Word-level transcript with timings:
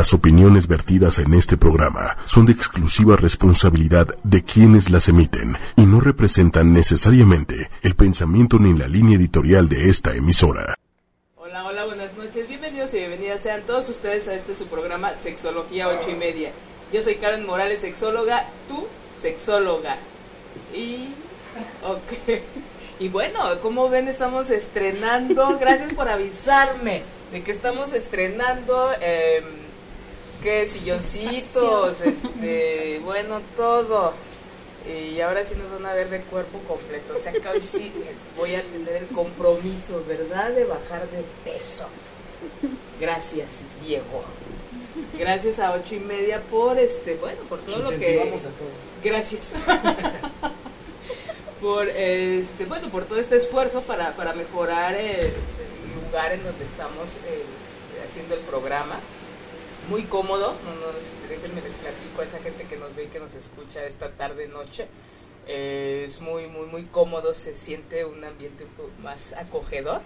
Las 0.00 0.14
opiniones 0.14 0.66
vertidas 0.66 1.18
en 1.18 1.34
este 1.34 1.58
programa 1.58 2.16
son 2.24 2.46
de 2.46 2.52
exclusiva 2.52 3.16
responsabilidad 3.16 4.06
de 4.24 4.42
quienes 4.42 4.88
las 4.88 5.08
emiten 5.08 5.58
y 5.76 5.82
no 5.82 6.00
representan 6.00 6.72
necesariamente 6.72 7.68
el 7.82 7.94
pensamiento 7.96 8.58
ni 8.58 8.72
la 8.72 8.88
línea 8.88 9.18
editorial 9.18 9.68
de 9.68 9.90
esta 9.90 10.14
emisora. 10.14 10.74
Hola, 11.36 11.66
hola, 11.66 11.84
buenas 11.84 12.16
noches. 12.16 12.48
Bienvenidos 12.48 12.94
y 12.94 13.00
bienvenidas 13.00 13.42
sean 13.42 13.60
todos 13.66 13.90
ustedes 13.90 14.26
a 14.28 14.32
este 14.32 14.54
su 14.54 14.68
programa 14.68 15.14
Sexología 15.14 15.88
8 15.88 16.12
y 16.12 16.14
media. 16.14 16.52
Yo 16.94 17.02
soy 17.02 17.16
Karen 17.16 17.44
Morales, 17.44 17.80
sexóloga, 17.80 18.46
tú, 18.68 18.86
sexóloga. 19.20 19.98
Y. 20.74 21.08
Ok. 21.84 22.40
Y 23.00 23.08
bueno, 23.10 23.38
como 23.60 23.90
ven, 23.90 24.08
estamos 24.08 24.48
estrenando. 24.48 25.58
Gracias 25.60 25.92
por 25.92 26.08
avisarme 26.08 27.02
de 27.32 27.42
que 27.42 27.52
estamos 27.52 27.92
estrenando. 27.92 28.92
Eh, 29.02 29.42
que 30.42 30.66
silloncitos, 30.66 32.00
este, 32.00 33.00
bueno, 33.04 33.40
todo. 33.56 34.12
Y 34.86 35.20
ahora 35.20 35.44
sí 35.44 35.54
nos 35.56 35.70
van 35.70 35.90
a 35.90 35.94
ver 35.94 36.08
de 36.08 36.20
cuerpo 36.22 36.58
completo. 36.66 37.14
O 37.16 37.18
sea, 37.18 37.32
que 37.32 37.46
hoy 37.46 37.60
sí 37.60 37.92
voy 38.36 38.54
a 38.54 38.62
tener 38.62 39.02
el 39.02 39.06
compromiso, 39.08 40.02
¿verdad?, 40.08 40.50
de 40.50 40.64
bajar 40.64 41.06
de 41.10 41.22
peso. 41.44 41.86
Gracias, 42.98 43.48
Diego. 43.84 44.24
Gracias 45.18 45.58
a 45.58 45.72
ocho 45.72 45.94
y 45.94 46.00
media 46.00 46.40
por 46.50 46.78
este, 46.78 47.14
bueno, 47.16 47.40
por 47.48 47.58
todo 47.60 47.78
lo 47.78 47.98
que. 47.98 48.20
a 48.20 48.24
todos. 48.24 48.50
Gracias. 49.04 49.48
por 51.60 51.86
este, 51.88 52.64
bueno, 52.64 52.88
por 52.88 53.04
todo 53.04 53.18
este 53.18 53.36
esfuerzo 53.36 53.82
para, 53.82 54.16
para 54.16 54.32
mejorar 54.32 54.94
el, 54.94 55.26
el 55.26 55.32
lugar 56.06 56.32
en 56.32 56.42
donde 56.42 56.64
estamos 56.64 57.08
eh, 57.26 57.44
haciendo 58.08 58.34
el 58.34 58.40
programa 58.40 58.98
muy 59.90 60.04
cómodo, 60.04 60.54
no 60.64 60.74
nos, 60.86 61.28
déjenme 61.28 61.60
les 61.62 61.74
platico 61.74 62.22
a 62.22 62.24
esa 62.24 62.38
gente 62.38 62.64
que 62.64 62.76
nos 62.76 62.94
ve 62.94 63.04
y 63.04 63.06
que 63.08 63.18
nos 63.18 63.34
escucha 63.34 63.84
esta 63.84 64.10
tarde 64.12 64.46
noche, 64.48 64.86
eh, 65.48 66.04
es 66.06 66.20
muy 66.20 66.46
muy 66.46 66.66
muy 66.66 66.84
cómodo, 66.84 67.34
se 67.34 67.54
siente 67.54 68.04
un 68.04 68.24
ambiente 68.24 68.64
un 68.64 68.70
poco 68.70 68.90
más 69.02 69.32
acogedor. 69.32 70.00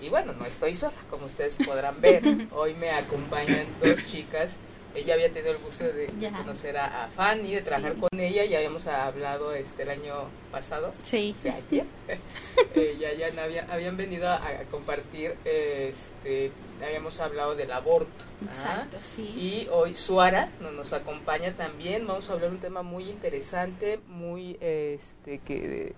Y 0.00 0.08
bueno, 0.10 0.32
no 0.32 0.46
estoy 0.46 0.74
sola, 0.76 0.92
como 1.10 1.26
ustedes 1.26 1.56
podrán 1.56 2.00
ver, 2.00 2.22
hoy 2.52 2.74
me 2.76 2.90
acompañan 2.90 3.66
dos 3.82 4.04
chicas, 4.06 4.56
ella 4.94 5.14
había 5.14 5.28
tenido 5.32 5.52
el 5.52 5.58
gusto 5.58 5.84
de, 5.84 6.06
conocer 6.36 6.78
a, 6.78 7.04
a, 7.04 7.08
Fanny, 7.08 7.54
de 7.56 7.60
trabajar 7.62 7.94
Sí. 7.94 8.00
con 8.00 8.20
ella, 8.20 8.44
ya 8.44 8.58
habíamos 8.58 8.86
hablado 8.86 9.52
este 9.52 9.82
el 9.82 9.90
año 9.90 10.14
pasado, 10.52 10.92
Sí. 11.02 11.34
eh, 12.74 12.96
ya, 12.98 13.12
ya 13.12 13.42
había- 13.42 13.66
habían 13.70 13.96
venido 13.96 14.28
a, 14.28 14.36
a 14.36 14.62
compartir, 14.70 15.34
este, 15.44 16.52
habíamos 16.86 17.20
hablado 17.20 17.54
del 17.54 17.70
aborto. 17.72 18.24
¿ah? 18.42 18.52
Exacto, 18.54 18.96
sí. 19.02 19.22
Y 19.22 19.68
hoy 19.72 19.94
Suara 19.94 20.50
nos, 20.60 20.72
nos 20.72 20.92
acompaña 20.92 21.52
también. 21.52 22.06
Vamos 22.06 22.28
a 22.30 22.34
hablar 22.34 22.50
de 22.50 22.56
un 22.56 22.62
tema 22.62 22.82
muy 22.82 23.08
interesante, 23.10 24.00
muy 24.08 24.56
este 24.60 25.38
que 25.38 25.94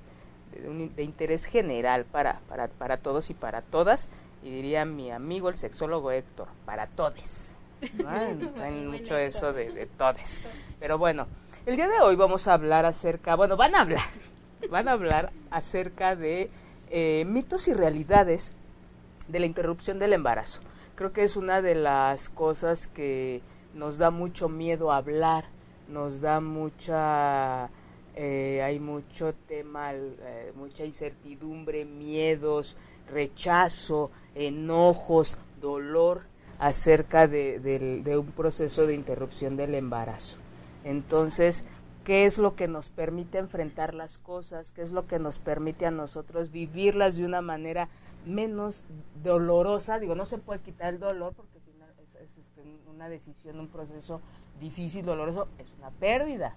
de, 0.52 0.60
de 0.60 0.68
un- 0.68 0.94
de 0.94 1.02
interés 1.02 1.44
general 1.46 2.04
para, 2.04 2.40
para, 2.48 2.68
para 2.68 2.96
todos 2.96 3.30
y 3.30 3.34
para 3.34 3.62
todas. 3.62 4.08
Y 4.42 4.50
diría 4.50 4.84
mi 4.84 5.10
amigo 5.10 5.48
el 5.50 5.58
sexólogo 5.58 6.10
Héctor, 6.12 6.48
para 6.64 6.86
todes. 6.86 7.56
¿no? 7.94 8.04
Traen 8.54 8.88
Muy 8.88 9.00
mucho 9.00 9.16
eso 9.16 9.52
de, 9.52 9.70
de 9.70 9.86
todes. 9.86 10.40
Pero 10.78 10.96
bueno, 10.98 11.26
el 11.66 11.76
día 11.76 11.88
de 11.88 12.00
hoy 12.00 12.16
vamos 12.16 12.46
a 12.48 12.54
hablar 12.54 12.86
acerca, 12.86 13.36
bueno, 13.36 13.56
van 13.56 13.74
a 13.74 13.82
hablar, 13.82 14.04
van 14.70 14.88
a 14.88 14.92
hablar 14.92 15.30
acerca 15.50 16.16
de 16.16 16.50
eh, 16.90 17.24
mitos 17.26 17.68
y 17.68 17.74
realidades 17.74 18.52
de 19.28 19.38
la 19.40 19.46
interrupción 19.46 19.98
del 19.98 20.12
embarazo. 20.14 20.60
Creo 21.00 21.14
que 21.14 21.22
es 21.22 21.36
una 21.36 21.62
de 21.62 21.74
las 21.74 22.28
cosas 22.28 22.86
que 22.86 23.40
nos 23.72 23.96
da 23.96 24.10
mucho 24.10 24.50
miedo 24.50 24.92
hablar, 24.92 25.46
nos 25.88 26.20
da 26.20 26.40
mucha, 26.42 27.70
eh, 28.14 28.60
hay 28.62 28.78
mucho 28.80 29.32
tema, 29.48 29.94
eh, 29.94 30.52
mucha 30.54 30.84
incertidumbre, 30.84 31.86
miedos, 31.86 32.76
rechazo, 33.10 34.10
enojos, 34.34 35.38
dolor 35.62 36.20
acerca 36.58 37.26
de, 37.26 38.02
un 38.18 38.32
proceso 38.32 38.86
de 38.86 38.94
interrupción 38.94 39.56
del 39.56 39.76
embarazo. 39.76 40.36
Entonces, 40.84 41.64
¿qué 42.04 42.26
es 42.26 42.36
lo 42.36 42.56
que 42.56 42.68
nos 42.68 42.90
permite 42.90 43.38
enfrentar 43.38 43.94
las 43.94 44.18
cosas? 44.18 44.70
¿Qué 44.72 44.82
es 44.82 44.90
lo 44.90 45.06
que 45.06 45.18
nos 45.18 45.38
permite 45.38 45.86
a 45.86 45.90
nosotros 45.90 46.50
vivirlas 46.50 47.16
de 47.16 47.24
una 47.24 47.40
manera 47.40 47.88
menos 48.26 48.84
dolorosa? 49.22 49.98
Digo, 49.98 50.14
no 50.14 50.24
se 50.24 50.38
puede 50.38 50.60
quitar 50.60 50.94
el 50.94 51.00
dolor 51.00 51.34
porque 51.34 51.58
es, 51.58 51.64
es, 52.20 52.38
este, 52.38 52.62
una 52.88 53.08
decisión, 53.08 53.60
un 53.60 53.68
proceso 53.68 54.20
difícil, 54.60 55.04
doloroso, 55.04 55.48
es 55.58 55.72
una 55.78 55.90
pérdida. 55.90 56.54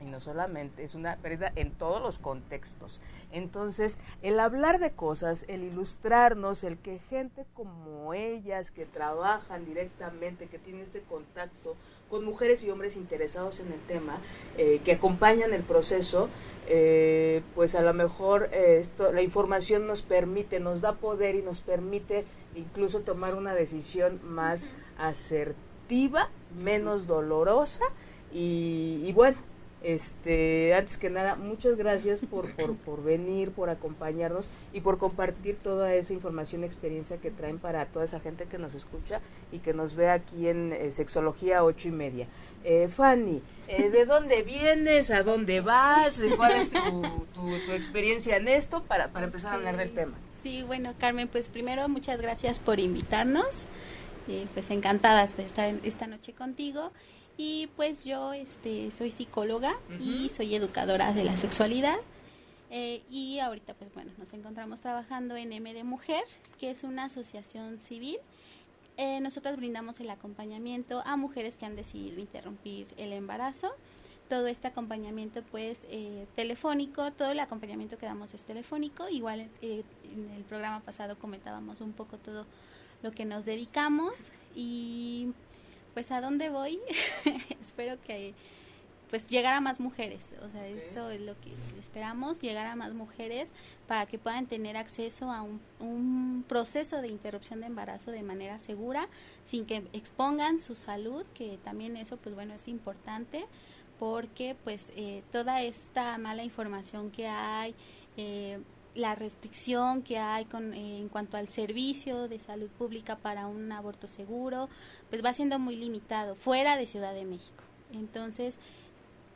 Y 0.00 0.04
no 0.04 0.18
solamente, 0.18 0.82
es 0.82 0.94
una 0.94 1.16
pérdida 1.16 1.52
en 1.56 1.72
todos 1.72 2.00
los 2.00 2.18
contextos. 2.18 3.00
Entonces, 3.32 3.98
el 4.22 4.40
hablar 4.40 4.78
de 4.78 4.92
cosas, 4.92 5.44
el 5.46 5.62
ilustrarnos, 5.62 6.64
el 6.64 6.78
que 6.78 7.00
gente 7.10 7.44
como 7.52 8.14
ellas 8.14 8.70
que 8.70 8.86
trabajan 8.86 9.66
directamente, 9.66 10.46
que 10.46 10.58
tienen 10.58 10.82
este 10.82 11.02
contacto 11.02 11.76
con 12.10 12.24
mujeres 12.24 12.64
y 12.64 12.70
hombres 12.70 12.96
interesados 12.96 13.60
en 13.60 13.72
el 13.72 13.80
tema, 13.80 14.18
eh, 14.58 14.80
que 14.84 14.92
acompañan 14.92 15.54
el 15.54 15.62
proceso, 15.62 16.28
eh, 16.68 17.42
pues 17.54 17.74
a 17.74 17.82
lo 17.82 17.94
mejor 17.94 18.48
eh, 18.52 18.78
esto, 18.80 19.12
la 19.12 19.22
información 19.22 19.86
nos 19.86 20.02
permite, 20.02 20.60
nos 20.60 20.80
da 20.80 20.94
poder 20.94 21.36
y 21.36 21.42
nos 21.42 21.60
permite 21.60 22.24
incluso 22.54 23.00
tomar 23.00 23.34
una 23.34 23.54
decisión 23.54 24.20
más 24.24 24.68
asertiva, 24.98 26.28
menos 26.60 27.06
dolorosa 27.06 27.84
y, 28.32 29.02
y 29.04 29.12
bueno, 29.12 29.36
este, 29.82 30.74
antes 30.74 30.96
que 30.96 31.10
nada, 31.10 31.36
muchas 31.36 31.76
gracias 31.76 32.20
por, 32.20 32.54
por, 32.54 32.76
por 32.76 33.02
venir, 33.02 33.50
por 33.50 33.70
acompañarnos 33.70 34.50
y 34.72 34.80
por 34.80 34.98
compartir 34.98 35.56
toda 35.56 35.94
esa 35.94 36.12
información 36.12 36.62
y 36.62 36.66
experiencia 36.66 37.18
que 37.18 37.30
traen 37.30 37.58
para 37.58 37.86
toda 37.86 38.04
esa 38.04 38.20
gente 38.20 38.46
que 38.46 38.58
nos 38.58 38.74
escucha 38.74 39.20
y 39.52 39.58
que 39.58 39.74
nos 39.74 39.94
ve 39.94 40.10
aquí 40.10 40.48
en 40.48 40.72
eh, 40.72 40.92
Sexología 40.92 41.64
ocho 41.64 41.88
y 41.88 41.92
media. 41.92 42.26
Eh, 42.64 42.88
Fanny, 42.88 43.42
eh, 43.68 43.90
¿de 43.92 44.04
dónde 44.04 44.42
vienes? 44.42 45.10
¿A 45.10 45.22
dónde 45.22 45.60
vas? 45.60 46.20
Eh, 46.20 46.30
¿Cuál 46.36 46.52
es 46.52 46.70
tu, 46.70 47.02
tu, 47.34 47.58
tu 47.66 47.72
experiencia 47.72 48.36
en 48.36 48.48
esto 48.48 48.82
para, 48.82 49.08
para 49.08 49.26
empezar 49.26 49.52
a 49.52 49.54
hablar 49.56 49.76
del 49.76 49.92
tema? 49.92 50.16
Sí, 50.42 50.62
bueno, 50.62 50.94
Carmen, 50.98 51.28
pues 51.28 51.48
primero 51.48 51.88
muchas 51.88 52.20
gracias 52.20 52.58
por 52.58 52.80
invitarnos. 52.80 53.66
Eh, 54.28 54.46
pues 54.54 54.70
encantadas 54.70 55.36
de 55.36 55.44
estar 55.44 55.74
esta 55.82 56.06
noche 56.06 56.32
contigo. 56.32 56.92
Y 57.42 57.68
pues 57.68 58.04
yo 58.04 58.34
este, 58.34 58.90
soy 58.90 59.10
psicóloga 59.10 59.74
y 59.98 60.26
Ujú. 60.26 60.28
soy 60.28 60.54
educadora 60.54 61.14
de 61.14 61.24
la 61.24 61.38
sexualidad. 61.38 61.96
Eh, 62.68 63.02
y 63.08 63.38
ahorita, 63.38 63.72
pues 63.72 63.90
bueno, 63.94 64.12
nos 64.18 64.34
encontramos 64.34 64.82
trabajando 64.82 65.36
en 65.36 65.50
M 65.54 65.72
de 65.72 65.82
Mujer, 65.82 66.22
que 66.58 66.68
es 66.68 66.84
una 66.84 67.04
asociación 67.04 67.80
civil. 67.80 68.18
Eh, 68.98 69.20
nosotras 69.22 69.56
brindamos 69.56 70.00
el 70.00 70.10
acompañamiento 70.10 71.00
a 71.06 71.16
mujeres 71.16 71.56
que 71.56 71.64
han 71.64 71.76
decidido 71.76 72.20
interrumpir 72.20 72.88
el 72.98 73.10
embarazo. 73.14 73.72
Todo 74.28 74.46
este 74.46 74.68
acompañamiento, 74.68 75.42
pues, 75.42 75.86
eh, 75.88 76.26
telefónico, 76.36 77.10
todo 77.12 77.30
el 77.30 77.40
acompañamiento 77.40 77.96
que 77.96 78.04
damos 78.04 78.34
es 78.34 78.44
telefónico. 78.44 79.08
Igual 79.08 79.48
eh, 79.62 79.82
en 80.12 80.30
el 80.36 80.42
programa 80.42 80.80
pasado 80.80 81.18
comentábamos 81.18 81.80
un 81.80 81.94
poco 81.94 82.18
todo 82.18 82.44
lo 83.02 83.12
que 83.12 83.24
nos 83.24 83.46
dedicamos 83.46 84.30
y 84.54 85.32
pues 85.94 86.10
a 86.10 86.20
dónde 86.20 86.48
voy. 86.50 86.80
Espero 87.60 88.00
que 88.00 88.34
pues 89.10 89.26
llegar 89.26 89.54
a 89.54 89.60
más 89.60 89.80
mujeres, 89.80 90.32
o 90.40 90.48
sea, 90.50 90.68
eso 90.68 91.10
es 91.10 91.20
lo 91.20 91.34
que 91.40 91.50
esperamos, 91.80 92.38
llegar 92.38 92.68
a 92.68 92.76
más 92.76 92.94
mujeres 92.94 93.50
para 93.88 94.06
que 94.06 94.20
puedan 94.20 94.46
tener 94.46 94.76
acceso 94.76 95.32
a 95.32 95.42
un, 95.42 95.60
un 95.80 96.44
proceso 96.46 97.02
de 97.02 97.08
interrupción 97.08 97.60
de 97.60 97.66
embarazo 97.66 98.12
de 98.12 98.22
manera 98.22 98.60
segura, 98.60 99.08
sin 99.42 99.66
que 99.66 99.82
expongan 99.92 100.60
su 100.60 100.76
salud, 100.76 101.26
que 101.34 101.58
también 101.64 101.96
eso, 101.96 102.18
pues 102.18 102.36
bueno, 102.36 102.54
es 102.54 102.68
importante, 102.68 103.46
porque 103.98 104.56
pues 104.62 104.92
eh, 104.94 105.24
toda 105.32 105.60
esta 105.62 106.16
mala 106.18 106.44
información 106.44 107.10
que 107.10 107.26
hay, 107.26 107.74
eh, 108.16 108.60
la 108.94 109.14
restricción 109.14 110.02
que 110.02 110.18
hay 110.18 110.44
con, 110.44 110.74
eh, 110.74 110.98
en 110.98 111.08
cuanto 111.08 111.36
al 111.36 111.48
servicio 111.48 112.28
de 112.28 112.40
salud 112.40 112.68
pública 112.70 113.16
para 113.16 113.46
un 113.46 113.70
aborto 113.72 114.08
seguro, 114.08 114.68
pues 115.08 115.24
va 115.24 115.32
siendo 115.32 115.58
muy 115.58 115.76
limitado 115.76 116.34
fuera 116.34 116.76
de 116.76 116.86
Ciudad 116.86 117.14
de 117.14 117.24
México. 117.24 117.62
Entonces, 117.92 118.58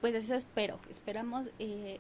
pues 0.01 0.15
eso 0.15 0.35
espero, 0.35 0.79
esperamos, 0.91 1.49
eh, 1.59 1.99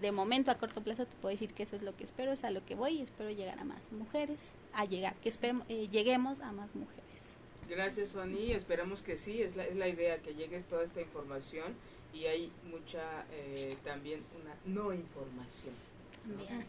de 0.00 0.12
momento 0.12 0.50
a 0.50 0.56
corto 0.56 0.82
plazo 0.82 1.06
te 1.06 1.16
puedo 1.16 1.30
decir 1.30 1.52
que 1.54 1.62
eso 1.62 1.76
es 1.76 1.82
lo 1.82 1.96
que 1.96 2.04
espero, 2.04 2.32
es 2.32 2.44
a 2.44 2.50
lo 2.50 2.64
que 2.64 2.74
voy 2.74 2.98
y 2.98 3.02
espero 3.02 3.30
llegar 3.30 3.58
a 3.58 3.64
más 3.64 3.92
mujeres, 3.92 4.50
a 4.72 4.84
llegar, 4.84 5.14
que 5.16 5.28
esperemos, 5.28 5.64
eh, 5.68 5.88
lleguemos 5.88 6.40
a 6.40 6.52
más 6.52 6.74
mujeres. 6.74 7.04
Gracias, 7.68 8.12
Fanny. 8.12 8.50
Esperamos 8.50 9.02
que 9.02 9.16
sí, 9.16 9.42
es 9.42 9.54
la, 9.54 9.64
es 9.64 9.76
la 9.76 9.88
idea, 9.88 10.18
que 10.18 10.34
llegues 10.34 10.64
toda 10.64 10.82
esta 10.82 11.00
información 11.00 11.74
y 12.12 12.26
hay 12.26 12.50
mucha 12.68 13.24
eh, 13.30 13.76
también 13.84 14.24
una 14.40 14.54
no 14.64 14.92
información. 14.92 15.72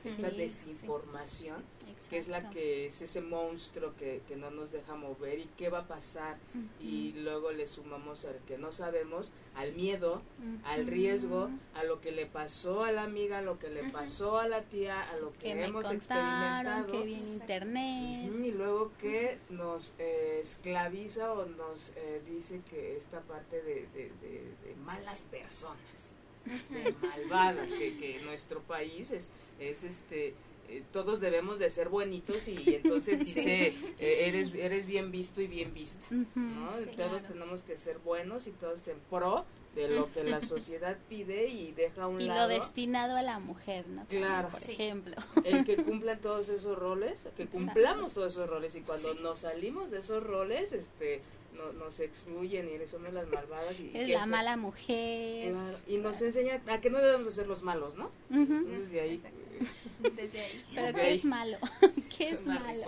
Esta 0.04 0.30
desinformación, 0.30 1.64
que 2.10 2.18
es 2.18 2.28
la 2.28 2.50
que 2.50 2.86
es 2.88 3.02
ese 3.02 3.22
monstruo 3.22 3.94
que, 3.98 4.22
que, 4.28 4.36
no 4.36 4.50
nos 4.52 4.72
deja 4.72 4.96
mover 4.96 5.40
y 5.40 5.50
qué 5.58 5.70
va 5.70 5.80
a 5.80 5.88
pasar. 5.88 6.38
Y 6.80 7.14
luego 7.14 7.52
le 7.52 7.68
sumamos 7.68 8.26
al 8.26 8.38
que 8.48 8.58
no 8.58 8.72
sabemos, 8.72 9.34
al 9.56 9.74
miedo, 9.74 10.22
al 10.64 10.88
riesgo, 10.88 11.50
a 11.76 11.84
lo 11.84 12.02
que 12.02 12.12
le 12.12 12.26
pasó 12.26 12.84
a 12.84 12.92
la 12.92 13.04
amiga, 13.04 13.40
a 13.40 13.42
lo 13.42 13.60
que 13.60 13.70
le 13.70 13.90
pasó 13.90 14.40
a 14.40 14.48
la 14.48 14.62
tía, 14.64 15.02
a 15.02 15.18
lo 15.18 15.32
que, 15.34 15.52
hemos 15.52 15.90
experimentado. 15.92 16.88
Que 16.88 17.04
viene 17.04 17.32
internet. 17.32 18.32
y 18.44 18.52
luego 18.52 18.92
que 19.00 19.38
nos 19.50 19.94
eh, 20.00 20.40
esclaviza 20.42 21.34
o 21.34 21.46
nos 21.46 21.92
eh, 21.96 22.22
dice 22.28 22.62
que 22.70 22.98
esta 22.98 23.22
parte 23.22 23.62
de, 23.62 23.88
de, 23.94 24.12
de 24.22 24.76
malas 24.86 25.24
personas 25.24 26.11
de 26.46 26.94
malvadas, 27.02 27.74
que, 27.74 27.98
que 27.98 28.20
nuestro 28.24 28.62
país 28.62 29.12
es, 29.12 29.30
es 29.60 29.84
este 29.84 30.34
eh, 30.72 30.84
todos 30.94 31.20
debemos 31.20 31.60
de 31.60 31.70
ser 31.70 31.90
buenitos 31.90 32.48
y, 32.48 32.76
entonces 32.76 33.20
dice 33.26 33.74
eh, 34.00 34.28
eres 34.28 34.54
eres 34.54 34.86
bien 34.86 35.12
visto 35.12 35.42
y 35.42 35.48
bien 35.48 35.74
vista 35.74 36.00
¿no? 36.10 36.72
todos 36.96 37.24
tenemos 37.24 37.62
que 37.64 37.76
ser 37.78 37.98
buenos 37.98 38.48
y 38.48 38.52
todos 38.52 38.88
en 38.88 38.98
pro 39.10 39.44
de 39.76 39.90
lo 39.90 40.12
que 40.14 40.24
la 40.24 40.40
sociedad 40.40 40.98
pide 41.10 41.48
y 41.48 41.74
deja 41.74 42.08
un 42.08 42.22
y 42.22 42.26
lado. 42.26 42.48
lo 42.48 42.48
destinado 42.48 43.18
a 43.18 43.22
la 43.22 43.40
mujer 43.40 43.86
no 43.88 44.06
claro. 44.06 44.50
por 44.50 44.70
ejemplo. 44.70 45.16
El 45.44 45.66
que 45.66 45.78
cumplan 45.78 46.22
todos 46.22 46.48
esos 46.48 46.78
roles 46.78 47.28
que 47.36 47.48
cumplamos 47.48 48.14
todos 48.14 48.34
esos 48.34 48.50
roles 48.50 48.76
y 48.76 48.82
cuando 48.82 49.14
nos 49.16 49.40
salimos 49.40 49.92
de 49.92 50.00
esos 50.00 50.24
roles 50.24 50.72
este 50.72 51.22
no, 51.56 51.72
nos 51.74 52.00
excluyen 52.00 52.70
y 52.70 52.88
somos 52.88 53.14
las 53.14 53.28
malvadas. 53.30 53.80
Y 53.80 53.92
es 53.94 54.10
la 54.10 54.26
mala 54.26 54.58
mujer. 54.58 55.54
y 55.88 55.98
nos 55.98 56.22
enseña 56.22 56.62
a 56.68 56.82
que 56.82 56.90
no 56.90 57.00
debemos 57.00 57.34
ser 57.34 57.48
los 57.48 57.64
malos, 57.64 57.96
¿no? 57.96 58.12
desde 58.30 59.02
ahí. 59.02 59.22
Desde 60.16 60.42
ahí. 60.42 60.66
Pero 60.74 60.94
¿qué 60.96 61.14
es 61.14 61.24
malo? 61.24 61.58
¿Qué 62.18 62.30
es 62.30 62.46
malo? 62.48 62.84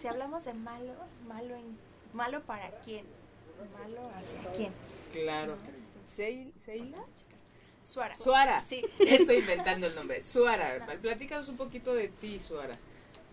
si, 0.00 0.08
hablamos 0.08 0.46
de 0.46 0.54
malo, 0.54 0.94
malo, 1.28 1.54
en, 1.54 1.76
malo 2.14 2.40
para 2.44 2.70
quién, 2.80 3.04
malo 3.78 4.10
hacia 4.14 4.50
quién. 4.52 4.72
Claro. 5.12 5.56
¿Seila? 6.06 7.04
Suara. 7.84 8.16
Suara. 8.16 8.64
Sí. 8.68 8.84
Estoy 8.98 9.36
inventando 9.36 9.86
el 9.86 9.94
nombre. 9.94 10.20
Suara. 10.22 10.86
Platícanos 11.00 11.48
un 11.48 11.56
poquito 11.56 11.94
de 11.94 12.08
ti, 12.08 12.38
Suara. 12.40 12.76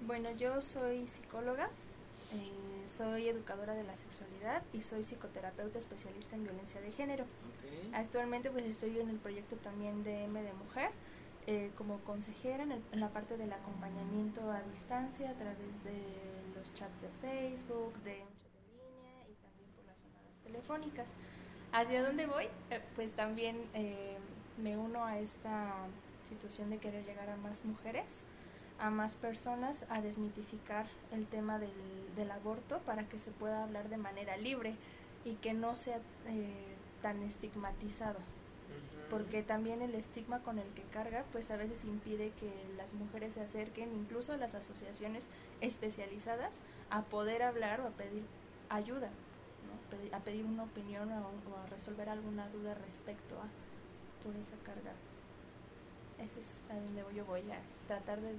Bueno, 0.02 0.32
yo 0.36 0.62
soy 0.62 1.08
psicóloga. 1.08 1.70
Soy 2.86 3.30
educadora 3.30 3.74
de 3.74 3.84
la 3.84 3.96
sexualidad 3.96 4.64
y 4.74 4.82
soy 4.82 5.04
psicoterapeuta 5.04 5.80
especialista 5.80 6.36
en 6.36 6.44
violencia 6.44 6.82
de 6.82 6.92
género. 6.92 7.26
Actualmente 7.94 8.52
pues 8.52 8.66
estoy 8.66 9.00
en 9.00 9.10
el 9.10 9.18
proyecto 9.18 9.56
también 9.58 10.04
de 10.04 10.26
M 10.26 10.42
de 10.42 10.54
Mujer 10.54 10.92
eh, 11.46 11.72
como 11.78 12.00
consejera 12.00 12.64
en, 12.64 13.00
la 13.00 13.10
parte 13.10 13.36
del 13.36 13.52
acompañamiento 13.52 14.50
a 14.50 14.62
distancia 14.62 15.30
a 15.30 15.34
través 15.34 15.84
de 15.84 16.02
los 16.56 16.74
chats 16.74 17.02
de 17.02 17.10
Facebook, 17.22 17.94
de 18.04 18.14
línea 18.14 19.28
y 19.30 19.34
también 19.44 19.70
por 19.76 19.86
las 19.86 20.02
llamadas 20.02 20.38
telefónicas. 20.44 21.14
¿Hacia 21.74 22.04
dónde 22.04 22.28
voy? 22.28 22.46
Eh, 22.70 22.82
pues 22.96 23.12
también 23.12 23.58
eh, 23.74 24.18
me 24.58 24.78
uno 24.78 25.04
a 25.04 25.20
esta 25.20 25.74
situación 26.30 26.70
de 26.70 26.78
querer 26.78 27.06
llegar 27.06 27.30
a 27.30 27.36
más 27.36 27.66
mujeres 27.66 28.24
a 28.84 28.90
más 28.90 29.16
personas 29.16 29.86
a 29.90 30.02
desmitificar 30.02 30.86
el 31.14 31.26
tema 31.26 31.58
del, 31.58 31.72
del 32.18 32.30
aborto 32.32 32.80
para 32.80 33.08
que 33.08 33.18
se 33.18 33.32
pueda 33.32 33.64
hablar 33.64 33.88
de 33.88 33.96
manera 33.96 34.36
libre 34.36 34.76
y 35.24 35.36
que 35.36 35.54
no 35.54 35.74
sea 35.74 36.00
eh, 36.28 36.76
tan 37.02 37.24
estigmatizado. 37.24 38.20
Porque 39.10 39.42
también 39.42 39.82
el 39.82 39.96
estigma 39.96 40.40
con 40.40 40.60
el 40.60 40.68
que 40.74 40.82
carga 40.84 41.24
pues 41.32 41.50
a 41.52 41.56
veces 41.56 41.86
impide 41.86 42.32
que 42.32 42.52
las 42.76 42.94
mujeres 42.94 43.36
se 43.36 43.42
acerquen 43.42 43.94
incluso 43.94 44.34
a 44.34 44.38
las 44.38 44.54
asociaciones 44.54 45.28
especializadas 45.62 46.60
a 46.90 47.04
poder 47.04 47.44
hablar 47.44 47.80
o 47.82 47.88
a 47.88 47.92
pedir 47.92 48.24
ayuda 48.70 49.10
a 50.12 50.20
pedir 50.20 50.46
una 50.46 50.64
opinión 50.64 51.12
o, 51.12 51.58
a 51.58 51.70
resolver 51.70 52.10
alguna 52.10 52.50
duda 52.50 52.74
respecto 52.88 53.36
a 53.36 53.48
por 54.24 54.36
esa 54.36 54.56
carga. 54.64 54.94
Ese 56.18 56.40
es 56.40 56.60
a 56.70 56.76
donde 56.76 57.04
yo 57.16 57.26
voy 57.26 57.42
a 57.52 57.60
tratar 57.88 58.20
de 58.22 58.36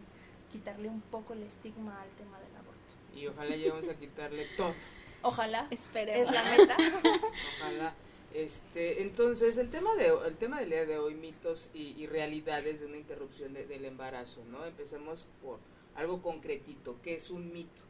quitarle 0.51 0.89
un 0.89 1.01
poco 1.01 1.33
el 1.33 1.43
estigma 1.43 2.01
al 2.01 2.11
tema 2.11 2.39
del 2.41 2.57
aborto. 2.57 2.81
Y 3.15 3.27
ojalá 3.27 3.57
lleguemos 3.57 3.89
a 3.89 3.95
quitarle 3.95 4.47
todo. 4.57 4.75
Ojalá, 5.23 5.67
esperemos. 5.71 6.29
Es 6.29 6.35
la 6.35 6.45
meta. 6.45 6.77
ojalá. 7.61 7.95
Este, 8.35 9.03
entonces, 9.03 9.59
el 9.59 9.71
tema, 9.71 9.95
de, 9.95 10.13
el 10.27 10.37
tema 10.37 10.59
del 10.59 10.71
día 10.71 10.87
de 10.87 10.99
hoy, 10.99 11.15
mitos 11.15 11.71
y, 11.73 12.07
realidades 12.07 12.81
de 12.81 12.87
una 12.87 12.97
interrupción 12.97 13.55
del 13.55 13.85
embarazo, 13.85 14.43
¿no? 14.51 14.65
Empecemos 14.65 15.27
por 15.41 15.61
algo 15.95 16.21
concretito, 16.21 16.97
¿qué 17.03 17.15
es 17.15 17.31
un 17.31 17.53
mito? 17.53 17.83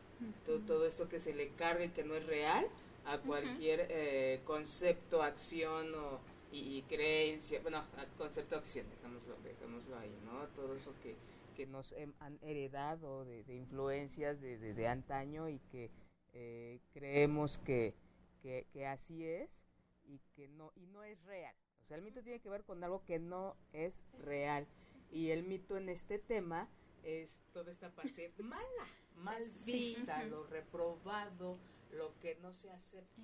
todo, 0.46 0.58
todo, 0.60 0.86
esto 0.86 1.08
que 1.08 1.18
se 1.18 1.34
le 1.34 1.48
cargue 1.50 1.92
que 1.92 2.04
no 2.04 2.14
es 2.14 2.24
real 2.26 2.66
a 3.04 3.18
cualquier 3.18 3.86
eh, 3.90 4.40
concepto, 4.44 5.22
acción 5.22 5.94
o, 5.94 6.20
y, 6.52 6.82
creencia, 6.82 7.60
bueno, 7.62 7.82
concepto, 8.16 8.56
acción, 8.56 8.86
dejémoslo, 8.88 9.36
dejémoslo 9.42 9.98
ahí, 9.98 10.14
¿no? 10.24 10.46
Todo 10.54 10.76
eso 10.76 10.92
que, 11.02 11.16
que 11.54 11.66
nos 11.66 11.94
han 12.20 12.38
heredado 12.42 13.24
de, 13.24 13.54
influencias 13.54 14.40
de, 14.40 14.58
de, 14.58 14.88
antaño 14.88 15.48
y 15.48 15.58
que 15.70 15.90
eh, 16.32 16.80
creemos 16.92 17.58
que, 17.58 17.94
que, 18.42 18.86
así 18.86 19.24
es 19.24 19.64
y 20.04 20.20
que 20.34 20.48
no 20.48 20.72
y 20.74 20.86
no 20.86 21.04
es 21.04 21.22
real. 21.24 21.54
O 21.82 21.86
sea, 21.86 21.96
el 21.96 22.02
mito 22.02 22.22
tiene 22.22 22.40
que 22.40 22.48
ver 22.48 22.64
con 22.64 22.82
algo 22.82 23.04
que 23.04 23.18
no 23.18 23.56
es 23.72 24.04
real 24.18 24.66
y 25.10 25.30
el 25.30 25.44
mito 25.44 25.76
en 25.76 25.88
este 25.88 26.18
tema 26.18 26.68
es 27.02 27.38
toda 27.52 27.70
esta 27.70 27.90
parte 27.90 28.32
mala, 28.38 28.88
mal 29.16 29.44
vista, 29.64 30.24
lo 30.24 30.44
reprobado, 30.44 31.58
lo 31.92 32.18
que 32.20 32.36
no 32.36 32.52
se 32.52 32.70
acepta. 32.70 33.22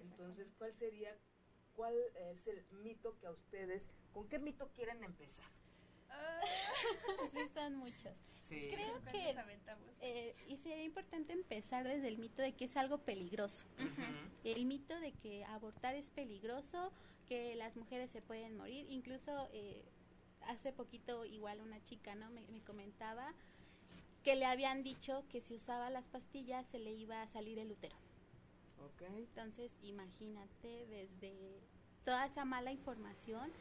Entonces, 0.00 0.52
¿cuál 0.56 0.74
sería 0.74 1.16
cuál 1.74 1.94
es 2.32 2.46
el 2.46 2.64
mito 2.82 3.18
que 3.18 3.26
a 3.26 3.32
ustedes, 3.32 3.88
con 4.12 4.28
qué 4.28 4.38
mito 4.38 4.70
quieren 4.74 5.02
empezar? 5.04 5.50
sí, 7.32 7.38
son 7.54 7.76
muchos. 7.76 8.12
Creo 8.48 9.02
que 9.10 9.34
eh, 10.00 10.34
y 10.48 10.56
sería 10.58 10.84
importante 10.84 11.32
empezar 11.32 11.86
desde 11.86 12.08
el 12.08 12.18
mito 12.18 12.42
de 12.42 12.52
que 12.52 12.66
es 12.66 12.76
algo 12.76 12.98
peligroso. 12.98 13.64
El 14.44 14.66
mito 14.66 14.98
de 15.00 15.12
que 15.12 15.44
abortar 15.44 15.94
es 15.94 16.10
peligroso, 16.10 16.92
que 17.28 17.54
las 17.56 17.76
mujeres 17.76 18.10
se 18.10 18.20
pueden 18.20 18.56
morir. 18.56 18.86
Incluso 18.90 19.48
eh, 19.52 19.84
hace 20.46 20.72
poquito 20.72 21.24
igual 21.24 21.60
una 21.60 21.82
chica 21.82 22.14
no 22.14 22.30
me, 22.30 22.42
comentaba 22.66 23.32
que 24.22 24.36
le 24.36 24.44
habían 24.44 24.82
dicho 24.82 25.24
que 25.28 25.40
si 25.40 25.54
usaba 25.54 25.90
las 25.90 26.08
pastillas 26.08 26.66
se 26.66 26.78
le 26.78 26.92
iba 26.92 27.22
a 27.22 27.28
salir 27.28 27.58
el 27.58 27.70
útero. 27.70 27.96
Entonces 29.16 29.72
imagínate 29.82 30.86
desde 30.86 31.60
toda 32.04 32.26
esa 32.26 32.44
mala 32.44 32.72
información 32.72 33.52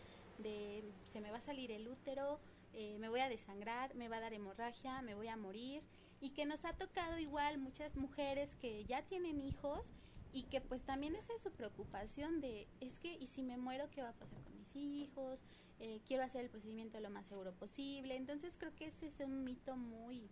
de 0.41 0.83
se 1.07 1.21
me 1.21 1.31
va 1.31 1.37
a 1.37 1.41
salir 1.41 1.71
el 1.71 1.87
útero, 1.87 2.39
eh, 2.73 2.97
me 2.99 3.09
voy 3.09 3.19
a 3.19 3.29
desangrar, 3.29 3.95
me 3.95 4.09
va 4.09 4.17
a 4.17 4.21
dar 4.21 4.33
hemorragia, 4.33 5.01
me 5.01 5.15
voy 5.15 5.27
a 5.27 5.37
morir. 5.37 5.83
Y 6.19 6.31
que 6.31 6.45
nos 6.45 6.65
ha 6.65 6.73
tocado 6.73 7.17
igual 7.17 7.57
muchas 7.57 7.95
mujeres 7.95 8.55
que 8.55 8.85
ya 8.85 9.01
tienen 9.01 9.41
hijos 9.41 9.91
y 10.33 10.43
que 10.43 10.61
pues 10.61 10.83
también 10.83 11.15
esa 11.15 11.33
es 11.33 11.41
su 11.41 11.51
preocupación 11.51 12.39
de 12.39 12.67
es 12.79 12.99
que 12.99 13.13
y 13.15 13.27
si 13.27 13.43
me 13.43 13.57
muero 13.57 13.89
qué 13.89 14.01
va 14.01 14.09
a 14.09 14.13
pasar 14.13 14.41
con 14.43 14.55
mis 14.55 14.75
hijos 14.75 15.43
eh, 15.79 15.99
quiero 16.07 16.23
hacer 16.23 16.45
el 16.45 16.49
procedimiento 16.49 16.99
lo 16.99 17.09
más 17.09 17.27
seguro 17.27 17.51
posible 17.53 18.15
entonces 18.15 18.55
creo 18.57 18.73
que 18.75 18.85
ese 18.85 19.07
es 19.07 19.19
un 19.19 19.43
mito 19.43 19.75
muy 19.75 20.29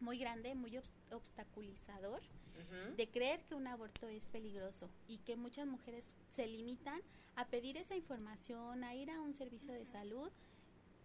muy 0.00 0.18
grande 0.18 0.54
muy 0.54 0.78
obstaculizador 1.10 2.20
de 2.96 3.08
creer 3.08 3.42
que 3.44 3.54
un 3.54 3.66
aborto 3.66 4.08
es 4.08 4.26
peligroso 4.26 4.88
y 5.08 5.18
que 5.18 5.36
muchas 5.36 5.66
mujeres 5.66 6.12
se 6.30 6.46
limitan 6.46 7.00
a 7.34 7.46
pedir 7.46 7.76
esa 7.76 7.94
información, 7.94 8.84
a 8.84 8.94
ir 8.94 9.10
a 9.10 9.20
un 9.20 9.34
servicio 9.34 9.72
de 9.72 9.84
salud 9.84 10.30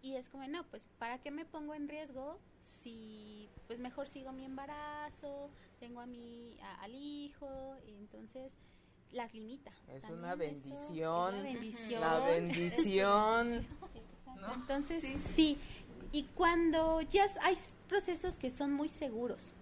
y 0.00 0.16
es 0.16 0.28
como, 0.28 0.46
no, 0.48 0.64
pues 0.64 0.86
¿para 0.98 1.18
qué 1.18 1.30
me 1.30 1.44
pongo 1.44 1.74
en 1.74 1.88
riesgo 1.88 2.38
si 2.64 3.48
pues 3.66 3.78
mejor 3.78 4.08
sigo 4.08 4.32
mi 4.32 4.44
embarazo, 4.44 5.50
tengo 5.78 6.00
a 6.00 6.06
mi 6.06 6.56
al 6.80 6.94
hijo, 6.94 7.76
entonces 7.86 8.52
las 9.12 9.34
limita. 9.34 9.72
Es 9.88 10.04
una 10.04 10.34
bendición. 10.34 11.34
una 11.34 11.42
bendición. 11.42 12.00
La 12.00 12.18
bendición. 12.18 13.66
Entonces, 14.54 15.20
sí. 15.20 15.58
Y 16.10 16.24
cuando 16.34 17.00
ya 17.02 17.26
hay 17.42 17.56
procesos 17.88 18.38
que 18.38 18.50
son 18.50 18.72
muy 18.72 18.88
seguros, 18.88 19.52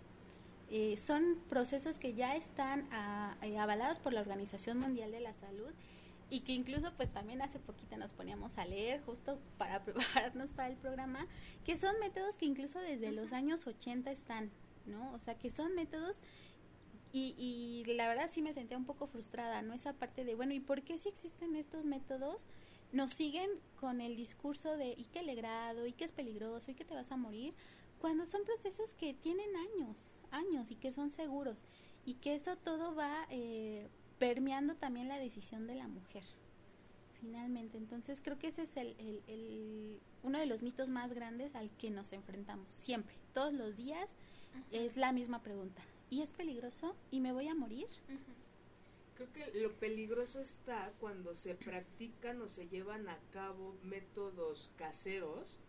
eh, 0.71 0.97
son 0.97 1.37
procesos 1.49 1.99
que 1.99 2.15
ya 2.15 2.37
están 2.37 2.87
ah, 2.93 3.37
eh, 3.43 3.59
avalados 3.59 3.99
por 3.99 4.13
la 4.13 4.21
Organización 4.21 4.79
Mundial 4.79 5.11
de 5.11 5.19
la 5.19 5.33
Salud 5.33 5.73
y 6.31 6.41
que 6.41 6.53
incluso 6.53 6.93
pues 6.97 7.11
también 7.11 7.43
hace 7.43 7.59
poquito 7.59 7.97
nos 7.97 8.13
poníamos 8.13 8.57
a 8.57 8.65
leer 8.65 9.01
justo 9.03 9.41
para 9.59 9.83
prepararnos 9.85 10.53
para 10.53 10.69
el 10.69 10.77
programa, 10.77 11.27
que 11.65 11.77
son 11.77 11.99
métodos 11.99 12.37
que 12.37 12.47
incluso 12.47 12.79
desde 12.79 13.11
los 13.11 13.33
años 13.33 13.67
80 13.67 14.13
están, 14.13 14.51
¿no? 14.87 15.13
O 15.13 15.19
sea, 15.19 15.37
que 15.37 15.51
son 15.51 15.75
métodos 15.75 16.21
y, 17.13 17.35
y 17.37 17.93
la 17.95 18.07
verdad 18.07 18.29
sí 18.31 18.41
me 18.41 18.55
sentía 18.55 18.77
un 18.77 18.85
poco 18.85 19.09
frustrada, 19.09 19.63
¿no? 19.63 19.75
Esa 19.75 19.95
parte 19.95 20.25
de, 20.25 20.37
bueno, 20.37 20.55
¿y 20.55 20.61
por 20.61 20.83
qué 20.83 20.99
si 20.99 21.09
existen 21.09 21.57
estos 21.57 21.85
métodos 21.85 22.47
nos 22.93 23.13
siguen 23.13 23.51
con 23.77 24.01
el 24.01 24.17
discurso 24.17 24.77
de 24.77 24.95
y 24.97 25.05
que 25.07 25.23
legrado, 25.23 25.87
y 25.87 25.93
que 25.93 26.05
es 26.05 26.13
peligroso, 26.13 26.71
y 26.71 26.75
que 26.75 26.85
te 26.85 26.95
vas 26.95 27.11
a 27.11 27.17
morir, 27.17 27.55
cuando 28.01 28.27
son 28.27 28.45
procesos 28.45 28.95
que 28.95 29.15
tienen 29.15 29.51
años, 29.57 30.13
años 30.31 30.71
y 30.71 30.77
que 30.77 30.91
son 30.91 31.11
seguros 31.11 31.65
y 32.05 32.15
que 32.15 32.35
eso 32.35 32.57
todo 32.57 32.95
va 32.95 33.27
eh, 33.31 33.89
permeando 34.19 34.75
también 34.75 35.09
la 35.09 35.19
decisión 35.19 35.67
de 35.67 35.75
la 35.75 35.87
mujer 35.87 36.25
finalmente. 37.21 37.77
Entonces 37.77 38.21
creo 38.23 38.39
que 38.39 38.49
ese 38.49 38.63
es 38.63 38.77
el, 38.77 38.97
el, 39.27 40.01
uno 40.23 40.39
de 40.39 40.47
los 40.47 40.63
mitos 40.63 40.89
más 40.89 41.13
grandes 41.13 41.55
al 41.55 41.71
que 41.77 41.91
nos 41.91 42.13
enfrentamos 42.13 42.73
siempre, 42.73 43.15
todos 43.35 43.53
los 43.53 43.77
días 43.77 44.17
es 44.73 44.97
la 44.97 45.13
misma 45.13 45.43
pregunta. 45.43 45.83
¿Y 46.09 46.23
es 46.23 46.33
peligroso? 46.33 46.97
¿Y 47.11 47.21
me 47.21 47.33
voy 47.33 47.49
a 47.49 47.55
morir? 47.55 47.87
Creo 49.15 49.33
que 49.33 49.61
lo 49.61 49.73
peligroso 49.75 50.41
está 50.41 50.93
cuando 50.99 51.35
se 51.35 51.55
practican 51.55 52.41
o 52.41 52.49
se 52.49 52.69
llevan 52.69 53.09
a 53.09 53.19
cabo 53.33 53.77
métodos 53.83 54.71
caseros 54.77 55.61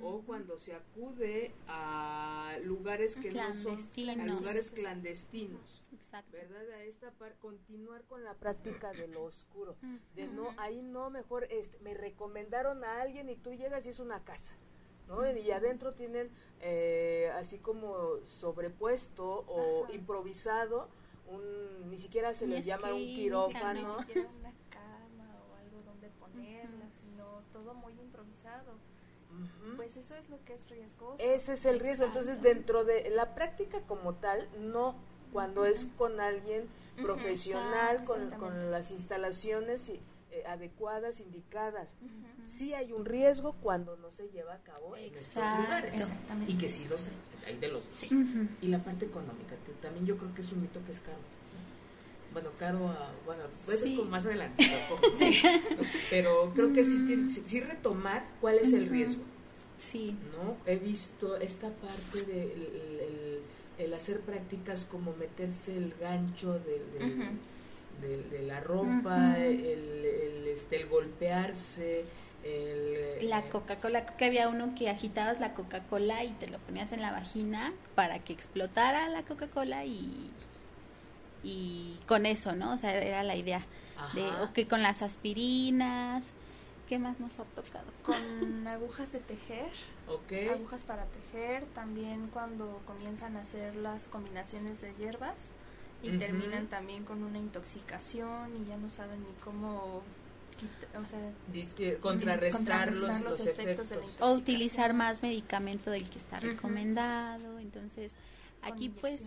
o 0.00 0.22
cuando 0.22 0.58
se 0.58 0.74
acude 0.74 1.52
a 1.68 2.56
lugares 2.64 3.16
que 3.16 3.30
no 3.30 3.52
son 3.52 3.78
a 4.08 4.26
lugares 4.26 4.70
clandestinos 4.70 5.82
Exacto. 5.92 6.32
verdad 6.32 6.70
a 6.70 6.82
esta 6.84 7.10
par 7.12 7.34
continuar 7.36 8.02
con 8.04 8.22
la 8.24 8.34
práctica 8.34 8.92
de 8.92 9.08
lo 9.08 9.24
oscuro 9.24 9.76
de 10.14 10.26
no 10.28 10.50
ahí 10.58 10.82
no 10.82 11.10
mejor 11.10 11.44
este 11.50 11.78
me 11.80 11.94
recomendaron 11.94 12.84
a 12.84 13.00
alguien 13.02 13.28
y 13.28 13.36
tú 13.36 13.52
llegas 13.52 13.86
y 13.86 13.90
es 13.90 14.00
una 14.00 14.20
casa 14.24 14.56
¿no? 15.08 15.28
y 15.30 15.50
adentro 15.50 15.94
tienen 15.94 16.30
eh, 16.60 17.30
así 17.34 17.58
como 17.58 17.94
sobrepuesto 18.24 19.44
o 19.48 19.86
improvisado 19.92 20.88
un 21.28 21.90
ni 21.90 21.98
siquiera 21.98 22.34
se 22.34 22.46
les 22.46 22.64
llama 22.64 22.94
un 22.94 23.04
quirófano. 23.04 23.96
ni 23.98 24.04
siquiera 24.04 24.28
una 24.38 24.52
cama 24.70 25.42
o 25.50 25.54
algo 25.56 25.82
donde 25.82 26.08
ponerla 26.10 26.90
sino 26.90 27.42
todo 27.52 27.74
muy 27.74 27.92
improvisado 27.94 28.74
pues 29.86 30.04
eso 30.04 30.16
es 30.16 30.28
lo 30.30 30.44
que 30.44 30.54
es 30.54 30.68
riesgoso. 30.68 31.22
Ese 31.22 31.52
es 31.52 31.64
el 31.64 31.78
riesgo. 31.78 32.06
Entonces, 32.06 32.42
dentro 32.42 32.84
de 32.84 33.08
la 33.10 33.34
práctica 33.34 33.80
como 33.82 34.14
tal, 34.14 34.48
no. 34.58 34.96
Cuando 35.32 35.66
es 35.66 35.88
con 35.98 36.20
alguien 36.20 36.66
profesional, 37.02 38.04
con, 38.04 38.30
con, 38.30 38.70
las 38.70 38.90
instalaciones 38.90 39.90
eh, 39.90 40.00
adecuadas, 40.46 41.20
indicadas. 41.20 41.90
Sí 42.46 42.72
hay 42.74 42.92
un 42.92 43.04
riesgo 43.04 43.54
cuando 43.60 43.96
no 43.96 44.10
se 44.10 44.28
lleva 44.30 44.54
a 44.54 44.58
cabo 44.60 44.96
en 44.96 45.14
estos 45.14 45.42
lugares. 45.58 46.08
Y 46.48 46.56
que 46.56 46.68
sí 46.68 46.86
los 46.88 47.10
hay 47.46 47.58
de 47.58 47.68
los 47.68 47.84
Y 48.62 48.68
la 48.68 48.78
parte 48.78 49.04
económica, 49.04 49.56
también 49.82 50.06
yo 50.06 50.16
creo 50.16 50.34
que 50.34 50.40
es 50.40 50.50
un 50.52 50.62
mito 50.62 50.80
que 50.84 50.92
es 50.92 51.00
caro 51.00 51.18
bueno, 52.32 52.50
caro 52.58 52.88
a, 52.88 53.12
bueno, 53.24 53.44
puede 53.64 53.78
ser 53.78 54.04
más 54.04 54.26
adelante, 54.26 54.62
pero 56.10 56.52
creo 56.54 56.70
que 56.70 56.84
sí, 56.84 57.30
sí, 57.46 57.60
retomar 57.60 58.28
cuál 58.42 58.58
es 58.58 58.74
el 58.74 58.90
riesgo. 58.90 59.22
Sí. 59.78 60.16
¿No? 60.32 60.56
He 60.70 60.76
visto 60.76 61.36
esta 61.36 61.68
parte 61.68 62.22
de 62.22 63.42
el, 63.78 63.94
hacer 63.94 64.20
prácticas 64.20 64.86
como 64.86 65.14
meterse 65.16 65.76
el 65.76 65.94
gancho 66.00 66.58
de, 66.58 68.42
la 68.46 68.60
ropa, 68.60 69.38
el, 69.38 70.46
este, 70.46 70.80
el 70.80 70.88
golpearse, 70.88 72.04
el, 72.44 73.28
la 73.28 73.42
Coca-Cola, 73.48 74.02
creo 74.02 74.16
que 74.16 74.24
había 74.26 74.48
uno 74.48 74.74
que 74.74 74.88
agitabas 74.88 75.40
la 75.40 75.54
Coca-Cola 75.54 76.24
y 76.24 76.30
te 76.32 76.46
lo 76.46 76.58
ponías 76.58 76.92
en 76.92 77.02
la 77.02 77.12
vagina 77.12 77.72
para 77.94 78.18
que 78.20 78.32
explotara 78.32 79.08
la 79.08 79.24
Coca-Cola 79.24 79.84
y 79.84 80.30
y 81.46 81.96
con 82.06 82.26
eso, 82.26 82.54
¿no? 82.54 82.74
O 82.74 82.78
sea, 82.78 82.94
era 83.00 83.22
la 83.22 83.36
idea. 83.36 83.64
De, 84.14 84.26
o 84.42 84.52
que 84.52 84.66
con 84.66 84.82
las 84.82 85.00
aspirinas, 85.00 86.32
¿qué 86.88 86.98
más 86.98 87.18
nos 87.20 87.38
ha 87.38 87.44
tocado? 87.44 87.86
Con 88.02 88.66
agujas 88.66 89.12
de 89.12 89.18
tejer. 89.20 89.70
Okay. 90.08 90.48
Agujas 90.48 90.84
para 90.84 91.04
tejer, 91.06 91.64
también 91.74 92.28
cuando 92.32 92.80
comienzan 92.86 93.36
a 93.36 93.40
hacer 93.40 93.74
las 93.76 94.08
combinaciones 94.08 94.80
de 94.80 94.94
hierbas 94.94 95.50
y 96.02 96.18
terminan 96.18 96.66
también 96.66 97.04
con 97.04 97.22
una 97.22 97.38
intoxicación 97.38 98.62
y 98.62 98.68
ya 98.68 98.76
no 98.76 98.90
saben 98.90 99.20
ni 99.20 99.32
cómo 99.42 100.02
o 100.98 101.04
sea, 101.04 101.32
contrarrestar, 102.00 102.92
los, 102.92 103.40
efectos, 103.40 103.90
de 103.90 103.96
la 103.96 104.26
o 104.26 104.34
utilizar 104.34 104.94
más 104.94 105.22
medicamento 105.22 105.90
del 105.90 106.08
que 106.08 106.18
está 106.18 106.40
recomendado 106.40 107.58
entonces 107.58 108.16
aquí 108.62 108.88
pues 108.88 109.22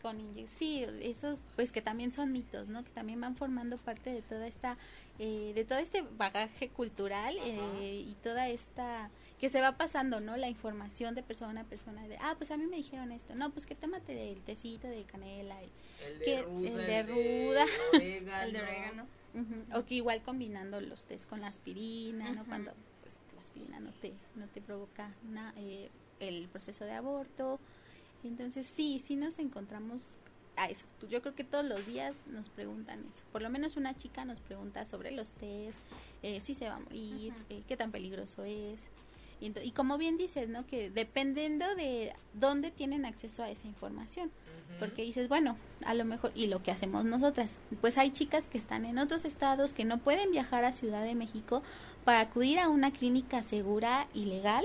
con 0.00 0.16
sí 0.56 0.84
esos 1.00 1.40
pues 1.56 1.72
que 1.72 1.82
también 1.82 2.12
son 2.12 2.30
mitos 2.30 2.68
no 2.68 2.84
que 2.84 2.90
también 2.90 3.20
van 3.20 3.36
formando 3.36 3.78
parte 3.78 4.10
de 4.12 4.22
toda 4.22 4.46
esta 4.46 4.76
eh, 5.18 5.52
de 5.54 5.64
todo 5.64 5.78
este 5.78 6.02
bagaje 6.02 6.68
cultural 6.70 7.36
eh, 7.44 8.04
y 8.06 8.14
toda 8.22 8.48
esta 8.48 9.10
que 9.38 9.48
se 9.48 9.60
va 9.60 9.76
pasando 9.76 10.20
no 10.20 10.36
la 10.36 10.48
información 10.48 11.14
de 11.14 11.22
persona 11.22 11.62
a 11.62 11.64
persona 11.64 12.06
de 12.08 12.16
ah 12.20 12.34
pues 12.36 12.50
a 12.50 12.56
mí 12.56 12.66
me 12.66 12.76
dijeron 12.76 13.12
esto 13.12 13.34
no 13.34 13.50
pues 13.50 13.66
que 13.66 13.74
tómate 13.74 14.14
del 14.14 14.42
tecito 14.42 14.88
de 14.88 15.04
canela 15.04 15.62
y 15.62 15.70
el 16.04 16.18
de 16.18 16.42
ruda, 16.42 16.68
el 16.68 16.76
de 16.76 17.02
ruda. 17.02 17.64
el 18.42 18.52
de 18.52 18.62
orégano, 18.62 19.06
o 19.74 19.84
que 19.84 19.94
igual 19.94 20.22
combinando 20.22 20.80
los 20.80 21.04
test 21.06 21.28
con 21.28 21.40
la 21.40 21.48
aspirina 21.48 22.32
no 22.32 22.44
cuando 22.44 22.72
pues 23.02 23.18
la 23.34 23.40
aspirina 23.40 23.80
no 23.80 23.92
te 23.92 24.14
no 24.34 24.46
te 24.48 24.60
provoca 24.60 25.14
una, 25.28 25.52
eh, 25.56 25.90
el 26.20 26.48
proceso 26.48 26.84
de 26.84 26.92
aborto. 26.92 27.60
Entonces 28.22 28.66
sí, 28.66 29.00
sí 29.04 29.16
nos 29.16 29.38
encontramos 29.38 30.08
a 30.56 30.66
eso. 30.66 30.86
Yo 31.08 31.20
creo 31.20 31.34
que 31.34 31.44
todos 31.44 31.64
los 31.64 31.86
días 31.86 32.14
nos 32.26 32.48
preguntan 32.48 33.04
eso. 33.10 33.22
Por 33.32 33.42
lo 33.42 33.50
menos 33.50 33.76
una 33.76 33.96
chica 33.96 34.24
nos 34.24 34.40
pregunta 34.40 34.86
sobre 34.86 35.10
los 35.10 35.34
test, 35.34 35.80
eh, 36.22 36.40
si 36.40 36.54
se 36.54 36.68
va 36.68 36.76
a 36.76 36.80
morir, 36.80 37.32
eh, 37.50 37.62
qué 37.66 37.76
tan 37.76 37.90
peligroso 37.90 38.44
es. 38.44 38.88
Y, 39.40 39.72
como 39.72 39.98
bien 39.98 40.16
dices, 40.16 40.48
¿no? 40.48 40.66
Que 40.66 40.88
dependiendo 40.88 41.74
de 41.74 42.14
dónde 42.32 42.70
tienen 42.70 43.04
acceso 43.04 43.42
a 43.42 43.50
esa 43.50 43.66
información. 43.66 44.30
Porque 44.78 45.02
dices, 45.02 45.28
bueno, 45.28 45.56
a 45.84 45.92
lo 45.94 46.04
mejor, 46.04 46.32
y 46.34 46.46
lo 46.46 46.62
que 46.62 46.70
hacemos 46.70 47.04
nosotras, 47.04 47.58
pues 47.80 47.98
hay 47.98 48.10
chicas 48.10 48.46
que 48.46 48.58
están 48.58 48.86
en 48.86 48.98
otros 48.98 49.24
estados 49.24 49.74
que 49.74 49.84
no 49.84 49.98
pueden 49.98 50.30
viajar 50.30 50.64
a 50.64 50.72
Ciudad 50.72 51.04
de 51.04 51.14
México 51.14 51.62
para 52.04 52.20
acudir 52.20 52.58
a 52.58 52.70
una 52.70 52.90
clínica 52.90 53.42
segura 53.42 54.08
y 54.14 54.24
legal. 54.24 54.64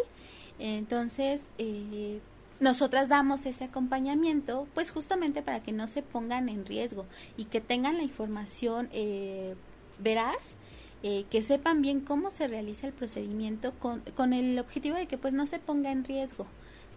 Entonces, 0.58 1.48
eh, 1.58 2.22
nosotras 2.60 3.08
damos 3.08 3.46
ese 3.46 3.66
acompañamiento, 3.66 4.68
pues 4.74 4.92
justamente 4.92 5.42
para 5.42 5.62
que 5.62 5.72
no 5.72 5.88
se 5.88 6.02
pongan 6.02 6.50
en 6.50 6.66
riesgo 6.66 7.06
y 7.38 7.46
que 7.46 7.62
tengan 7.62 7.98
la 7.98 8.04
información 8.04 8.90
eh, 8.92 9.56
veraz, 10.00 10.56
eh, 11.02 11.26
que 11.30 11.42
sepan 11.42 11.82
bien 11.82 12.02
cómo 12.02 12.30
se 12.32 12.48
realiza 12.48 12.88
el 12.88 12.94
procedimiento 12.94 13.74
con, 13.80 14.02
con 14.16 14.34
el 14.34 14.60
objetivo 14.60 14.98
de 14.98 15.08
que 15.08 15.18
pues 15.18 15.34
no 15.34 15.48
se 15.48 15.60
ponga 15.60 15.92
en 15.92 16.04
riesgo. 16.04 16.48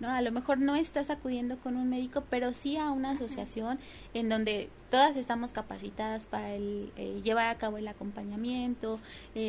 ¿no? 0.00 0.11
A 0.11 0.21
lo 0.21 0.33
mejor 0.33 0.59
no 0.59 0.75
estás 0.75 1.11
acudiendo 1.11 1.59
con 1.59 1.76
un 1.76 1.88
médico, 1.88 2.25
pero 2.28 2.54
sí 2.54 2.76
a 2.76 2.90
una 2.90 3.12
asociación 3.12 3.78
en 4.14 4.28
donde 4.28 4.69
todas 4.90 5.16
estamos 5.16 5.52
capacitadas 5.52 6.26
para 6.26 6.54
el, 6.54 6.90
eh, 6.97 7.21
llevar 7.23 7.47
a 7.47 7.59
cabo 7.59 7.78
el 7.78 7.87
acompañamiento. 7.87 8.99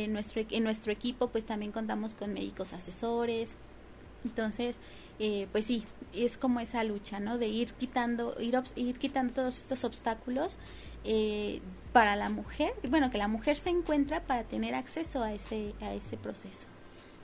nuestro, 0.10 0.44
en 0.48 0.64
nuestro 0.64 0.92
equipo 0.92 1.30
pues 1.30 1.46
también 1.46 1.72
contamos 1.72 2.14
con 2.14 2.34
médicos 2.34 2.74
asesores. 2.74 3.56
Entonces, 4.24 4.78
eh, 5.20 5.48
pues 5.52 5.66
sí, 5.66 5.84
es 6.14 6.38
como 6.38 6.60
esa 6.60 6.84
lucha, 6.84 7.20
¿no? 7.20 7.38
De 7.38 7.48
ir 7.48 7.74
quitando, 7.74 8.36
ir, 8.40 8.56
ir 8.76 8.98
quitando 8.98 9.34
todos 9.34 9.58
estos 9.58 9.84
obstáculos 9.84 10.58
eh, 11.04 11.62
para 11.92 12.16
la 12.16 12.30
mujer, 12.30 12.74
bueno, 12.90 13.12
que 13.12 13.18
la 13.18 13.28
mujer 13.28 13.58
se 13.58 13.70
encuentra 13.70 14.24
para 14.24 14.44
tener 14.44 14.76
acceso 14.76 15.22
a 15.22 15.34
ese, 15.34 15.74
a 15.82 15.94
ese 15.94 16.18
proceso. 16.18 16.68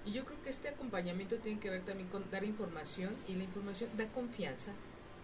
Y 0.05 0.12
yo 0.12 0.25
creo 0.25 0.41
que 0.41 0.50
este 0.50 0.69
acompañamiento 0.69 1.38
tiene 1.38 1.60
que 1.60 1.69
ver 1.69 1.84
también 1.84 2.10
con 2.10 2.29
dar 2.31 2.43
información 2.43 3.15
y 3.27 3.36
la 3.36 3.43
información 3.43 3.89
da 3.98 4.05
confianza. 4.08 4.72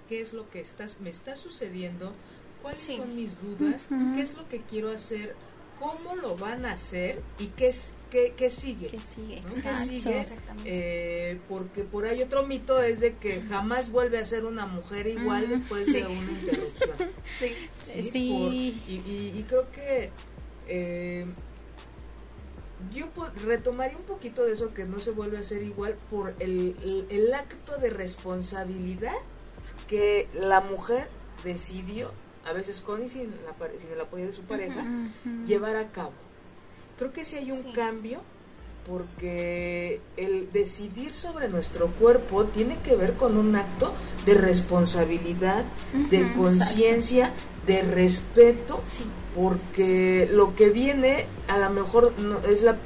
¿Qué 0.08 0.22
es 0.22 0.34
lo 0.34 0.50
que 0.50 0.62
estás, 0.62 1.00
me 1.00 1.10
está 1.10 1.36
sucediendo? 1.36 2.14
¿Cuáles 2.62 2.82
son 2.82 3.16
mis 3.16 3.40
dudas? 3.42 3.88
¿Qué 4.16 4.22
es 4.22 4.36
lo 4.36 4.48
que 4.48 4.62
quiero 4.62 4.90
hacer? 4.92 5.36
Cómo 5.80 6.16
lo 6.16 6.36
van 6.36 6.66
a 6.66 6.74
hacer 6.74 7.22
y 7.40 7.48
qué, 7.48 7.74
qué, 8.10 8.34
qué 8.36 8.50
sigue. 8.50 8.88
¿Qué 8.88 9.00
sigue? 9.00 9.44
Eh, 10.66 11.38
porque 11.48 11.84
por 11.84 12.06
ahí 12.06 12.22
otro 12.22 12.46
mito 12.46 12.82
es 12.82 13.00
de 13.00 13.16
que 13.16 13.42
jamás 13.42 13.92
vuelve 13.92 14.20
a 14.20 14.26
ser 14.26 14.46
una 14.46 14.66
mujer 14.66 15.08
igual 15.08 15.50
después 15.50 15.92
de 15.92 16.06
una 16.06 16.32
interrupción. 16.40 16.98
Sí, 17.40 17.56
sí. 18.12 18.82
y, 18.88 19.44
creo 19.48 19.70
que 19.72 20.12
eh, 20.68 21.26
yo 22.94 23.08
retomaría 23.46 23.98
un 23.98 24.04
poquito 24.04 24.44
de 24.44 24.54
eso 24.54 24.74
que 24.74 24.86
no 24.86 25.00
se 25.00 25.12
vuelve 25.12 25.38
a 25.38 25.44
ser 25.44 25.64
igual 25.64 25.96
por 26.10 26.36
el, 26.40 27.06
el 27.10 27.34
acto 27.34 27.78
de 27.78 27.90
responsabilidad 27.90 29.16
que 29.88 30.28
la 30.34 30.62
mujer 30.62 31.08
decidió 31.44 32.12
a 32.46 32.54
veces 32.54 32.82
con 32.82 33.04
y 33.04 33.10
sin, 33.10 33.34
el 33.34 34.02
apoyo 34.02 34.26
de 34.26 34.32
su 34.32 34.42
pareja, 34.44 34.86
llevar 35.46 35.76
a 35.76 35.92
cabo. 35.92 36.14
Creo 36.98 37.12
que 37.12 37.26
sí 37.26 37.38
hay 37.38 37.52
un 37.52 37.74
cambio 37.74 38.22
porque 38.88 40.00
el 40.16 40.52
decidir 40.52 41.14
sobre 41.14 41.50
nuestro 41.50 41.88
cuerpo 41.88 42.46
tiene 42.46 42.78
que 42.78 42.96
ver 42.96 43.14
con 43.14 43.38
un 43.38 43.56
acto 43.56 43.94
de 44.26 44.36
responsabilidad, 44.36 45.66
de 46.12 46.32
conciencia, 46.34 47.34
de 47.66 47.82
respeto, 47.82 48.82
porque 49.36 50.30
lo 50.32 50.56
que 50.56 50.70
viene 50.70 51.26
a 51.48 51.58
lo 51.58 51.70
mejor 51.70 52.14
no, 52.20 52.40
es 52.50 52.64
la, 52.64 52.78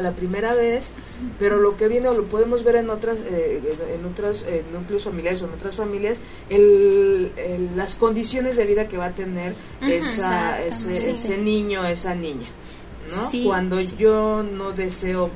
la, 0.00 0.12
primera 0.12 0.54
vez, 0.54 0.90
pero 1.38 1.58
lo 1.58 1.76
que 1.76 1.86
viene 1.86 2.08
o 2.08 2.14
lo 2.14 2.24
podemos 2.24 2.64
ver 2.64 2.76
en 2.76 2.90
otras 2.90 3.18
eh, 3.30 3.60
en 3.92 4.04
otros 4.06 4.44
núcleos 4.72 5.04
familiares 5.04 5.42
o 5.42 5.44
en 5.44 5.52
otras 5.52 5.76
familias, 5.76 6.18
el, 6.48 7.30
las 7.76 7.96
condiciones 7.96 8.56
de 8.56 8.64
vida 8.64 8.88
que 8.88 8.96
va 8.96 9.06
a 9.06 9.10
tener 9.10 9.54
esa, 9.82 10.64
ese, 10.64 11.10
ese, 11.10 11.36
niño, 11.36 11.84
esa 11.86 12.14
niña. 12.14 12.48
¿no? 13.14 13.30
Cuando 13.44 13.78
yo 13.80 14.42
no 14.42 14.72
deseo 14.72 15.30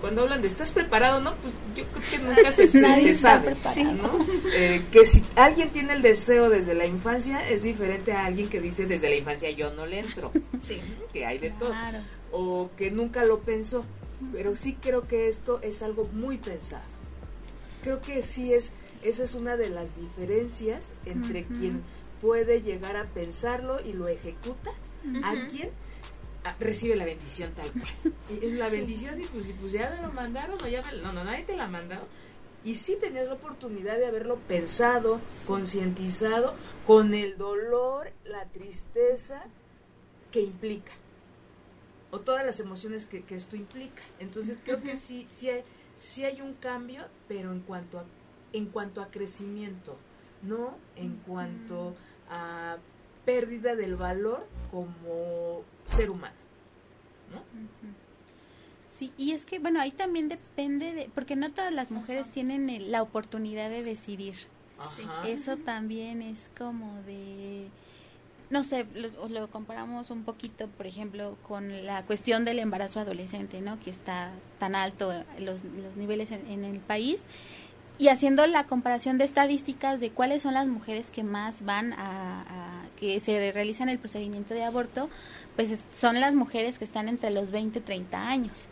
cuando 0.00 0.22
hablan 0.22 0.42
de 0.42 0.48
estás 0.48 0.72
preparado, 0.72 1.20
¿no? 1.20 1.34
Pues 1.36 1.54
yo 1.76 1.84
creo 1.84 2.10
que 2.10 2.18
nunca 2.18 2.52
se, 2.52 2.68
se, 2.68 3.14
sabe, 3.14 3.56
¿no? 3.84 4.26
Eh, 4.52 4.82
que 4.90 5.06
si 5.06 5.22
alguien 5.36 5.70
tiene 5.70 5.92
el 5.92 6.02
deseo 6.02 6.48
desde 6.48 6.74
la 6.74 6.86
infancia 6.86 7.48
es 7.48 7.62
diferente 7.62 8.12
a 8.12 8.24
alguien 8.24 8.48
que 8.48 8.60
dice 8.60 8.86
desde 8.86 9.08
la 9.08 9.16
infancia 9.16 9.50
yo 9.50 9.72
no 9.72 9.86
le 9.86 10.00
entro, 10.00 10.32
sí, 10.60 10.80
que 11.12 11.26
hay 11.26 11.38
de 11.38 11.50
todo, 11.50 11.72
o 12.32 12.70
que 12.76 12.90
nunca 12.90 13.24
lo 13.24 13.40
pensó, 13.40 13.84
pero 14.32 14.56
sí 14.56 14.76
creo 14.80 15.02
que 15.02 15.28
esto 15.28 15.60
es 15.62 15.82
algo 15.82 16.08
muy 16.12 16.38
pensado. 16.38 16.84
Creo 17.82 18.00
que 18.00 18.22
sí 18.22 18.52
es, 18.52 18.72
esa 19.02 19.24
es 19.24 19.34
una 19.34 19.56
de 19.56 19.70
las 19.70 19.96
diferencias 19.96 20.90
entre 21.06 21.44
quien 21.44 21.80
puede 22.20 22.60
llegar 22.60 22.96
a 22.96 23.04
pensarlo 23.04 23.80
y 23.82 23.94
lo 23.94 24.08
ejecuta, 24.08 24.70
a 25.24 25.32
quien 25.48 25.70
recibe 26.58 26.96
la 26.96 27.04
bendición 27.04 27.52
tal 27.52 27.70
cual. 27.72 28.14
La 28.58 28.68
bendición 28.68 29.20
y 29.20 29.24
pues, 29.24 29.46
pues, 29.60 29.72
ya 29.72 29.90
me 29.90 30.06
lo 30.06 30.12
mandaron 30.12 30.62
o 30.62 30.66
ya 30.66 30.82
me, 30.82 30.98
no, 31.02 31.12
no, 31.12 31.24
nadie 31.24 31.44
te 31.44 31.56
la 31.56 31.64
ha 31.64 31.68
mandado. 31.68 32.06
Y 32.62 32.76
sí 32.76 32.96
tenías 33.00 33.26
la 33.26 33.34
oportunidad 33.34 33.96
de 33.96 34.06
haberlo 34.06 34.36
pensado, 34.36 35.20
concientizado, 35.46 36.54
con 36.86 37.14
el 37.14 37.38
dolor, 37.38 38.12
la 38.24 38.44
tristeza 38.46 39.44
que 40.30 40.42
implica. 40.42 40.92
O 42.10 42.20
todas 42.20 42.44
las 42.44 42.60
emociones 42.60 43.06
que, 43.06 43.24
esto 43.30 43.56
implica. 43.56 44.02
Entonces 44.18 44.58
creo 44.62 44.82
que 44.82 44.96
sí, 44.96 45.26
sí 45.30 45.48
hay, 45.48 45.62
sí 45.96 46.24
hay 46.24 46.40
un 46.42 46.54
cambio, 46.54 47.06
pero 47.28 47.52
en 47.52 47.60
cuanto 47.60 48.00
a, 48.00 48.04
en 48.52 48.66
cuanto 48.66 49.00
a 49.00 49.10
crecimiento, 49.10 49.96
no 50.42 50.76
en 50.96 51.16
cuanto 51.16 51.94
a 52.28 52.76
pérdida 53.24 53.76
del 53.76 53.96
valor 53.96 54.46
como 54.70 55.62
ser 55.86 56.10
humano. 56.10 56.34
¿no? 57.32 57.42
Sí, 58.88 59.12
y 59.16 59.32
es 59.32 59.46
que, 59.46 59.58
bueno, 59.58 59.80
ahí 59.80 59.92
también 59.92 60.28
depende 60.28 60.92
de, 60.92 61.10
porque 61.14 61.34
no 61.34 61.50
todas 61.52 61.72
las 61.72 61.90
mujeres 61.90 62.30
tienen 62.30 62.90
la 62.90 63.02
oportunidad 63.02 63.70
de 63.70 63.82
decidir. 63.82 64.34
Sí. 64.94 65.04
Eso 65.26 65.56
también 65.56 66.22
es 66.22 66.50
como 66.56 67.02
de, 67.02 67.68
no 68.50 68.64
sé, 68.64 68.84
lo, 68.94 69.48
comparamos 69.48 70.10
un 70.10 70.24
poquito, 70.24 70.66
por 70.66 70.86
ejemplo, 70.86 71.36
con 71.46 71.86
la 71.86 72.04
cuestión 72.04 72.44
del 72.44 72.58
embarazo 72.58 72.98
adolescente, 72.98 73.60
¿no? 73.60 73.78
Que 73.78 73.90
está 73.90 74.32
tan 74.58 74.74
alto 74.74 75.12
los, 75.38 75.64
los 75.64 75.96
niveles 75.96 76.32
en, 76.32 76.64
el 76.64 76.80
país. 76.80 77.24
Y 78.00 78.08
haciendo 78.08 78.46
la 78.46 78.64
comparación 78.64 79.18
de 79.18 79.24
estadísticas 79.24 80.00
de 80.00 80.10
cuáles 80.10 80.42
son 80.42 80.54
las 80.54 80.66
mujeres 80.66 81.10
que 81.10 81.22
más 81.22 81.66
van 81.66 81.92
a, 81.92 82.40
a 82.48 82.88
que 82.98 83.20
se 83.20 83.52
realizan 83.52 83.90
el 83.90 83.98
procedimiento 83.98 84.54
de 84.54 84.64
aborto, 84.64 85.10
pues 85.54 85.84
son 85.98 86.18
las 86.18 86.34
mujeres 86.34 86.78
que 86.78 86.84
están 86.86 87.10
entre 87.10 87.30
los 87.30 87.50
20 87.50 87.78
y 87.78 87.82
30 87.82 88.26
años, 88.26 88.68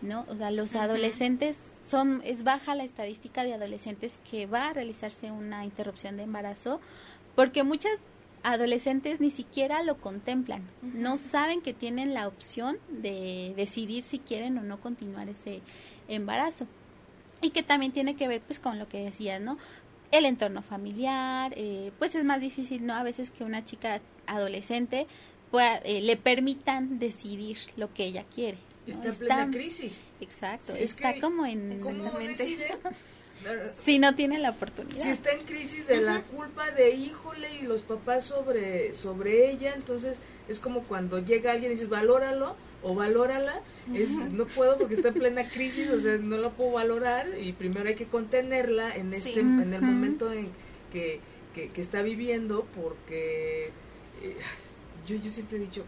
¿no? 0.00 0.24
O 0.28 0.34
sea, 0.34 0.50
los 0.50 0.74
adolescentes 0.76 1.58
son 1.86 2.22
es 2.24 2.42
baja 2.42 2.74
la 2.74 2.84
estadística 2.84 3.44
de 3.44 3.52
adolescentes 3.52 4.18
que 4.30 4.46
va 4.46 4.68
a 4.68 4.72
realizarse 4.72 5.30
una 5.30 5.66
interrupción 5.66 6.16
de 6.16 6.22
embarazo 6.22 6.80
porque 7.36 7.64
muchas 7.64 8.00
adolescentes 8.42 9.20
ni 9.20 9.30
siquiera 9.30 9.82
lo 9.82 9.98
contemplan, 9.98 10.62
no 10.80 11.18
saben 11.18 11.60
que 11.60 11.74
tienen 11.74 12.14
la 12.14 12.26
opción 12.26 12.78
de 12.88 13.52
decidir 13.56 14.04
si 14.04 14.18
quieren 14.20 14.56
o 14.56 14.62
no 14.62 14.80
continuar 14.80 15.28
ese 15.28 15.60
embarazo. 16.08 16.66
Y 17.42 17.50
que 17.50 17.62
también 17.62 17.92
tiene 17.92 18.16
que 18.16 18.28
ver 18.28 18.40
pues 18.40 18.58
con 18.58 18.78
lo 18.78 18.88
que 18.88 18.98
decías, 18.98 19.40
¿no? 19.40 19.58
El 20.10 20.24
entorno 20.24 20.62
familiar, 20.62 21.52
eh, 21.56 21.92
pues 21.98 22.14
es 22.14 22.24
más 22.24 22.40
difícil, 22.40 22.84
¿no? 22.84 22.94
A 22.94 23.02
veces 23.02 23.30
que 23.30 23.44
una 23.44 23.64
chica 23.64 24.00
adolescente 24.26 25.06
eh, 25.52 26.00
le 26.00 26.16
permitan 26.16 26.98
decidir 26.98 27.58
lo 27.76 27.92
que 27.92 28.04
ella 28.04 28.24
quiere. 28.32 28.58
Está 28.86 29.08
en 29.08 29.18
plena 29.18 29.50
crisis. 29.50 30.00
Exacto, 30.20 30.74
está 30.74 31.20
como 31.20 31.46
en... 31.46 31.80
si 33.84 33.98
no 33.98 34.14
tiene 34.14 34.38
la 34.38 34.50
oportunidad. 34.50 35.02
Si 35.02 35.08
está 35.08 35.32
en 35.32 35.44
crisis 35.44 35.86
de 35.86 36.00
la 36.00 36.22
culpa 36.22 36.70
de 36.70 36.94
híjole 36.94 37.60
y 37.60 37.62
los 37.62 37.82
papás 37.82 38.24
sobre, 38.24 38.94
sobre 38.94 39.50
ella, 39.50 39.74
entonces 39.74 40.18
es 40.48 40.60
como 40.60 40.82
cuando 40.84 41.18
llega 41.18 41.52
alguien 41.52 41.72
y 41.72 41.74
dices, 41.74 41.88
valóralo 41.88 42.56
o 42.82 42.94
valórala, 42.94 43.60
es 43.94 44.10
no 44.10 44.46
puedo 44.46 44.78
porque 44.78 44.94
está 44.94 45.08
en 45.08 45.14
plena 45.14 45.48
crisis, 45.48 45.90
o 45.90 45.98
sea, 45.98 46.16
no 46.16 46.36
la 46.38 46.50
puedo 46.50 46.72
valorar 46.72 47.26
y 47.40 47.52
primero 47.52 47.88
hay 47.88 47.94
que 47.94 48.06
contenerla 48.06 48.96
en 48.96 49.12
este 49.12 49.40
en 49.40 49.72
el 49.72 49.82
momento 49.82 50.32
en 50.32 50.48
que, 50.92 51.20
que, 51.54 51.80
está 51.80 52.02
viviendo 52.02 52.66
porque 52.74 53.70
eh, 54.22 54.36
yo, 55.06 55.16
yo 55.16 55.30
siempre 55.30 55.58
he 55.58 55.60
dicho, 55.60 55.84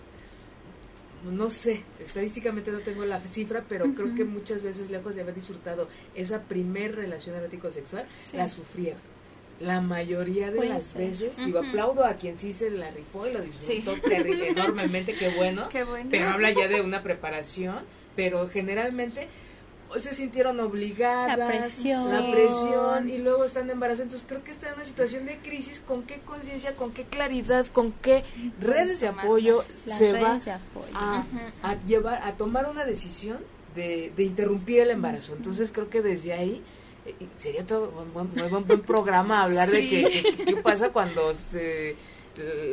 no 1.30 1.50
sé, 1.50 1.82
estadísticamente 2.00 2.72
no 2.72 2.80
tengo 2.80 3.04
la 3.04 3.20
cifra, 3.20 3.64
pero 3.68 3.94
creo 3.94 4.14
que 4.14 4.24
muchas 4.24 4.62
veces, 4.62 4.90
lejos 4.90 5.14
de 5.14 5.22
haber 5.22 5.34
disfrutado 5.34 5.88
esa 6.14 6.42
primer 6.42 6.96
relación 6.96 7.36
erótico-sexual, 7.36 8.06
la 8.32 8.48
sufrieron. 8.48 9.11
La 9.62 9.80
mayoría 9.80 10.50
de 10.50 10.68
las 10.68 10.94
veces, 10.94 11.36
digo, 11.36 11.60
aplaudo 11.60 12.04
a 12.04 12.14
quien 12.14 12.36
sí 12.36 12.52
se 12.52 12.70
la 12.70 12.90
rifó 12.90 13.26
y 13.28 13.32
lo 13.32 13.40
disfrutó 13.40 13.94
enormemente, 14.06 15.14
qué 15.14 15.28
bueno, 15.36 15.68
qué 15.68 15.84
bueno, 15.84 16.08
pero 16.10 16.28
habla 16.28 16.50
ya 16.50 16.66
de 16.68 16.80
una 16.80 17.02
preparación, 17.02 17.76
pero 18.16 18.48
generalmente 18.48 19.28
se 19.96 20.12
sintieron 20.12 20.58
obligadas, 20.60 21.36
la 21.36 21.48
presión. 21.48 22.10
la 22.10 22.30
presión 22.30 23.08
y 23.08 23.18
luego 23.18 23.44
están 23.44 23.68
embarazadas. 23.70 24.06
Entonces 24.06 24.26
creo 24.28 24.44
que 24.44 24.50
está 24.50 24.68
en 24.68 24.74
una 24.74 24.84
situación 24.84 25.26
de 25.26 25.38
crisis. 25.38 25.80
¿Con 25.80 26.02
qué 26.04 26.20
conciencia, 26.24 26.74
con 26.76 26.92
qué 26.92 27.04
claridad, 27.04 27.66
con 27.66 27.92
qué 27.92 28.24
redes 28.60 29.00
de 29.00 29.08
apoyo 29.08 29.62
se 29.64 30.12
va 30.12 30.38
A, 30.94 31.76
llevar, 31.86 32.22
a 32.22 32.32
tomar 32.36 32.68
una 32.68 32.84
decisión 32.84 33.38
de, 33.74 34.12
interrumpir 34.18 34.80
el 34.80 34.90
embarazo? 34.90 35.34
Entonces 35.34 35.72
creo 35.72 35.90
que 35.90 36.02
desde 36.02 36.32
ahí 36.32 36.62
sería 37.36 37.66
todo 37.66 37.92
un 37.98 38.12
buen, 38.12 38.66
buen, 38.66 38.80
programa 38.82 39.42
hablar 39.42 39.68
de 39.68 39.88
qué 39.88 40.56
pasa 40.62 40.90
cuando 40.90 41.34
se 41.34 41.96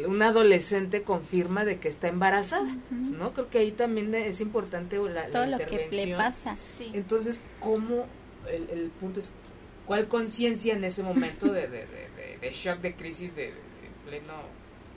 un 0.07 0.21
adolescente 0.21 1.03
confirma 1.03 1.65
de 1.65 1.79
que 1.79 1.89
está 1.89 2.07
embarazada, 2.07 2.77
¿no? 2.91 3.33
Creo 3.33 3.49
que 3.49 3.59
ahí 3.59 3.71
también 3.71 4.13
es 4.15 4.39
importante 4.39 4.97
la, 4.97 5.27
Todo 5.27 5.45
lo 5.45 5.57
que 5.57 5.89
le 5.91 6.15
pasa. 6.15 6.55
Entonces, 6.93 7.41
¿cómo? 7.59 8.05
El, 8.47 8.89
punto 8.99 9.19
es, 9.19 9.31
¿cuál 9.85 10.07
conciencia 10.07 10.73
en 10.73 10.83
ese 10.83 11.03
momento 11.03 11.51
de, 11.51 11.67
de, 11.67 11.85
de, 12.41 12.51
shock, 12.51 12.79
de 12.79 12.95
crisis, 12.95 13.35
de, 13.35 13.53
pleno, 14.05 14.33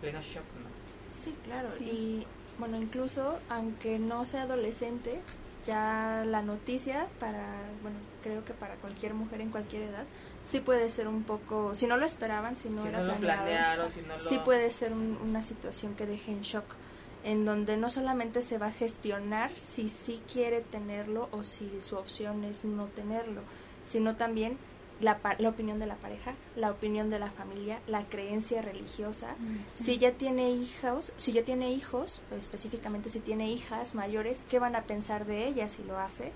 pleno 0.00 0.20
shock, 0.22 0.44
¿no? 0.62 0.70
Sí, 1.10 1.34
claro. 1.44 1.68
Y 1.80 2.24
bueno, 2.58 2.80
incluso 2.80 3.38
aunque 3.48 3.98
no 3.98 4.24
sea 4.24 4.42
adolescente, 4.42 5.20
ya 5.64 6.24
la 6.26 6.42
noticia 6.42 7.08
para, 7.18 7.44
bueno, 7.82 7.98
creo 8.22 8.44
que 8.44 8.54
para 8.54 8.76
cualquier 8.76 9.14
mujer 9.14 9.40
en 9.40 9.50
cualquier 9.50 9.82
edad, 9.82 10.04
sí 10.44 10.60
puede 10.60 10.88
ser 10.90 11.08
un 11.08 11.24
poco, 11.24 11.74
si 11.74 11.86
no 11.86 11.96
lo 11.96 12.06
esperaban, 12.06 12.56
si 12.56 12.68
no 12.68 12.86
era 12.86 13.16
planeado, 13.16 13.88
sí 14.16 14.40
puede 14.44 14.70
ser 14.70 14.92
una 14.92 15.42
situación 15.42 15.94
que 15.94 16.06
deje 16.06 16.32
en 16.32 16.42
shock, 16.42 16.64
en 17.24 17.44
donde 17.44 17.76
no 17.76 17.90
solamente 17.90 18.42
se 18.42 18.58
va 18.58 18.66
a 18.66 18.72
gestionar 18.72 19.54
si 19.56 19.90
sí 19.90 20.22
quiere 20.32 20.60
tenerlo 20.60 21.28
o 21.32 21.44
si 21.44 21.80
su 21.80 21.96
opción 21.96 22.44
es 22.44 22.64
no 22.64 22.86
tenerlo, 22.86 23.42
sino 23.86 24.16
también 24.16 24.58
la, 25.02 25.18
la, 25.38 25.48
opinión 25.48 25.78
de 25.78 25.86
la 25.86 25.96
pareja, 25.96 26.34
la 26.56 26.70
opinión 26.70 27.10
de 27.10 27.18
la 27.18 27.30
familia, 27.30 27.80
la 27.86 28.04
creencia 28.04 28.62
religiosa. 28.62 29.34
Si 29.74 29.98
ya 29.98 30.12
tiene 30.12 30.52
hijos, 30.52 31.12
si 31.16 31.32
ya 31.32 31.42
tiene 31.42 31.72
hijos, 31.72 32.22
específicamente 32.40 33.08
si 33.08 33.20
tiene 33.20 33.50
hijas 33.50 33.94
mayores, 33.94 34.44
¿qué 34.48 34.58
van 34.58 34.76
a 34.76 34.82
pensar 34.82 35.26
de 35.26 35.46
ella 35.48 35.68
si 35.68 35.82
lo 35.82 35.98
hace? 35.98 36.32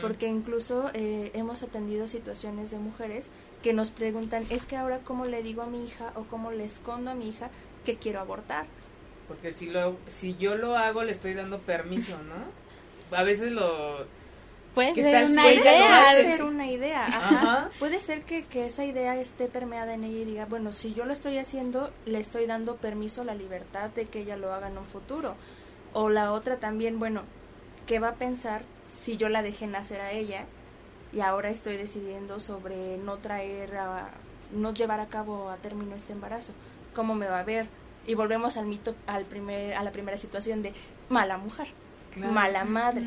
Porque 0.00 0.26
incluso 0.26 0.90
eh, 0.94 1.30
hemos 1.34 1.62
atendido 1.62 2.06
situaciones 2.06 2.70
de 2.70 2.78
mujeres 2.78 3.28
que 3.62 3.72
nos 3.72 3.90
preguntan, 3.90 4.44
es 4.50 4.64
que 4.64 4.76
ahora 4.76 5.00
cómo 5.00 5.26
le 5.26 5.42
digo 5.42 5.62
a 5.62 5.66
mi 5.66 5.84
hija 5.84 6.12
o 6.14 6.24
cómo 6.24 6.50
le 6.50 6.64
escondo 6.64 7.10
a 7.10 7.14
mi 7.14 7.28
hija 7.28 7.50
que 7.84 7.96
quiero 7.96 8.20
abortar. 8.20 8.66
Porque 9.28 9.52
si 9.52 9.68
lo 9.68 9.96
si 10.06 10.36
yo 10.36 10.56
lo 10.56 10.76
hago 10.76 11.02
le 11.02 11.12
estoy 11.12 11.34
dando 11.34 11.58
permiso, 11.58 12.16
¿no? 12.22 13.16
A 13.16 13.22
veces 13.24 13.52
lo 13.52 14.06
Puede 14.76 14.94
ser 14.94 15.24
una 15.24 15.50
idea. 15.50 16.04
Puede 16.12 16.22
ser 16.22 16.42
una 16.42 16.66
idea. 16.70 17.70
Puede 17.78 17.98
ser 17.98 18.24
que, 18.24 18.44
que, 18.44 18.66
esa 18.66 18.84
idea 18.84 19.16
esté 19.16 19.48
permeada 19.48 19.94
en 19.94 20.04
ella 20.04 20.18
y 20.18 20.24
diga, 20.26 20.44
bueno, 20.44 20.70
si 20.74 20.92
yo 20.92 21.06
lo 21.06 21.14
estoy 21.14 21.38
haciendo, 21.38 21.90
le 22.04 22.18
estoy 22.18 22.44
dando 22.44 22.76
permiso, 22.76 23.24
la 23.24 23.34
libertad 23.34 23.88
de 23.88 24.04
que 24.04 24.20
ella 24.20 24.36
lo 24.36 24.52
haga 24.52 24.68
en 24.68 24.76
un 24.76 24.84
futuro. 24.84 25.34
O 25.94 26.10
la 26.10 26.30
otra 26.30 26.58
también, 26.58 26.98
bueno, 26.98 27.22
¿qué 27.86 28.00
va 28.00 28.08
a 28.08 28.14
pensar 28.16 28.64
si 28.86 29.16
yo 29.16 29.30
la 29.30 29.40
dejé 29.40 29.66
nacer 29.66 30.02
a 30.02 30.12
ella 30.12 30.44
y 31.10 31.20
ahora 31.20 31.48
estoy 31.48 31.78
decidiendo 31.78 32.38
sobre 32.38 32.98
no 32.98 33.16
traer, 33.16 33.78
a, 33.78 34.10
no 34.52 34.74
llevar 34.74 35.00
a 35.00 35.06
cabo 35.06 35.48
a 35.48 35.56
término 35.56 35.96
este 35.96 36.12
embarazo? 36.12 36.52
¿Cómo 36.94 37.14
me 37.14 37.28
va 37.28 37.40
a 37.40 37.44
ver? 37.44 37.66
Y 38.06 38.12
volvemos 38.12 38.58
al 38.58 38.66
mito, 38.66 38.94
al 39.06 39.24
primer, 39.24 39.72
a 39.72 39.82
la 39.82 39.90
primera 39.90 40.18
situación 40.18 40.60
de 40.60 40.74
mala 41.08 41.38
mujer. 41.38 41.68
Mala 42.16 42.64
madre. 42.64 43.04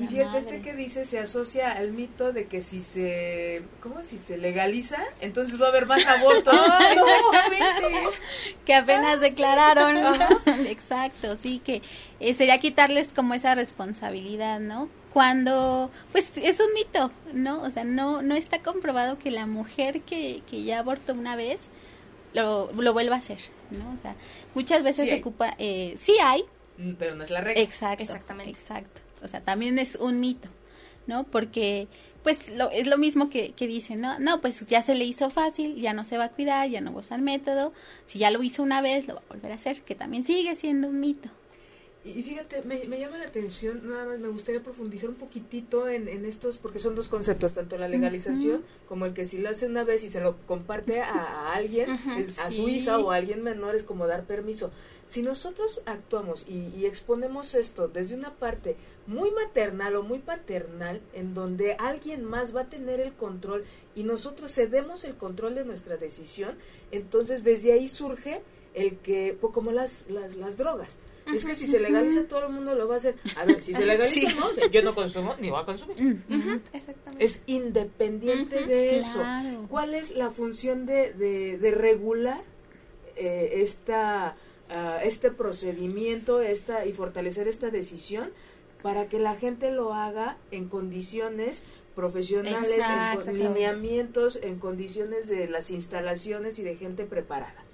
y, 0.00 0.06
fíjate, 0.08 0.38
este 0.38 0.60
que 0.60 0.74
dice 0.74 1.04
se 1.04 1.20
asocia 1.20 1.70
al 1.70 1.92
mito 1.92 2.32
de 2.32 2.46
que 2.46 2.62
si 2.62 2.82
se, 2.82 3.62
¿cómo? 3.80 4.02
Si 4.02 4.18
se 4.18 4.36
legaliza, 4.38 4.98
entonces 5.20 5.60
va 5.60 5.66
a 5.66 5.68
haber 5.68 5.86
más 5.86 6.04
abortos. 6.06 6.54
que 8.66 8.74
apenas 8.74 9.20
declararon. 9.20 9.96
Exacto, 10.66 11.36
sí, 11.36 11.60
que 11.64 11.82
eh, 12.18 12.34
sería 12.34 12.58
quitarles 12.58 13.12
como 13.12 13.34
esa 13.34 13.54
responsabilidad, 13.54 14.58
¿no? 14.58 14.88
Cuando, 15.12 15.90
pues 16.12 16.36
es 16.36 16.60
un 16.60 16.72
mito, 16.74 17.12
¿no? 17.32 17.62
O 17.62 17.70
sea, 17.70 17.84
no, 17.84 18.22
no 18.22 18.34
está 18.34 18.62
comprobado 18.62 19.18
que 19.18 19.30
la 19.30 19.46
mujer 19.46 20.02
que, 20.02 20.42
que 20.48 20.62
ya 20.62 20.80
abortó 20.80 21.14
una 21.14 21.36
vez 21.36 21.68
lo, 22.32 22.70
lo 22.72 22.92
vuelva 22.92 23.16
a 23.16 23.18
hacer, 23.18 23.38
¿no? 23.70 23.92
O 23.92 23.96
sea, 23.96 24.14
muchas 24.54 24.82
veces 24.82 25.08
se 25.08 25.16
ocupa, 25.16 25.54
eh, 25.58 25.94
sí 25.96 26.14
hay, 26.22 26.44
pero 26.98 27.14
no 27.14 27.24
es 27.24 27.30
la 27.30 27.40
regla. 27.40 27.62
Exacto, 27.62 28.02
exactamente. 28.02 28.50
Exacto. 28.50 29.00
O 29.22 29.28
sea, 29.28 29.40
también 29.40 29.78
es 29.78 29.96
un 29.96 30.20
mito, 30.20 30.48
¿no? 31.06 31.24
Porque 31.24 31.88
pues 32.22 32.48
lo, 32.50 32.70
es 32.70 32.86
lo 32.86 32.98
mismo 32.98 33.30
que, 33.30 33.52
que 33.52 33.66
dicen, 33.66 34.00
¿no? 34.00 34.18
No, 34.18 34.40
pues 34.40 34.66
ya 34.66 34.82
se 34.82 34.94
le 34.94 35.04
hizo 35.04 35.30
fácil, 35.30 35.80
ya 35.80 35.92
no 35.92 36.04
se 36.04 36.18
va 36.18 36.24
a 36.24 36.30
cuidar, 36.30 36.68
ya 36.68 36.80
no 36.80 36.92
va 36.92 36.98
a 36.98 37.00
usar 37.00 37.20
método, 37.20 37.72
si 38.06 38.18
ya 38.18 38.30
lo 38.30 38.42
hizo 38.42 38.62
una 38.62 38.82
vez, 38.82 39.06
lo 39.06 39.14
va 39.14 39.20
a 39.20 39.32
volver 39.32 39.52
a 39.52 39.54
hacer, 39.54 39.82
que 39.82 39.94
también 39.94 40.22
sigue 40.22 40.54
siendo 40.56 40.88
un 40.88 41.00
mito. 41.00 41.30
Y 42.02 42.22
fíjate, 42.22 42.62
me, 42.62 42.82
me, 42.86 42.98
llama 42.98 43.18
la 43.18 43.26
atención, 43.26 43.86
nada 43.86 44.06
más 44.06 44.18
me 44.18 44.28
gustaría 44.28 44.62
profundizar 44.62 45.10
un 45.10 45.16
poquitito 45.16 45.86
en, 45.86 46.08
en 46.08 46.24
estos, 46.24 46.56
porque 46.56 46.78
son 46.78 46.94
dos 46.94 47.08
conceptos, 47.08 47.52
tanto 47.52 47.76
la 47.76 47.88
legalización 47.88 48.64
como 48.88 49.04
el 49.04 49.12
que 49.12 49.26
si 49.26 49.36
lo 49.36 49.50
hace 49.50 49.66
una 49.66 49.84
vez 49.84 50.02
y 50.02 50.08
se 50.08 50.22
lo 50.22 50.38
comparte 50.46 51.02
a, 51.02 51.52
alguien, 51.52 51.90
a 51.90 52.50
su 52.50 52.70
hija 52.70 52.98
o 52.98 53.10
a 53.10 53.16
alguien 53.16 53.42
menor, 53.42 53.76
es 53.76 53.82
como 53.82 54.06
dar 54.06 54.24
permiso. 54.24 54.70
Si 55.04 55.20
nosotros 55.22 55.82
actuamos 55.84 56.46
y, 56.48 56.72
y, 56.74 56.86
exponemos 56.86 57.54
esto 57.54 57.88
desde 57.88 58.14
una 58.14 58.32
parte 58.32 58.76
muy 59.06 59.30
maternal 59.32 59.94
o 59.96 60.02
muy 60.02 60.20
paternal, 60.20 61.02
en 61.12 61.34
donde 61.34 61.74
alguien 61.74 62.24
más 62.24 62.56
va 62.56 62.62
a 62.62 62.70
tener 62.70 63.00
el 63.00 63.12
control 63.12 63.64
y 63.94 64.04
nosotros 64.04 64.54
cedemos 64.54 65.04
el 65.04 65.16
control 65.16 65.54
de 65.54 65.66
nuestra 65.66 65.98
decisión, 65.98 66.56
entonces 66.92 67.44
desde 67.44 67.74
ahí 67.74 67.88
surge 67.88 68.40
el 68.72 68.96
que, 68.98 69.36
pues, 69.38 69.52
como 69.52 69.70
las, 69.70 70.08
las, 70.08 70.34
las 70.36 70.56
drogas 70.56 70.96
es 71.34 71.44
que 71.44 71.54
si 71.54 71.66
se 71.66 71.80
legaliza 71.80 72.24
todo 72.24 72.46
el 72.46 72.52
mundo 72.52 72.74
lo 72.74 72.88
va 72.88 72.94
a 72.94 72.96
hacer. 72.98 73.16
A 73.36 73.44
ver, 73.44 73.60
si 73.60 73.72
se 73.74 73.86
legaliza, 73.86 74.32
no, 74.38 74.68
yo 74.68 74.82
no 74.82 74.94
consumo 74.94 75.34
ni 75.40 75.50
voy 75.50 75.60
a 75.60 75.64
consumir. 75.64 76.22
Exactamente. 76.72 77.24
Es 77.24 77.42
independiente 77.46 78.66
de 78.66 79.00
eso. 79.00 79.22
¿Cuál 79.68 79.94
es 79.94 80.12
la 80.12 80.30
función 80.30 80.86
de, 80.86 81.12
de, 81.12 81.70
regular 81.70 82.42
eh, 83.16 83.62
esta, 83.62 84.36
ah, 84.70 85.00
este 85.02 85.30
procedimiento 85.30 86.40
esta 86.40 86.86
y 86.86 86.92
fortalecer 86.92 87.48
esta 87.48 87.70
decisión 87.70 88.30
para 88.82 89.06
que 89.08 89.18
la 89.18 89.36
gente 89.36 89.70
lo 89.70 89.92
haga 89.92 90.38
en 90.50 90.68
condiciones 90.68 91.64
profesionales, 91.94 92.80
en 93.26 93.38
lineamientos, 93.38 94.38
en 94.42 94.58
condiciones 94.58 95.28
de 95.28 95.48
las 95.48 95.70
instalaciones 95.70 96.58
y 96.58 96.62
de 96.62 96.76
gente 96.76 97.04
preparada? 97.04 97.64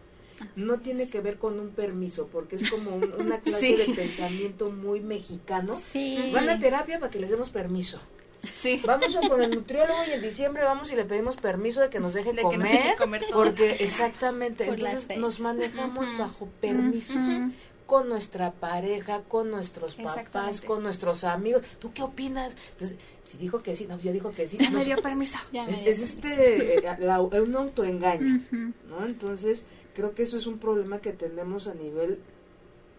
No 0.57 0.79
tiene 0.79 1.09
que 1.09 1.20
ver 1.20 1.38
con 1.38 1.59
un 1.59 1.70
permiso, 1.70 2.29
porque 2.29 2.57
es 2.57 2.70
como 2.70 2.96
una 3.18 3.40
clase 3.40 3.77
de 3.77 3.94
pensamiento 3.94 4.70
muy 4.70 5.01
mexicano. 5.01 5.79
Van 6.33 6.49
a 6.49 6.59
terapia 6.59 6.99
para 6.99 7.11
que 7.11 7.20
les 7.20 7.31
demos 7.31 7.51
permiso. 7.51 8.01
Sí. 8.55 8.81
Vamos 8.85 9.16
con 9.29 9.42
el 9.42 9.51
nutriólogo 9.55 10.01
y 10.09 10.12
en 10.12 10.22
diciembre 10.22 10.62
vamos 10.64 10.92
y 10.92 10.96
le 10.96 11.05
pedimos 11.05 11.37
permiso 11.37 11.81
de 11.81 11.88
que 11.88 12.01
nos 12.01 12.14
dejen 12.14 12.37
comer, 12.37 13.22
porque 13.33 13.70
exactamente, 13.81 14.68
entonces 14.68 15.18
nos 15.18 15.40
manejamos 15.40 16.16
bajo 16.16 16.46
permisos. 16.61 17.27
con 17.87 18.09
nuestra 18.09 18.53
pareja, 18.53 19.22
con 19.22 19.51
nuestros 19.51 19.94
papás, 19.94 20.61
con 20.61 20.83
nuestros 20.83 21.22
amigos. 21.22 21.62
¿Tú 21.79 21.92
qué 21.92 22.03
opinas? 22.03 22.57
Entonces, 22.72 22.99
si 23.25 23.38
dijo 23.38 23.62
que 23.62 23.77
sí, 23.77 23.87
no, 23.87 23.99
ya 24.01 24.11
dijo 24.11 24.33
que 24.33 24.49
sí. 24.49 24.59
Ya 24.59 24.70
me 24.70 24.85
dio 24.85 25.01
permiso. 25.01 25.38
Es, 25.53 26.01
este, 26.01 26.79
eh, 26.79 27.40
un 27.40 27.57
autoengaño, 27.57 28.42
¿no? 28.88 29.07
Entonces, 29.07 29.64
creo 29.96 30.14
que 30.14 30.22
eso 30.22 30.37
es 30.37 30.46
un 30.46 30.59
problema 30.59 31.00
que 31.00 31.12
tenemos 31.12 31.66
a 31.66 31.74
nivel 31.74 32.18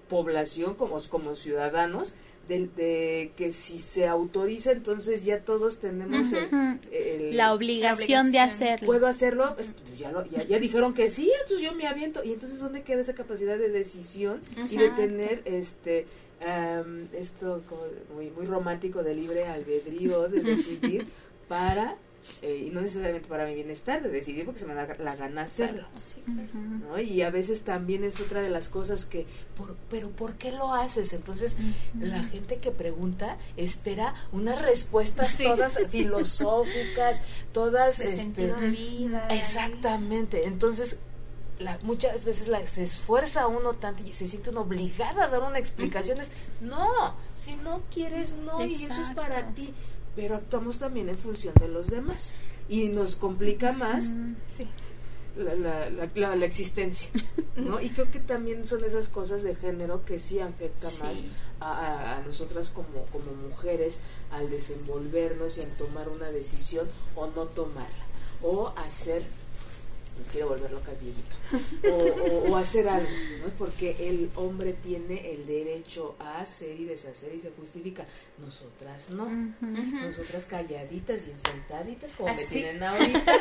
población 0.10 0.76
como, 0.76 0.98
como 1.10 1.36
ciudadanos 1.36 2.16
de, 2.48 3.32
que 3.36 3.52
si 3.52 3.80
se 3.80 4.08
autoriza 4.08 4.72
entonces 4.72 5.26
ya 5.26 5.42
todos 5.42 5.80
tenemos 5.80 6.28
la, 7.32 7.54
obligación 7.54 8.32
de 8.32 8.40
hacerlo. 8.40 8.86
Puedo 8.86 9.08
hacerlo 9.08 9.54
pues, 9.56 9.74
pues 9.86 10.00
ya, 10.00 10.14
ya, 10.48 10.60
dijeron 10.60 10.94
que 10.94 11.10
sí 11.10 11.30
entonces 11.42 11.66
yo 11.66 11.74
me 11.76 11.88
aviento. 11.88 12.24
Y 12.24 12.32
entonces 12.32 12.60
dónde 12.60 12.84
queda 12.84 13.02
esa 13.02 13.16
capacidad 13.16 13.58
de 13.58 13.70
decisión 13.70 14.40
y 14.70 14.78
de 14.78 14.90
tener 14.92 15.42
este 15.46 16.08
esto 17.14 17.64
muy 18.16 18.30
muy 18.30 18.46
romántico 18.46 19.04
de 19.04 19.14
libre 19.14 19.46
albedrío 19.46 20.30
de 20.30 20.42
decidir 20.42 21.08
para 21.50 21.98
eh, 22.42 22.66
y 22.68 22.70
no 22.70 22.82
necesariamente 22.82 23.28
para 23.28 23.46
mi 23.46 23.56
bienestar, 23.56 24.02
de 24.02 24.10
decidir 24.10 24.46
porque 24.46 24.60
se 24.60 24.66
me 24.66 24.74
da 24.74 24.88
la 25.00 25.16
gana 25.16 25.42
hacerlo. 25.42 25.88
¿no? 26.54 27.00
Y 27.00 27.22
a 27.22 27.30
veces 27.30 27.62
también 27.62 28.04
es 28.04 28.20
otra 28.20 28.42
de 28.42 28.50
las 28.50 28.70
cosas 28.70 29.06
que, 29.06 29.26
por, 29.56 29.76
pero 29.90 30.10
¿por 30.10 30.36
qué 30.36 30.52
lo 30.52 30.74
haces? 30.74 31.14
Entonces, 31.14 31.58
la 32.00 32.24
gente 32.26 32.58
que 32.58 32.72
pregunta 32.72 33.38
espera 33.56 34.14
unas 34.32 34.62
respuestas 34.62 35.38
todas 35.38 35.80
filosóficas, 35.90 37.24
todas... 37.52 38.00
De 38.00 38.14
este, 38.14 38.48
de 38.48 38.70
vida. 38.70 39.28
Exactamente. 39.30 40.46
Entonces, 40.46 41.00
la, 41.60 41.80
muchas 41.82 42.24
veces 42.24 42.48
la, 42.48 42.66
se 42.68 42.84
esfuerza 42.84 43.48
uno 43.48 43.74
tanto 43.74 44.04
y 44.04 44.14
se 44.14 44.28
siente 44.28 44.50
uno 44.52 44.62
obligada 44.62 45.26
a 45.26 45.28
dar 45.28 45.42
una 45.42 45.60
explicación. 45.60 46.20
Es, 46.20 46.32
no, 46.62 47.16
si 47.36 47.56
no 47.56 47.82
quieres, 47.92 48.38
no, 48.38 48.64
y 48.64 48.86
eso 48.86 49.02
es 49.02 49.10
para 49.16 49.48
ti 49.54 49.74
pero 50.18 50.36
actuamos 50.36 50.80
también 50.80 51.10
en 51.10 51.18
función 51.18 51.54
de 51.60 51.68
los 51.68 51.92
demás 51.92 52.32
y 52.68 52.90
nos 52.90 53.16
complica 53.16 53.72
más 53.72 54.08
la, 55.38 55.90
la, 55.92 56.36
la, 56.36 56.46
existencia, 56.46 57.12
¿no? 57.56 57.80
Y 57.80 57.92
creo 57.92 58.10
que 58.10 58.20
también 58.20 58.66
son 58.66 58.84
esas 58.84 59.10
cosas 59.10 59.44
de 59.44 59.56
género 59.56 60.04
que 60.06 60.20
sí 60.20 60.40
afectan 60.40 60.92
más 61.00 61.22
a, 61.60 62.18
a, 62.18 62.22
nosotras 62.24 62.72
como, 62.72 63.06
como 63.12 63.32
mujeres 63.48 64.00
al 64.32 64.50
desenvolvernos 64.50 65.60
y 65.60 65.62
en 65.62 65.78
tomar 65.78 66.10
una 66.10 66.32
decisión 66.32 66.88
o 67.16 67.28
no 67.28 67.46
tomarla, 67.46 68.06
o 68.42 68.74
hacer 68.76 69.22
nos 70.18 70.28
quiere 70.30 70.46
volver 70.46 70.72
locas 70.72 71.00
Dieguito. 71.00 71.36
O, 71.90 72.52
o, 72.52 72.58
hacer 72.58 72.88
algo, 72.88 73.10
¿no? 73.42 73.50
Porque 73.58 73.96
el 74.00 74.30
hombre 74.36 74.74
tiene 74.74 75.32
el 75.34 75.46
derecho 75.46 76.16
a 76.20 76.42
hacer 76.42 76.80
y 76.80 76.86
deshacer 76.86 77.34
y 77.36 77.42
se 77.42 77.52
justifica. 77.52 78.06
Nosotras 78.38 79.10
no. 79.10 79.28
Nosotras 79.62 80.46
calladitas, 80.46 81.26
bien 81.26 81.40
sentaditas, 81.40 82.12
como 82.16 82.34
me 82.34 82.46
tienen 82.46 82.84
ahorita. 82.84 83.24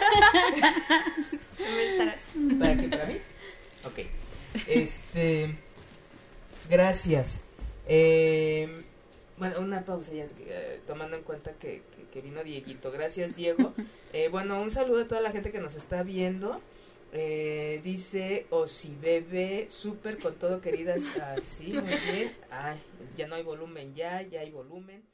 ¿Para 2.59 2.77
qué? 2.77 2.89
¿Para 2.89 3.07
mí? 3.07 3.19
Ok. 3.85 4.01
Este. 4.67 5.55
Gracias. 6.69 7.45
Eh, 7.89 8.86
bueno, 9.39 9.61
una 9.61 9.85
pausa 9.85 10.13
ya, 10.13 10.27
eh, 10.39 10.81
tomando 10.87 11.17
en 11.17 11.23
cuenta 11.23 11.53
que, 11.53 11.83
que, 12.13 12.21
vino 12.21 12.43
Dieguito. 12.43 12.91
Gracias, 12.91 13.35
Diego. 13.37 13.75
Eh, 14.13 14.29
bueno, 14.29 14.63
un 14.63 14.71
saludo 14.71 15.03
a 15.03 15.09
toda 15.09 15.21
la 15.21 15.31
gente 15.31 15.53
que 15.53 15.61
nos 15.61 15.75
está 15.75 16.03
viendo. 16.03 16.63
Eh, 17.13 17.83
dice 17.85 18.47
bebe 18.99 19.69
súper 19.69 20.19
con 20.19 20.37
todo, 20.37 20.63
queridas. 20.63 21.05
Así, 21.19 21.75
muy 21.75 21.83
bien. 21.83 22.35
Ay, 22.51 22.81
ya 23.15 23.27
no 23.27 23.35
hay 23.35 23.43
volumen, 23.43 23.95
ya, 23.95 24.23
ya 24.23 24.41
hay 24.41 24.51
volumen. 24.51 25.05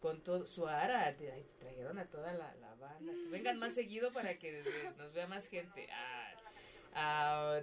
Con 0.00 0.22
todo, 0.22 0.44
Suara, 0.44 1.16
te, 1.16 1.30
trajeron 1.60 2.00
a 2.00 2.06
toda 2.06 2.32
la, 2.32 2.52
banda. 2.80 3.12
Vengan 3.30 3.60
más 3.60 3.74
seguido 3.74 4.12
para 4.12 4.38
que 4.38 4.64
nos 4.96 5.12
vea 5.12 5.28
más 5.28 5.46
gente. 5.46 5.88
Ah, 6.94 7.60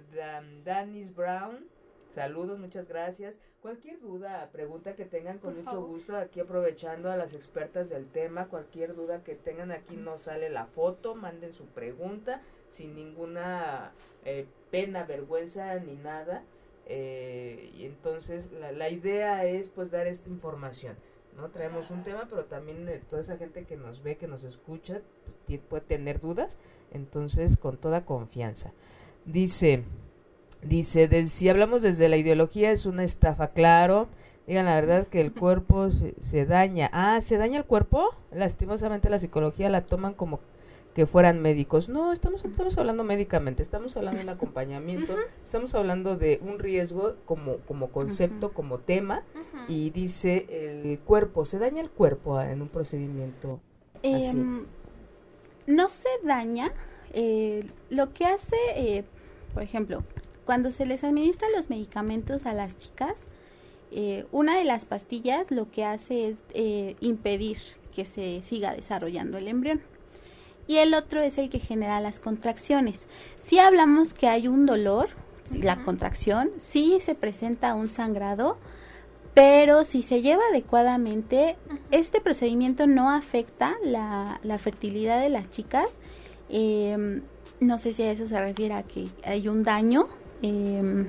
Danis 0.64 1.14
Brown, 1.14 1.68
saludos, 2.16 2.58
muchas 2.58 2.88
gracias. 2.88 3.34
Cualquier 3.60 4.00
duda, 4.00 4.48
pregunta 4.50 4.94
que 4.96 5.04
tengan 5.04 5.38
con 5.38 5.54
mucho 5.62 5.82
gusto, 5.82 6.16
aquí 6.16 6.40
aprovechando 6.40 7.10
a 7.10 7.16
las 7.16 7.34
expertas 7.34 7.90
del 7.90 8.06
tema, 8.06 8.46
cualquier 8.46 8.94
duda 8.94 9.22
que 9.22 9.34
tengan 9.34 9.70
aquí 9.70 9.96
no 9.96 10.16
sale 10.16 10.48
la 10.48 10.64
foto, 10.64 11.14
manden 11.14 11.52
su 11.52 11.66
pregunta 11.66 12.40
sin 12.70 12.94
ninguna 12.94 13.92
eh, 14.24 14.46
pena, 14.70 15.04
vergüenza 15.04 15.74
ni 15.74 15.94
nada. 15.96 16.42
Eh, 16.86 17.70
y 17.76 17.84
entonces 17.84 18.50
la, 18.52 18.72
la, 18.72 18.88
idea 18.88 19.44
es 19.44 19.68
pues 19.68 19.90
dar 19.90 20.06
esta 20.06 20.30
información. 20.30 20.96
¿no? 21.36 21.50
Traemos 21.50 21.90
un 21.90 22.02
tema, 22.02 22.26
pero 22.30 22.46
también 22.46 22.88
eh, 22.88 23.02
toda 23.10 23.20
esa 23.20 23.36
gente 23.36 23.64
que 23.64 23.76
nos 23.76 24.02
ve, 24.02 24.16
que 24.16 24.26
nos 24.26 24.42
escucha, 24.42 25.02
pues, 25.46 25.60
puede 25.60 25.84
tener 25.84 26.20
dudas, 26.20 26.58
entonces 26.92 27.58
con 27.58 27.76
toda 27.76 28.06
confianza. 28.06 28.72
Dice, 29.26 29.84
Dice, 30.62 31.24
si 31.26 31.48
hablamos 31.48 31.82
desde 31.82 32.08
la 32.08 32.16
ideología 32.16 32.70
es 32.70 32.86
una 32.86 33.04
estafa, 33.04 33.48
claro. 33.48 34.08
Digan 34.46 34.66
la 34.66 34.76
verdad 34.76 35.08
que 35.08 35.20
el 35.20 35.32
cuerpo 35.32 35.90
se, 36.20 36.46
daña. 36.46 36.88
Ah, 36.92 37.20
¿se 37.20 37.36
daña 37.36 37.58
el 37.58 37.64
cuerpo? 37.64 38.14
Lastimosamente 38.32 39.10
la 39.10 39.18
psicología 39.18 39.68
la 39.68 39.82
toman 39.82 40.14
como 40.14 40.40
que 40.94 41.04
fueran 41.04 41.42
médicos. 41.42 41.88
No, 41.90 42.10
estamos, 42.10 42.44
estamos 42.44 42.78
hablando 42.78 43.04
médicamente, 43.04 43.62
estamos 43.62 43.96
hablando 43.98 44.18
de 44.18 44.24
un 44.24 44.30
acompañamiento, 44.30 45.14
estamos 45.44 45.74
hablando 45.74 46.16
de 46.16 46.40
un 46.42 46.58
riesgo 46.58 47.16
como, 47.26 47.56
como 47.68 47.88
concepto, 47.88 48.54
como 48.54 48.78
tema, 48.78 49.22
y 49.68 49.90
dice 49.90 50.46
el 50.48 50.98
cuerpo, 51.00 51.44
¿se 51.44 51.58
daña 51.58 51.82
el 51.82 51.90
cuerpo 51.90 52.40
en 52.40 52.62
un 52.62 52.68
procedimiento 52.68 53.60
así? 53.98 54.38
Em, 54.38 54.64
no 55.66 55.90
se 55.90 56.08
daña, 56.24 56.72
eh, 57.12 57.66
lo 57.90 58.14
que 58.14 58.24
hace, 58.24 58.56
eh, 58.76 59.04
por 59.52 59.62
ejemplo, 59.62 60.02
cuando 60.46 60.70
se 60.70 60.86
les 60.86 61.04
administra 61.04 61.48
los 61.54 61.68
medicamentos 61.68 62.46
a 62.46 62.54
las 62.54 62.78
chicas, 62.78 63.26
eh, 63.90 64.24
una 64.32 64.56
de 64.56 64.64
las 64.64 64.86
pastillas 64.86 65.50
lo 65.50 65.70
que 65.70 65.84
hace 65.84 66.28
es 66.28 66.42
impedir 67.00 67.58
que 67.94 68.06
se 68.06 68.42
siga 68.42 68.72
desarrollando 68.72 69.36
el 69.36 69.48
embrión 69.48 69.82
y 70.66 70.78
el 70.78 70.94
otro 70.94 71.22
es 71.22 71.38
el 71.38 71.50
que 71.50 71.58
genera 71.58 72.00
las 72.00 72.20
contracciones. 72.20 73.06
Si 73.38 73.58
hablamos 73.58 74.14
que 74.14 74.28
hay 74.28 74.48
un 74.48 74.66
dolor, 74.66 75.08
la 75.52 75.76
contracción, 75.84 76.50
sí 76.58 76.98
se 77.00 77.14
presenta 77.14 77.74
un 77.74 77.90
sangrado, 77.90 78.58
pero 79.34 79.84
si 79.84 80.02
se 80.02 80.22
lleva 80.22 80.42
adecuadamente, 80.50 81.56
este 81.90 82.20
procedimiento 82.20 82.86
no 82.86 83.10
afecta 83.10 83.74
la, 83.84 84.58
fertilidad 84.58 85.20
de 85.20 85.28
las 85.28 85.50
chicas. 85.50 85.98
Em, 86.48 87.22
no 87.60 87.78
sé 87.78 87.92
si 87.92 88.02
a 88.02 88.10
eso 88.10 88.26
se 88.26 88.40
refiere 88.40 88.74
a 88.74 88.82
que 88.82 89.08
hay 89.24 89.48
un 89.48 89.62
daño. 89.62 90.08
Em, 90.42 91.06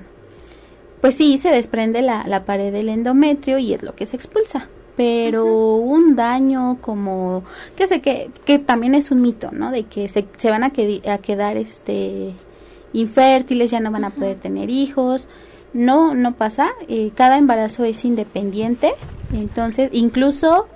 pues 1.00 1.14
sí, 1.14 1.38
se 1.38 1.50
desprende 1.50 2.02
la, 2.02 2.24
la 2.26 2.44
pared 2.44 2.72
del 2.72 2.88
endometrio 2.88 3.58
y 3.58 3.72
es 3.72 3.82
lo 3.82 3.94
que 3.94 4.06
se 4.06 4.16
expulsa 4.16 4.68
pero 4.98 5.76
un 5.76 6.16
daño 6.16 6.78
como 6.80 7.44
que 7.76 7.86
sé 7.86 8.00
que, 8.00 8.32
que 8.44 8.58
también 8.58 8.96
es 8.96 9.12
un 9.12 9.20
mito, 9.20 9.50
¿no? 9.52 9.70
De 9.70 9.84
que 9.84 10.08
se, 10.08 10.26
se 10.38 10.50
van 10.50 10.64
a, 10.64 10.72
a 11.06 11.18
quedar 11.18 11.56
este 11.56 12.34
infértiles, 12.92 13.70
ya 13.70 13.78
no 13.78 13.92
van 13.92 14.04
a 14.04 14.10
poder 14.10 14.38
tener 14.38 14.70
hijos. 14.70 15.28
No, 15.72 16.14
no 16.14 16.34
pasa. 16.34 16.70
Eh, 16.88 17.12
cada 17.14 17.38
embarazo 17.38 17.84
es 17.84 18.04
independiente. 18.04 18.92
Entonces, 19.32 19.90
incluso 19.92 20.66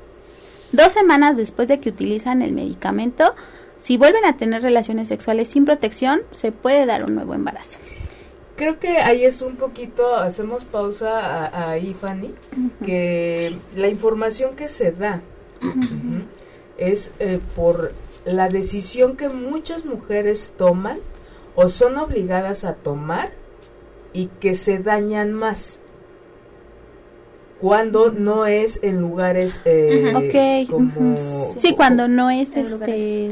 dos 0.71 0.93
semanas 0.93 1.37
después 1.37 1.67
de 1.67 1.81
que 1.81 1.89
utilizan 1.89 2.43
el 2.43 2.53
medicamento, 2.53 3.35
si 3.81 3.97
vuelven 3.97 4.25
a 4.25 4.37
tener 4.37 4.63
relaciones 4.63 5.09
sexuales 5.09 5.49
sin 5.49 5.65
protección, 5.65 6.21
se 6.31 6.53
puede 6.53 6.87
dar 6.87 7.03
un 7.03 7.17
nuevo 7.17 7.35
embarazo 7.35 7.79
creo 8.57 8.79
que 8.79 8.99
ahí 8.99 9.25
es 9.25 9.43
un 9.43 9.57
poquito, 9.57 10.17
hacemos 10.17 10.65
pausa 10.65 11.71
ahí, 11.71 11.95
Fanny, 11.95 12.35
que 12.85 13.57
la 13.77 13.89
información 13.89 14.57
que 14.57 14.69
se 14.69 14.93
da 14.93 15.23
es 16.79 17.13
eh, 17.19 17.41
por 17.55 17.93
la 18.25 18.49
decisión 18.49 19.17
que 19.17 19.29
muchas 19.29 19.85
mujeres 19.85 20.55
toman 20.57 20.99
o 21.55 21.69
son 21.69 21.99
obligadas 21.99 22.65
a 22.65 22.75
tomar 22.75 23.31
y 24.13 24.27
que 24.41 24.55
se 24.55 24.79
dañan 24.79 25.33
más 25.33 25.81
cuando 27.61 28.11
no 28.11 28.47
es 28.47 28.81
en 28.83 29.01
lugares 29.01 29.63
eh, 29.65 30.67
como 30.69 31.17
sí 31.17 31.75
cuando 31.77 32.09
no 32.09 32.31
es 32.31 32.57
este 32.57 33.31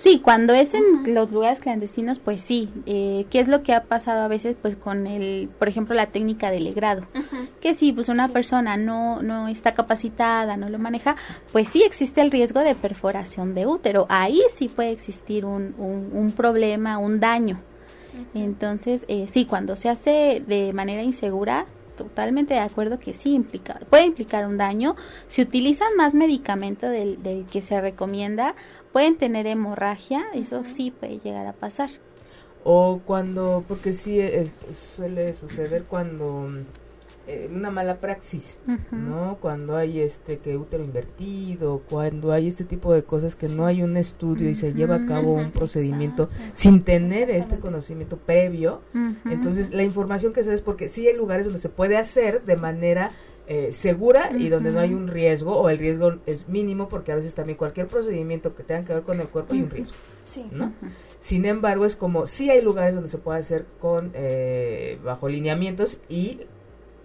Sí, 0.00 0.20
cuando 0.20 0.54
es 0.54 0.74
en 0.74 1.12
los 1.12 1.32
lugares 1.32 1.58
clandestinos, 1.58 2.20
pues 2.20 2.40
sí. 2.40 2.68
Eh, 2.86 3.26
¿Qué 3.30 3.40
es 3.40 3.48
lo 3.48 3.64
que 3.64 3.74
ha 3.74 3.82
pasado 3.82 4.22
a 4.22 4.28
veces, 4.28 4.56
pues 4.60 4.76
con 4.76 5.08
el, 5.08 5.50
por 5.58 5.68
ejemplo, 5.68 5.96
la 5.96 6.06
técnica 6.06 6.52
del 6.52 6.64
legrado? 6.64 7.04
Que 7.60 7.74
si 7.74 7.92
pues 7.92 8.08
una 8.08 8.28
persona 8.28 8.76
no, 8.76 9.22
no 9.22 9.48
está 9.48 9.74
capacitada, 9.74 10.56
no 10.56 10.68
lo 10.68 10.78
maneja, 10.78 11.16
pues 11.50 11.66
sí 11.68 11.82
existe 11.82 12.20
el 12.20 12.30
riesgo 12.30 12.60
de 12.60 12.76
perforación 12.76 13.54
de 13.54 13.66
útero. 13.66 14.06
Ahí 14.08 14.40
sí 14.54 14.68
puede 14.68 14.92
existir 14.92 15.44
un, 15.44 15.74
un, 15.76 16.30
problema, 16.30 16.98
un 16.98 17.18
daño. 17.18 17.58
Entonces, 18.34 19.04
eh, 19.08 19.26
sí, 19.28 19.46
cuando 19.46 19.76
se 19.76 19.88
hace 19.88 20.42
de 20.46 20.72
manera 20.72 21.02
insegura, 21.02 21.66
totalmente 21.96 22.54
de 22.54 22.60
acuerdo 22.60 23.00
que 23.00 23.12
sí 23.12 23.34
implica, 23.34 23.80
puede 23.90 24.04
implicar 24.04 24.46
un 24.46 24.56
daño. 24.56 24.94
Si 25.28 25.42
utilizan 25.42 25.96
más 25.96 26.14
medicamento 26.14 26.88
del, 26.88 27.20
del 27.22 27.44
que 27.46 27.60
se 27.60 27.80
recomienda, 27.80 28.54
pueden 28.98 29.16
tener 29.16 29.46
hemorragia, 29.46 30.24
eso 30.34 30.64
sí 30.64 30.90
puede 30.90 31.20
llegar 31.20 31.46
a 31.46 31.52
pasar. 31.52 31.88
O 32.64 33.00
cuando, 33.06 33.64
porque 33.68 33.92
sí 33.92 34.20
suele 34.96 35.34
suceder 35.34 35.84
cuando 35.84 36.48
eh, 37.28 37.48
una 37.48 37.70
mala 37.70 38.00
praxis, 38.00 38.58
¿no? 38.90 39.38
Cuando 39.40 39.76
hay 39.76 40.00
este 40.00 40.38
que 40.38 40.56
útero 40.56 40.82
invertido, 40.82 41.80
cuando 41.88 42.32
hay 42.32 42.48
este 42.48 42.64
tipo 42.64 42.92
de 42.92 43.04
cosas 43.04 43.36
que 43.36 43.46
no 43.46 43.66
hay 43.66 43.84
un 43.84 43.96
estudio 43.96 44.50
y 44.50 44.56
se 44.56 44.74
lleva 44.74 44.96
a 44.96 45.06
cabo 45.06 45.34
un 45.34 45.52
procedimiento 45.52 46.28
sin 46.54 46.82
tener 46.82 47.30
este 47.30 47.60
conocimiento 47.60 48.16
previo, 48.16 48.82
entonces 49.26 49.70
la 49.70 49.84
información 49.84 50.32
que 50.32 50.42
se 50.42 50.48
da 50.48 50.56
es 50.56 50.62
porque 50.62 50.88
sí 50.88 51.06
hay 51.06 51.14
lugares 51.14 51.46
donde 51.46 51.60
se 51.60 51.68
puede 51.68 51.96
hacer 51.96 52.42
de 52.42 52.56
manera 52.56 53.12
eh, 53.50 53.72
segura 53.72 54.30
y 54.38 54.50
donde 54.50 54.70
no 54.70 54.80
hay 54.80 54.92
un 54.92 55.08
riesgo 55.08 55.56
o 55.56 55.70
el 55.70 55.78
riesgo 55.78 56.18
es 56.26 56.48
mínimo 56.48 56.86
porque 56.86 57.12
a 57.12 57.16
veces 57.16 57.34
también 57.34 57.56
cualquier 57.56 57.86
procedimiento 57.86 58.54
que 58.54 58.62
tenga 58.62 58.84
que 58.84 58.92
ver 58.92 59.02
con 59.04 59.20
el 59.20 59.28
cuerpo 59.28 59.54
hay 59.54 59.62
un 59.62 59.70
riesgo. 59.70 59.96
¿no? 60.52 60.72
Sin 61.20 61.46
embargo, 61.46 61.86
es 61.86 61.96
como 61.96 62.26
si 62.26 62.50
hay 62.50 62.60
lugares 62.60 62.94
donde 62.94 63.08
se 63.08 63.16
puede 63.16 63.40
hacer 63.40 63.64
con 63.80 64.10
eh, 64.12 64.98
bajo 65.02 65.30
lineamientos 65.30 65.96
y 66.10 66.40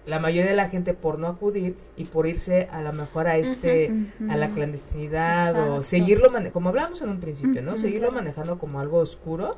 la 0.06 0.20
mayoría 0.20 0.52
de 0.52 0.56
la 0.56 0.70
gente 0.70 0.94
por 0.94 1.20
no 1.20 1.28
acudir 1.28 1.76
y 1.96 2.06
por 2.06 2.28
irse 2.28 2.68
a 2.72 2.82
lo 2.82 2.94
mejor 2.94 3.28
a 3.28 3.38
este 3.38 3.92
a 4.30 4.36
la 4.36 4.50
clandestinidad 4.50 5.70
o 5.70 5.84
seguirlo 5.84 6.32
como 6.52 6.70
hablamos 6.70 7.02
en 7.02 7.10
un 7.10 7.20
principio 7.20 7.62
no 7.62 7.78
seguirlo 7.78 8.12
manejando 8.12 8.58
como 8.58 8.80
algo 8.80 8.98
oscuro 8.98 9.58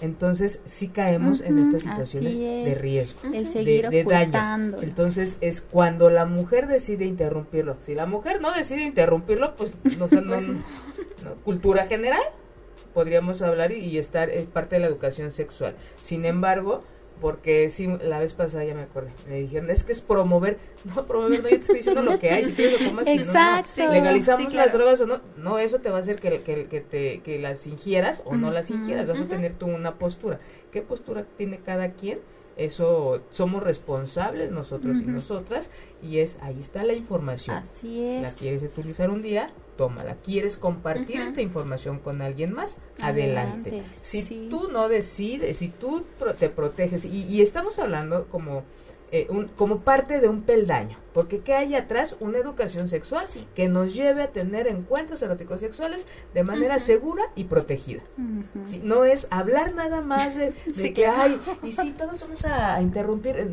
entonces 0.00 0.60
sí 0.66 0.88
caemos 0.88 1.40
en 1.40 1.58
estas 1.58 1.82
situaciones 1.82 2.38
de 2.38 2.76
riesgo 2.78 3.20
de, 3.30 4.04
daño. 4.04 4.76
entonces 4.82 5.38
es 5.40 5.60
cuando 5.60 6.10
la 6.10 6.24
mujer 6.24 6.66
decide 6.66 7.04
interrumpirlo. 7.04 7.76
Si 7.82 7.94
la 7.94 8.06
mujer 8.06 8.40
no 8.40 8.52
decide 8.52 8.82
interrumpirlo 8.82 9.54
pues 9.56 9.74
no, 9.98 10.08
sé, 10.08 10.20
no, 10.20 10.62
cultura 11.44 11.86
general 11.86 12.22
podríamos 12.94 13.42
hablar 13.42 13.72
y, 13.72 13.78
y 13.78 13.98
estar 13.98 14.30
es 14.30 14.48
parte 14.48 14.76
de 14.76 14.80
la 14.80 14.86
educación 14.86 15.30
sexual. 15.30 15.74
Sin 16.00 16.24
embargo 16.24 16.82
porque 17.20 17.70
sí, 17.70 17.88
la 18.02 18.20
vez 18.20 18.34
pasada 18.34 18.64
ya 18.64 18.74
me 18.74 18.82
acordé, 18.82 19.10
me 19.28 19.40
dijeron, 19.40 19.70
es 19.70 19.84
que 19.84 19.92
es 19.92 20.00
promover, 20.00 20.58
no, 20.84 21.06
promover, 21.06 21.42
no, 21.42 21.48
yo 21.48 21.56
te 21.56 21.60
estoy 21.62 21.76
diciendo 21.76 22.02
lo 22.02 22.18
que 22.18 22.30
hay, 22.30 22.44
si 22.44 22.52
quieres 22.52 22.92
lo 22.92 23.00
Exacto. 23.02 23.70
Si 23.74 23.82
no, 23.82 23.92
legalizamos 23.92 24.54
las 24.54 24.72
drogas 24.72 25.00
o 25.00 25.06
no, 25.06 25.20
no, 25.36 25.58
eso 25.58 25.78
te 25.78 25.90
va 25.90 25.98
a 25.98 26.00
hacer 26.00 26.16
que, 26.16 26.42
que, 26.42 26.66
que, 26.66 26.80
te, 26.80 27.20
que 27.20 27.38
las 27.38 27.66
ingieras 27.66 28.22
o 28.24 28.36
no 28.36 28.50
las 28.50 28.70
ingieras, 28.70 29.06
vas 29.06 29.20
a 29.20 29.26
tener 29.26 29.54
tú 29.54 29.66
una 29.66 29.94
postura. 29.94 30.38
¿Qué 30.70 30.82
postura 30.82 31.24
tiene 31.36 31.58
cada 31.58 31.92
quien? 31.92 32.20
Eso 32.56 33.20
somos 33.30 33.62
responsables 33.62 34.50
nosotros 34.50 34.96
y 34.96 35.04
nosotras 35.04 35.68
y 36.02 36.18
es 36.18 36.38
ahí 36.40 36.58
está 36.60 36.84
la 36.84 36.94
información. 36.94 37.56
Así 37.56 38.02
es. 38.02 38.22
La 38.22 38.30
quieres 38.30 38.62
utilizar 38.62 39.10
un 39.10 39.20
día, 39.20 39.50
tómala. 39.76 40.14
¿Quieres 40.14 40.56
compartir 40.56 41.20
esta 41.20 41.42
información 41.42 41.98
con 41.98 42.22
alguien 42.22 42.52
más? 42.52 42.78
Adelante. 43.00 43.82
Si 44.00 44.48
tú 44.48 44.70
no 44.70 44.88
decides, 44.88 45.58
si 45.58 45.68
tú 45.68 46.04
te 46.38 46.48
proteges 46.48 47.04
y, 47.04 47.24
y 47.24 47.42
estamos 47.42 47.78
hablando 47.78 48.26
como 48.28 48.64
eh, 49.12 49.28
un, 49.30 49.46
como 49.46 49.78
parte 49.80 50.20
de 50.20 50.28
un 50.28 50.42
peldaño, 50.42 50.98
porque 51.14 51.38
¿qué 51.38 51.54
hay 51.54 51.76
atrás? 51.76 52.16
Una 52.18 52.38
educación 52.38 52.88
sexual 52.88 53.24
que 53.54 53.68
nos 53.68 53.94
lleve 53.94 54.22
a 54.22 54.32
tener 54.32 54.66
encuentros 54.66 55.22
eróticos 55.22 55.60
sexuales 55.60 56.04
de 56.34 56.42
manera 56.42 56.80
segura 56.80 57.22
y 57.36 57.44
protegida. 57.44 58.02
no 58.82 59.04
es 59.04 59.28
hablar 59.30 59.74
nada 59.74 60.00
más 60.00 60.34
de, 60.34 60.52
que 60.94 61.06
hay, 61.06 61.40
y 61.62 61.70
si 61.70 61.92
todos 61.92 62.18
vamos 62.20 62.44
a 62.46 62.82
interrumpir. 62.82 63.48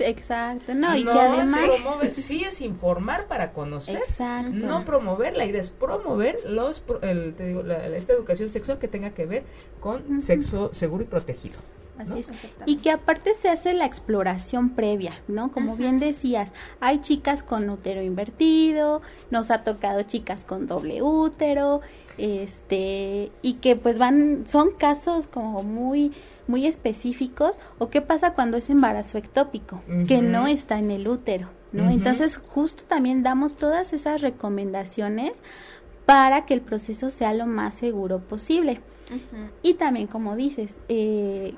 exacto, 0.00 0.74
no, 0.74 0.96
y 0.96 1.04
que 1.04 1.10
además... 1.20 1.70
sí 2.12 2.42
es 2.42 2.60
informar 2.60 3.26
para 3.26 3.52
conocer, 3.52 4.02
no 4.50 4.84
promover, 4.84 5.36
la 5.36 5.44
idea 5.44 5.60
es 5.60 5.70
promover 5.70 6.40
los, 6.46 6.82
el, 7.02 7.34
te 7.36 7.46
digo, 7.46 7.62
esta 7.62 8.12
educación 8.12 8.50
sexual 8.50 8.78
que 8.78 8.88
tenga 8.88 9.10
que 9.10 9.26
ver 9.26 9.44
con 9.78 10.20
sexo 10.20 10.74
seguro 10.74 11.04
y 11.04 11.06
protegido. 11.06 11.58
Así 11.98 12.20
es. 12.20 12.28
Y 12.66 12.76
que 12.76 12.90
aparte 12.90 13.34
se 13.34 13.48
hace 13.48 13.72
la 13.74 13.86
exploración 13.86 14.70
previa, 14.70 15.14
¿no? 15.28 15.50
Como 15.50 15.76
bien 15.76 15.98
decías, 15.98 16.52
hay 16.80 17.00
chicas 17.00 17.42
con 17.42 17.68
útero 17.70 18.02
invertido, 18.02 19.02
nos 19.30 19.50
ha 19.50 19.64
tocado 19.64 20.02
chicas 20.02 20.44
con 20.44 20.66
doble 20.66 21.02
útero, 21.02 21.80
este, 22.18 23.30
y 23.42 23.54
que 23.54 23.76
pues 23.76 23.98
van, 23.98 24.46
son 24.46 24.72
casos 24.72 25.26
como 25.26 25.62
muy, 25.62 26.12
muy 26.46 26.66
específicos, 26.66 27.58
o 27.78 27.88
qué 27.88 28.02
pasa 28.02 28.34
cuando 28.34 28.56
es 28.56 28.70
embarazo 28.70 29.18
ectópico, 29.18 29.80
que 30.06 30.22
no 30.22 30.46
está 30.46 30.78
en 30.78 30.90
el 30.90 31.08
útero, 31.08 31.48
¿no? 31.72 31.90
Entonces, 31.90 32.36
justo 32.36 32.84
también 32.86 33.22
damos 33.22 33.56
todas 33.56 33.92
esas 33.92 34.20
recomendaciones 34.20 35.40
para 36.06 36.46
que 36.46 36.54
el 36.54 36.60
proceso 36.60 37.10
sea 37.10 37.34
lo 37.34 37.46
más 37.46 37.74
seguro 37.74 38.20
posible. 38.20 38.80
Y 39.62 39.74
también, 39.74 40.06
como 40.06 40.36
dices, 40.36 40.76
eh, 40.88 41.54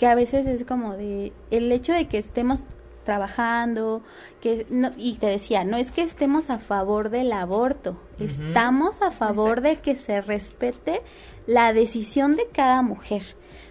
que 0.00 0.06
a 0.06 0.14
veces 0.14 0.46
es 0.46 0.64
como 0.64 0.96
de 0.96 1.34
el 1.50 1.70
hecho 1.70 1.92
de 1.92 2.08
que 2.08 2.16
estemos 2.16 2.60
trabajando, 3.04 4.02
que 4.40 4.66
no, 4.70 4.92
y 4.96 5.16
te 5.16 5.26
decía, 5.26 5.64
no 5.64 5.76
es 5.76 5.90
que 5.90 6.00
estemos 6.00 6.48
a 6.48 6.58
favor 6.58 7.10
del 7.10 7.30
aborto, 7.34 8.00
estamos 8.18 9.02
a 9.02 9.10
favor 9.10 9.60
de 9.60 9.76
que 9.76 9.96
se 9.96 10.22
respete 10.22 11.02
la 11.46 11.74
decisión 11.74 12.36
de 12.36 12.46
cada 12.50 12.80
mujer, 12.80 13.22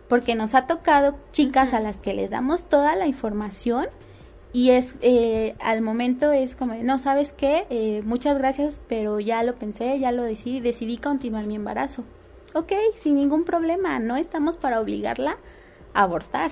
porque 0.07 0.35
nos 0.35 0.53
ha 0.53 0.67
tocado 0.67 1.17
chicas 1.31 1.73
a 1.73 1.79
las 1.79 1.97
que 1.97 2.13
les 2.13 2.29
damos 2.29 2.65
toda 2.65 2.95
la 2.95 3.07
información 3.07 3.87
y 4.53 4.69
es 4.69 4.97
eh, 5.01 5.55
al 5.59 5.81
momento 5.81 6.31
es 6.31 6.55
como 6.55 6.75
no 6.75 6.99
sabes 6.99 7.33
qué 7.33 7.65
eh, 7.71 8.01
muchas 8.03 8.37
gracias 8.37 8.81
pero 8.87 9.19
ya 9.19 9.43
lo 9.43 9.55
pensé 9.55 9.99
ya 9.99 10.11
lo 10.11 10.23
decidí 10.23 10.59
decidí 10.59 10.97
continuar 10.97 11.45
mi 11.45 11.55
embarazo 11.55 12.03
ok 12.55 12.73
sin 12.95 13.13
ningún 13.13 13.43
problema 13.43 13.99
no 13.99 14.17
estamos 14.17 14.57
para 14.57 14.79
obligarla 14.79 15.37
abortar. 15.93 16.51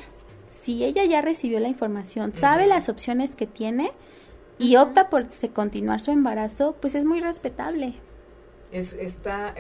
Si 0.50 0.84
ella 0.84 1.06
ya 1.06 1.22
recibió 1.22 1.60
la 1.60 1.68
información 1.68 2.34
sabe 2.34 2.68
las 2.68 2.90
opciones 2.90 3.36
que 3.36 3.48
tiene 3.48 3.92
y 4.58 4.78
opta 4.78 5.10
por 5.10 5.28
continuar 5.54 6.02
su 6.02 6.12
embarazo 6.12 6.76
pues 6.80 6.96
es 6.96 7.06
muy 7.06 7.20
respetable. 7.20 7.96
Es 8.72 8.94
está 8.94 9.54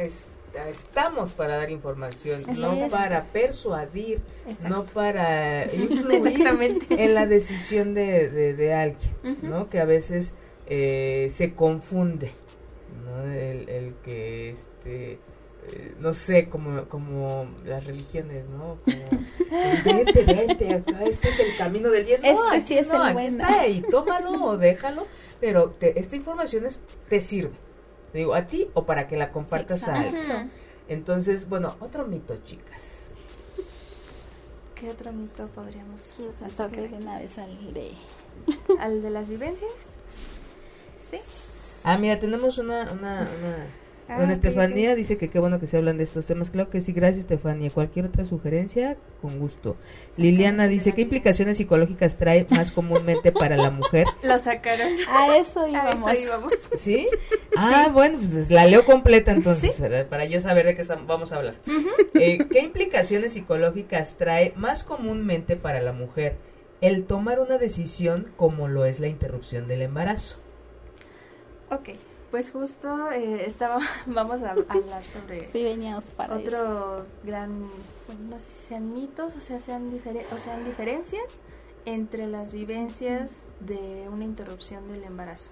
estamos 0.69 1.31
para 1.33 1.57
dar 1.57 1.71
información, 1.71 2.41
no 2.57 2.87
para 2.89 3.23
persuadir, 3.25 4.21
no 4.67 4.85
para 4.85 5.65
influir 5.73 6.85
en 6.89 7.13
la 7.13 7.25
decisión 7.25 7.93
de, 7.93 8.29
de, 8.29 8.73
alguien, 8.73 9.11
¿no? 9.43 9.69
Que 9.69 9.79
a 9.79 9.85
veces 9.85 10.33
eh, 10.67 11.31
se 11.33 11.53
confunde, 11.53 12.31
¿no? 13.05 13.31
El, 13.31 13.95
que, 14.03 14.49
este, 14.49 15.19
no 15.99 16.13
sé, 16.13 16.47
como, 16.47 16.86
como 16.86 17.47
las 17.65 17.84
religiones, 17.86 18.47
¿no? 18.49 18.77
Como, 18.84 19.25
vente, 19.84 20.23
vente, 20.23 20.73
acá, 20.73 21.03
este 21.03 21.30
es 21.30 21.39
el 21.39 21.58
camino 21.58 21.89
del 21.89 22.06
bien. 22.06 22.21
No, 22.21 22.53
este 22.53 22.67
sí 22.67 22.80
es 22.80 22.89
el 22.89 23.13
bueno. 23.13 23.19
está, 23.19 23.67
y 23.67 23.82
tómalo 23.82 24.43
o 24.43 24.58
déjalo, 24.58 25.06
pero 25.39 25.75
esta 25.82 26.15
información 26.15 26.65
es, 26.65 26.82
te 27.10 27.21
sirve 27.21 27.51
digo, 28.13 28.34
a 28.34 28.45
ti 28.45 28.67
o 28.73 28.86
para 28.86 29.08
que 29.08 29.17
la 29.17 29.30
compartas 29.30 29.88
a 29.88 29.95
alguien. 29.95 30.51
Entonces, 30.88 31.47
bueno, 31.47 31.75
otro 31.80 32.06
mito, 32.08 32.38
chicas. 32.45 32.82
¿Qué 34.75 34.89
otro 34.89 35.12
mito 35.12 35.47
podríamos 35.47 36.01
sacar 36.56 36.89
de 36.89 36.97
una 36.97 37.19
vez 37.19 37.38
al 37.38 37.73
de... 37.73 37.91
¿Al 38.80 39.01
de 39.01 39.10
las 39.10 39.27
vivencias? 39.27 39.71
Sí. 41.10 41.17
Ah, 41.84 41.97
mira, 41.97 42.19
tenemos 42.19 42.58
una, 42.58 42.91
una, 42.91 43.27
una 43.39 43.65
Ah, 44.10 44.24
Estefanía 44.32 44.96
dice 44.96 45.17
que 45.17 45.28
qué 45.28 45.39
bueno 45.39 45.60
que 45.60 45.67
se 45.67 45.76
hablan 45.76 45.98
de 45.98 46.04
estos 46.06 46.26
temas. 46.26 46.50
Claro 46.50 46.70
que 46.70 46.82
sí, 46.82 46.93
gracias 46.93 47.22
Estefanía. 47.22 47.70
Cualquier 47.70 48.06
otra 48.06 48.24
sugerencia, 48.24 48.96
con 49.22 49.38
gusto. 49.38 49.76
Liliana 50.15 50.67
dice, 50.67 50.93
¿qué 50.93 51.02
implicaciones 51.02 51.58
psicológicas 51.58 52.17
trae 52.17 52.46
más 52.50 52.72
comúnmente 52.72 53.32
para 53.32 53.58
la 53.58 53.70
mujer? 53.70 54.06
La 54.24 54.38
sacaron. 54.38 54.93
A 55.10 55.38
eso 55.38 55.67
íbamos. 55.67 56.12
¿Sí? 56.78 57.08
Ah, 57.58 57.89
bueno, 57.91 58.20
pues 58.20 58.50
la 58.50 58.65
leo 58.65 58.86
completa 58.86 59.32
entonces, 59.32 59.74
para 60.10 60.26
yo 60.26 60.39
saber 60.39 60.65
de 60.65 60.76
qué 60.76 60.84
vamos 61.06 61.34
a 61.34 61.38
hablar. 61.38 61.56
Eh, 62.13 62.39
¿Qué 62.50 62.60
implicaciones 62.60 63.34
psicológicas 63.34 64.15
trae 64.17 64.54
más 64.56 64.84
comúnmente 64.84 65.56
para 65.56 65.82
la 65.82 65.91
mujer 65.91 66.36
el 66.82 67.06
tomar 67.06 67.39
una 67.39 67.58
decisión 67.58 68.32
como 68.36 68.67
lo 68.67 68.86
es 68.86 69.00
la 69.00 69.08
interrupción 69.08 69.67
del 69.67 69.82
embarazo? 69.82 70.38
Ok. 71.70 71.89
Pues 72.38 72.52
justo 72.52 73.12
eh, 73.12 73.47
estaba, 73.47 73.80
vamos 74.06 74.43
a 74.43 74.52
hablar 74.52 75.04
sobre 75.12 75.50
sí, 75.50 75.63
veníamos 75.63 76.12
para 76.12 76.36
otro 76.36 77.04
gran, 77.23 77.62
no 78.30 78.39
sé 78.39 78.52
si 78.52 78.67
sean 78.67 78.93
mitos 78.93 79.36
o 79.36 79.41
sea, 79.41 79.60
sean, 79.60 79.89
o 80.32 80.38
sean 80.38 80.63
diferencias 80.63 81.41
entre 81.86 82.28
las 82.28 82.52
vivencias 82.52 83.41
de 83.62 84.08
una 84.12 84.23
interrupción 84.23 84.88
del 84.88 85.04
embarazo. 85.06 85.50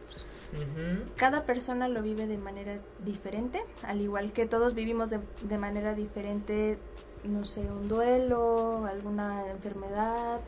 Cada 1.15 1.43
persona 1.47 1.87
lo 1.87 2.03
vive 2.03 2.27
de 2.27 2.37
manera 2.37 2.75
diferente, 3.03 3.63
al 3.81 3.99
igual 3.99 4.31
que 4.31 4.45
todos 4.45 4.75
vivimos 4.75 5.09
de, 5.09 5.19
de 5.41 5.57
manera 5.57 5.95
diferente, 5.95 6.77
no 7.23 7.45
sé, 7.45 7.61
un 7.61 7.87
duelo, 7.87 8.85
alguna 8.85 9.49
enfermedad, 9.49 10.39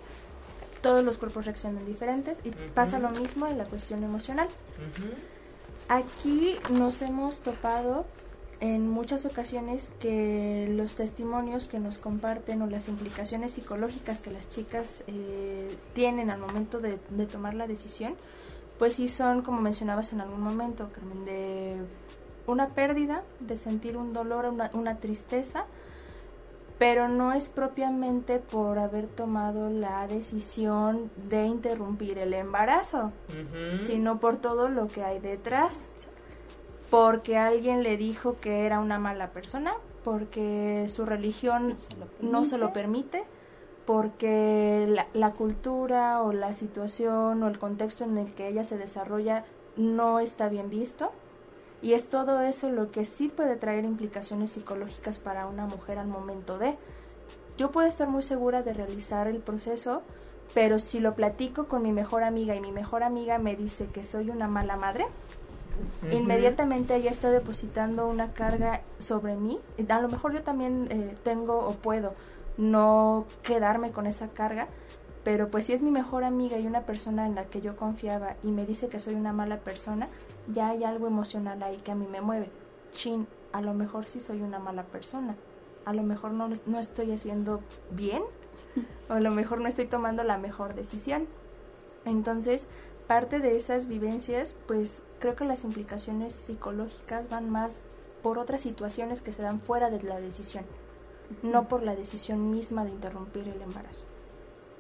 todos 0.84 1.04
los 1.04 1.18
cuerpos 1.18 1.46
reaccionan 1.46 1.84
diferentes 1.88 2.38
y 2.44 2.52
pasa 2.52 3.00
lo 3.00 3.10
mismo 3.10 3.48
en 3.48 3.58
la 3.58 3.66
cuestión 3.66 4.04
emocional. 4.04 4.48
Aquí 5.90 6.58
nos 6.70 7.02
hemos 7.02 7.42
topado 7.42 8.06
en 8.60 8.90
muchas 8.90 9.26
ocasiones 9.26 9.94
que 10.02 10.68
los 10.76 10.96
testimonios 10.96 11.68
que 11.68 11.80
nos 11.80 11.98
comparten 11.98 12.62
o 12.62 12.68
las 12.68 12.90
implicaciones 12.90 13.54
psicológicas 13.54 14.20
que 14.20 14.32
las 14.32 14.50
chicas 14.50 15.06
eh, 15.08 15.78
tienen 15.94 16.30
al 16.30 16.40
momento 16.40 16.80
de, 16.80 16.98
tomar 17.28 17.54
la 17.54 17.68
decisión, 17.68 18.16
pues 18.78 18.96
sí 18.96 19.08
son, 19.08 19.44
como 19.44 19.62
mencionabas 19.62 20.12
en 20.12 20.20
algún 20.20 20.42
momento, 20.42 20.90
Carmen, 20.94 21.24
de 21.24 21.78
una 22.48 22.68
pérdida, 22.68 23.24
de 23.40 23.56
sentir 23.56 23.96
un 23.96 24.12
dolor, 24.12 24.46
una, 24.46 24.70
una 24.74 24.98
tristeza, 24.98 25.66
pero 26.78 27.08
no 27.08 27.34
es 27.34 27.50
propiamente 27.50 28.40
por 28.40 28.78
haber 28.78 29.08
tomado 29.08 29.70
la 29.70 30.08
decisión 30.08 31.10
de 31.30 31.46
interrumpir 31.46 32.20
el 32.20 32.34
embarazo, 32.34 33.12
sino 33.80 34.20
por 34.20 34.38
todo 34.38 34.70
lo 34.70 34.88
que 34.88 35.04
hay 35.04 35.20
detrás. 35.20 35.90
Porque 36.92 37.38
alguien 37.38 37.84
le 37.84 37.98
dijo 37.98 38.40
que 38.40 38.66
era 38.66 38.80
una 38.80 39.00
mala 39.00 39.28
persona, 39.28 39.74
porque 40.04 40.86
su 40.88 41.06
religión 41.06 41.76
no 42.22 42.46
se 42.46 42.58
lo 42.58 42.72
permite, 42.72 43.24
porque 43.86 44.86
la, 44.88 45.08
la 45.14 45.32
cultura 45.32 46.22
o 46.22 46.32
la 46.32 46.54
situación 46.54 47.44
o 47.44 47.48
el 47.48 47.60
contexto 47.60 48.04
en 48.04 48.18
el 48.18 48.34
que 48.34 48.48
ella 48.48 48.64
se 48.64 48.78
desarrolla 48.78 49.44
no 49.76 50.20
está 50.20 50.48
bien 50.48 50.70
visto 50.70 51.12
y 51.82 51.94
es 51.94 52.08
todo 52.08 52.42
eso 52.42 52.70
lo 52.70 52.92
que 52.92 53.06
sí 53.06 53.30
puede 53.30 53.56
traer 53.56 53.86
implicaciones 53.86 54.52
psicológicas 54.52 55.20
para 55.20 55.48
una 55.48 55.66
mujer 55.66 56.00
al 56.00 56.08
momento 56.08 56.58
de. 56.58 56.76
Yo 57.58 57.70
puedo 57.70 57.88
estar 57.88 58.08
muy 58.08 58.24
segura 58.24 58.64
de 58.64 58.74
realizar 58.74 59.28
el 59.28 59.40
proceso, 59.40 60.02
pero 60.54 60.80
si 60.80 61.00
lo 61.00 61.14
platico 61.14 61.66
con 61.66 61.84
mi 61.84 61.92
mejor 61.92 62.24
amiga 62.24 62.56
y 62.56 62.62
mi 62.62 62.72
mejor 62.72 63.04
amiga 63.04 63.38
me 63.38 63.56
dice 63.56 63.86
que 63.86 64.04
soy 64.04 64.30
una 64.30 64.48
mala 64.48 64.76
madre, 64.76 65.06
inmediatamente 66.12 66.96
ella 66.96 67.12
está 67.12 67.30
depositando 67.30 68.08
una 68.08 68.30
carga 68.30 68.82
sobre 69.00 69.36
mí. 69.36 69.60
A 69.90 70.02
lo 70.02 70.10
mejor 70.10 70.34
yo 70.34 70.42
también 70.42 70.88
eh, 70.90 71.16
tengo 71.24 71.60
o 71.60 71.74
puedo 71.74 72.16
no 72.58 73.26
quedarme 73.44 73.92
con 73.92 74.08
esa 74.08 74.28
carga, 74.28 74.68
pero 75.24 75.48
pues 75.48 75.66
si 75.68 75.74
es 75.74 75.82
mi 75.82 75.92
mejor 75.92 76.24
amiga 76.24 76.58
y 76.58 76.66
una 76.66 76.82
persona 76.82 77.28
en 77.28 77.36
la 77.36 77.46
que 77.46 77.62
yo 77.62 77.76
confiaba 77.76 78.36
y 78.44 78.48
me 78.48 78.66
dice 78.66 78.88
que 78.88 79.00
soy 79.00 79.14
una 79.14 79.34
mala 79.34 79.58
persona, 79.58 80.08
ya 80.48 80.70
hay 80.70 80.84
algo 80.84 81.08
emocional 81.08 81.62
ahí 81.64 81.78
que 81.78 81.92
a 81.92 81.96
mí 81.96 82.08
me 82.08 82.22
mueve. 82.22 82.50
Chin, 82.92 83.28
a 83.52 83.62
lo 83.62 83.74
mejor 83.74 84.06
sí 84.06 84.20
soy 84.20 84.42
una 84.42 84.60
mala 84.60 84.84
persona, 84.84 85.36
a 85.86 85.94
lo 85.94 86.04
mejor 86.04 86.32
no, 86.32 86.50
no 86.66 86.80
estoy 86.80 87.12
haciendo 87.12 87.62
bien, 87.92 88.24
o 89.10 89.14
a 89.14 89.20
lo 89.20 89.32
mejor 89.32 89.60
no 89.62 89.68
estoy 89.68 89.88
tomando 89.88 90.24
la 90.24 90.38
mejor 90.38 90.74
decisión. 90.76 91.28
Entonces, 92.06 92.68
parte 93.08 93.40
de 93.40 93.58
esas 93.58 93.88
vivencias, 93.88 94.56
pues 94.68 95.04
creo 95.20 95.36
que 95.36 95.46
las 95.46 95.64
implicaciones 95.64 96.34
psicológicas 96.34 97.30
van 97.30 97.50
más 97.50 97.80
por 98.22 98.38
otras 98.38 98.62
situaciones 98.62 99.22
que 99.22 99.34
se 99.34 99.42
dan 99.42 99.62
fuera 99.62 99.90
de 99.90 100.02
la 100.04 100.20
decisión, 100.20 100.66
no 101.44 101.66
por 101.66 101.84
la 101.84 101.96
decisión 101.96 102.50
misma 102.50 102.84
de 102.86 102.92
interrumpir 102.92 103.48
el 103.48 103.62
embarazo. 103.62 104.06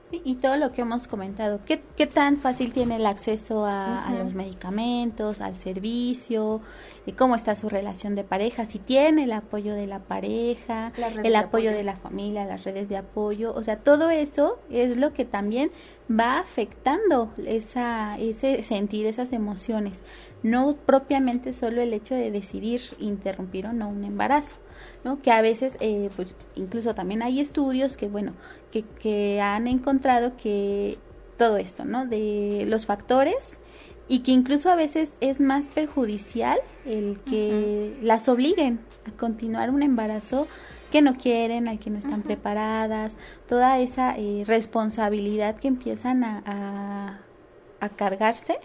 Y 0.09 0.35
todo 0.35 0.55
lo 0.55 0.71
que 0.71 0.81
hemos 0.81 1.05
comentado, 1.05 1.59
¿qué, 1.65 1.81
qué 1.97 2.07
tan 2.07 2.37
fácil 2.37 2.71
tiene 2.71 2.95
el 2.95 3.05
acceso 3.05 3.65
a, 3.65 4.09
los 4.17 4.35
medicamentos, 4.35 5.41
al 5.41 5.57
servicio? 5.57 6.61
Y 7.05 7.11
¿Cómo 7.11 7.35
está 7.35 7.57
su 7.57 7.67
relación 7.67 8.15
de 8.15 8.23
pareja? 8.23 8.65
Si 8.65 8.79
tiene 8.79 9.25
el 9.25 9.33
apoyo 9.33 9.75
de 9.75 9.85
la 9.85 9.99
pareja, 9.99 10.93
el 11.23 11.35
apoyo, 11.35 11.71
de 11.71 11.83
la 11.83 11.97
familia, 11.97 12.45
las 12.45 12.63
redes 12.63 12.87
de 12.87 12.95
apoyo. 12.95 13.53
O 13.53 13.63
sea, 13.63 13.75
todo 13.75 14.09
eso 14.09 14.57
es 14.69 14.95
lo 14.95 15.11
que 15.11 15.25
también 15.25 15.71
va 16.09 16.39
afectando 16.39 17.29
esa, 17.45 18.17
ese 18.17 18.63
sentir, 18.63 19.07
esas 19.07 19.33
emociones. 19.33 20.01
No 20.41 20.77
propiamente 20.85 21.51
solo 21.51 21.81
el 21.81 21.93
hecho 21.93 22.15
de 22.15 22.31
decidir 22.31 22.81
interrumpir 22.99 23.67
o 23.67 23.73
no 23.73 23.89
un 23.89 24.05
embarazo. 24.05 24.55
¿No? 25.07 25.21
Que 25.21 25.31
a 25.31 25.41
veces, 25.41 25.77
eh, 25.79 26.09
pues 26.17 26.35
incluso 26.55 26.93
también 26.93 27.21
hay 27.21 27.39
estudios 27.39 27.95
que, 27.95 28.09
bueno, 28.09 28.33
que, 28.73 28.83
que 28.83 29.39
han 29.39 29.65
encontrado 29.67 30.35
que 30.35 30.97
todo 31.37 31.55
esto, 31.55 31.85
¿no? 31.85 32.05
De 32.05 32.65
los 32.67 32.85
factores 32.85 33.57
y 34.09 34.19
que 34.19 34.31
incluso 34.31 34.69
a 34.69 34.75
veces 34.75 35.13
es 35.21 35.39
más 35.39 35.69
perjudicial 35.69 36.59
el 36.85 37.19
que 37.21 37.97
las 38.01 38.27
obliguen 38.27 38.79
a 39.05 39.17
continuar 39.17 39.69
un 39.69 39.81
embarazo 39.81 40.47
que 40.91 41.01
no 41.01 41.15
quieren, 41.15 41.69
al 41.69 41.79
que 41.79 41.89
no 41.89 41.99
están 41.99 42.21
preparadas, 42.21 43.15
toda 43.47 43.79
esa 43.79 44.17
eh, 44.17 44.43
responsabilidad 44.45 45.55
que 45.55 45.69
empiezan 45.69 46.25
a, 46.25 47.21
a, 47.79 47.89
cargarse, 47.89 48.59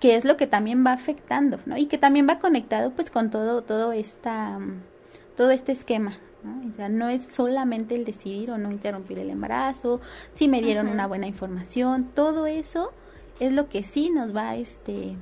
que 0.00 0.16
es 0.16 0.24
lo 0.24 0.38
que 0.38 0.46
también 0.46 0.84
va 0.84 0.92
afectando, 0.92 1.58
¿no? 1.66 1.76
Y 1.76 1.86
que 1.86 1.98
también 1.98 2.26
va 2.26 2.38
conectado 2.38 2.90
pues 2.92 3.10
con 3.10 3.30
todo, 3.30 3.62
todo 3.62 3.92
esta 3.92 4.58
todo 5.36 5.50
este 5.50 5.72
esquema 5.72 6.18
¿no? 6.42 6.68
O 6.68 6.72
sea, 6.74 6.88
no 6.88 7.08
es 7.08 7.28
solamente 7.30 7.94
el 7.94 8.04
decidir 8.04 8.50
o 8.50 8.58
no 8.58 8.70
interrumpir 8.70 9.18
el 9.18 9.30
embarazo, 9.30 10.00
si 10.34 10.48
me 10.48 10.60
dieron 10.60 10.88
una 10.88 11.06
buena 11.06 11.26
información, 11.26 12.10
todo 12.14 12.46
eso 12.46 12.92
es 13.40 13.52
lo 13.52 13.68
que 13.68 13.82
sí 13.82 14.10
nos 14.10 14.34
va, 14.34 14.56
este, 14.56 15.14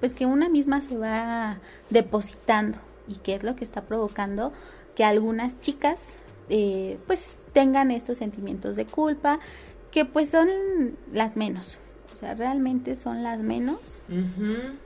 pues 0.00 0.14
que 0.14 0.26
una 0.26 0.48
misma 0.48 0.82
se 0.82 0.96
va 0.96 1.58
depositando 1.90 2.78
y 3.08 3.16
que 3.16 3.34
es 3.34 3.42
lo 3.42 3.56
que 3.56 3.64
está 3.64 3.82
provocando 3.82 4.52
que 4.94 5.04
algunas 5.04 5.60
chicas 5.60 6.16
eh, 6.48 6.98
pues 7.06 7.42
tengan 7.52 7.90
estos 7.90 8.18
sentimientos 8.18 8.76
de 8.76 8.86
culpa 8.86 9.40
que 9.90 10.04
pues 10.04 10.30
son 10.30 10.48
las 11.12 11.36
menos 11.36 11.78
o 12.12 12.16
sea 12.16 12.34
realmente 12.34 12.96
son 12.96 13.22
las 13.22 13.42
menos 13.42 14.02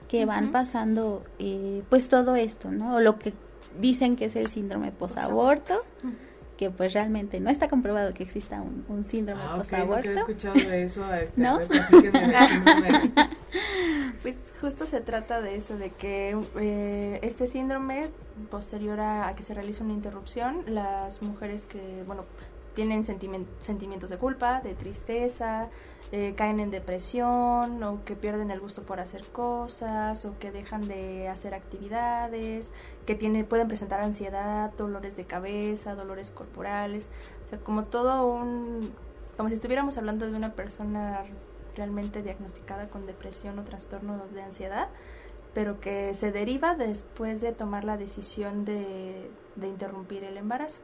que 0.08 0.24
van 0.24 0.52
pasando 0.52 1.22
eh, 1.38 1.82
pues 1.88 2.08
todo 2.08 2.36
esto 2.36 2.70
no 2.70 2.96
o 2.96 3.00
lo 3.00 3.18
que 3.18 3.32
dicen 3.78 4.16
que 4.16 4.26
es 4.26 4.36
el 4.36 4.48
síndrome 4.48 4.92
posaborto 4.92 5.80
que 6.58 6.70
pues 6.70 6.92
realmente 6.92 7.40
no 7.40 7.48
está 7.50 7.68
comprobado 7.68 8.12
que 8.12 8.24
exista 8.24 8.60
un, 8.60 9.06
síndrome 9.08 9.40
ah, 9.46 9.56
posaborto. 9.56 10.10
he 10.10 10.16
escuchado 10.16 10.54
de 10.54 10.82
eso. 10.82 11.14
Este, 11.14 11.40
¿No? 11.40 11.60
pues 14.22 14.36
justo 14.60 14.86
se 14.86 15.00
trata 15.00 15.40
de 15.40 15.54
eso, 15.54 15.78
de 15.78 15.90
que 15.90 16.36
eh, 16.58 17.20
este 17.22 17.46
síndrome, 17.46 18.10
posterior 18.50 18.98
a, 19.00 19.32
que 19.36 19.44
se 19.44 19.54
realice 19.54 19.84
una 19.84 19.92
interrupción, 19.92 20.62
las 20.66 21.22
mujeres 21.22 21.64
que, 21.64 22.02
bueno, 22.08 22.24
tienen 22.74 23.04
sentimientos 23.04 24.10
de 24.10 24.18
culpa, 24.18 24.60
de 24.60 24.74
tristeza, 24.74 25.68
eh, 26.10 26.32
caen 26.36 26.58
en 26.58 26.70
depresión 26.70 27.82
o 27.82 28.00
que 28.02 28.16
pierden 28.16 28.50
el 28.50 28.60
gusto 28.60 28.80
por 28.80 28.98
hacer 28.98 29.24
cosas 29.24 30.24
o 30.24 30.38
que 30.38 30.50
dejan 30.50 30.88
de 30.88 31.28
hacer 31.28 31.52
actividades, 31.52 32.72
que 33.04 33.14
tienen, 33.14 33.44
pueden 33.44 33.68
presentar 33.68 34.00
ansiedad, 34.00 34.72
dolores 34.78 35.16
de 35.16 35.24
cabeza, 35.24 35.94
dolores 35.94 36.30
corporales, 36.30 37.10
o 37.44 37.48
sea, 37.48 37.60
como 37.60 37.84
todo 37.84 38.26
un, 38.26 38.90
como 39.36 39.50
si 39.50 39.54
estuviéramos 39.54 39.98
hablando 39.98 40.26
de 40.26 40.34
una 40.34 40.54
persona 40.54 41.20
realmente 41.76 42.22
diagnosticada 42.22 42.88
con 42.88 43.06
depresión 43.06 43.58
o 43.58 43.64
trastorno 43.64 44.18
de 44.34 44.42
ansiedad, 44.42 44.88
pero 45.52 45.78
que 45.78 46.14
se 46.14 46.32
deriva 46.32 46.74
después 46.74 47.42
de 47.42 47.52
tomar 47.52 47.84
la 47.84 47.98
decisión 47.98 48.64
de, 48.64 49.30
interrumpir 49.62 50.24
el 50.24 50.38
embarazo. 50.38 50.80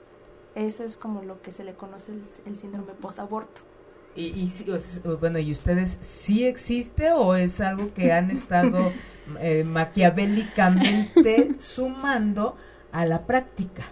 Eso 0.54 0.84
es 0.84 0.96
como 0.96 1.22
lo 1.22 1.40
que 1.40 1.50
se 1.50 1.64
le 1.64 1.74
conoce 1.74 2.12
el, 2.12 2.22
el 2.44 2.56
síndrome 2.56 2.92
post-aborto. 2.92 3.62
Y, 4.16 4.22
y, 4.22 4.50
bueno, 5.20 5.38
¿y 5.38 5.50
ustedes 5.50 5.98
sí 6.02 6.44
existe 6.44 7.12
o 7.12 7.34
es 7.34 7.60
algo 7.60 7.92
que 7.92 8.12
han 8.12 8.30
estado 8.30 8.92
eh, 9.40 9.64
maquiavélicamente 9.64 11.56
sumando 11.58 12.56
a 12.92 13.06
la 13.06 13.26
práctica? 13.26 13.84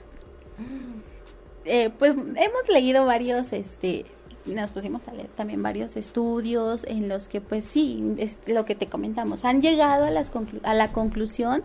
Eh, 1.64 1.90
pues 1.98 2.12
hemos 2.12 2.68
leído 2.72 3.04
varios, 3.04 3.52
este, 3.52 4.04
nos 4.46 4.70
pusimos 4.70 5.06
a 5.08 5.12
leer 5.12 5.28
también 5.28 5.62
varios 5.62 5.96
estudios 5.96 6.84
en 6.84 7.08
los 7.08 7.28
que 7.28 7.40
pues 7.40 7.64
sí, 7.64 8.14
es 8.18 8.38
lo 8.46 8.64
que 8.64 8.74
te 8.74 8.86
comentamos, 8.86 9.44
han 9.44 9.62
llegado 9.62 10.04
a, 10.04 10.10
las 10.10 10.30
a 10.62 10.74
la 10.74 10.92
conclusión 10.92 11.62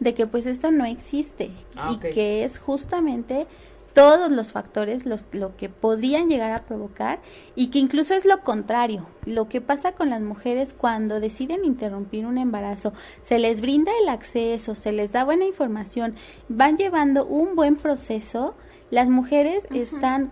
de 0.00 0.14
que 0.14 0.26
pues 0.26 0.46
esto 0.46 0.70
no 0.70 0.84
existe 0.84 1.50
ah, 1.76 1.92
y 1.92 1.98
que 1.98 2.44
es 2.44 2.58
justamente 2.58 3.46
todos 3.94 4.30
los 4.30 4.52
factores 4.52 5.06
los, 5.06 5.28
lo 5.32 5.56
que 5.56 5.68
podrían 5.68 6.28
llegar 6.28 6.52
a 6.52 6.64
provocar 6.64 7.20
y 7.54 7.68
que 7.68 7.78
incluso 7.78 8.12
es 8.14 8.24
lo 8.24 8.40
contrario. 8.42 9.06
Lo 9.24 9.48
que 9.48 9.60
pasa 9.60 9.92
con 9.92 10.10
las 10.10 10.20
mujeres 10.20 10.74
cuando 10.74 11.20
deciden 11.20 11.64
interrumpir 11.64 12.26
un 12.26 12.36
embarazo, 12.36 12.92
se 13.22 13.38
les 13.38 13.60
brinda 13.60 13.92
el 14.02 14.08
acceso, 14.08 14.74
se 14.74 14.92
les 14.92 15.12
da 15.12 15.24
buena 15.24 15.46
información, 15.46 16.14
van 16.48 16.76
llevando 16.76 17.24
un 17.24 17.54
buen 17.54 17.76
proceso, 17.76 18.54
las 18.90 19.08
mujeres 19.08 19.66
están 19.70 20.30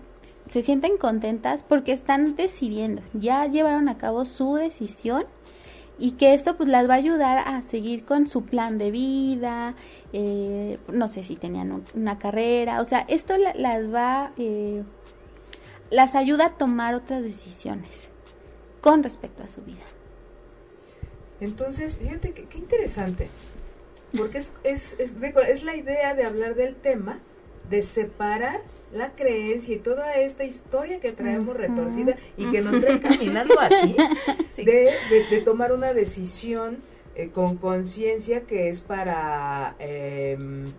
se 0.50 0.62
sienten 0.62 0.98
contentas 0.98 1.64
porque 1.66 1.92
están 1.92 2.36
decidiendo, 2.36 3.02
ya 3.14 3.46
llevaron 3.46 3.88
a 3.88 3.98
cabo 3.98 4.24
su 4.24 4.54
decisión 4.54 5.24
y 6.02 6.10
que 6.12 6.34
esto 6.34 6.56
pues 6.56 6.68
las 6.68 6.90
va 6.90 6.94
a 6.94 6.96
ayudar 6.96 7.38
a 7.46 7.62
seguir 7.62 8.04
con 8.04 8.26
su 8.26 8.42
plan 8.42 8.76
de 8.76 8.90
vida, 8.90 9.76
eh, 10.12 10.80
no 10.88 11.06
sé 11.06 11.22
si 11.22 11.36
tenían 11.36 11.84
una 11.94 12.18
carrera, 12.18 12.80
o 12.80 12.84
sea, 12.84 13.04
esto 13.06 13.34
las 13.38 13.94
va, 13.94 14.32
eh, 14.36 14.82
las 15.92 16.16
ayuda 16.16 16.46
a 16.46 16.50
tomar 16.58 16.96
otras 16.96 17.22
decisiones 17.22 18.08
con 18.80 19.04
respecto 19.04 19.44
a 19.44 19.46
su 19.46 19.62
vida. 19.62 19.84
Entonces, 21.38 21.98
fíjate 21.98 22.32
qué 22.32 22.58
interesante, 22.58 23.28
porque 24.18 24.38
es, 24.38 24.52
es, 24.64 24.96
es, 24.98 25.14
es 25.22 25.62
la 25.62 25.76
idea 25.76 26.14
de 26.14 26.24
hablar 26.24 26.56
del 26.56 26.74
tema, 26.74 27.20
de 27.70 27.80
separar 27.82 28.60
la 28.92 29.12
creencia 29.12 29.74
y 29.74 29.78
toda 29.78 30.14
esta 30.16 30.44
historia 30.44 31.00
que 31.00 31.12
traemos 31.12 31.56
retorcida 31.56 32.16
y 32.36 32.50
que 32.50 32.60
nos 32.60 32.80
trae 32.80 33.00
caminando 33.00 33.58
así, 33.58 33.96
de, 34.56 35.42
tomar 35.44 35.72
una 35.72 35.92
decisión 35.92 36.78
eh, 37.14 37.30
con 37.30 37.56
conciencia 37.56 38.42
que 38.42 38.68
es 38.68 38.80
para, 38.80 39.76
em, 39.78 40.72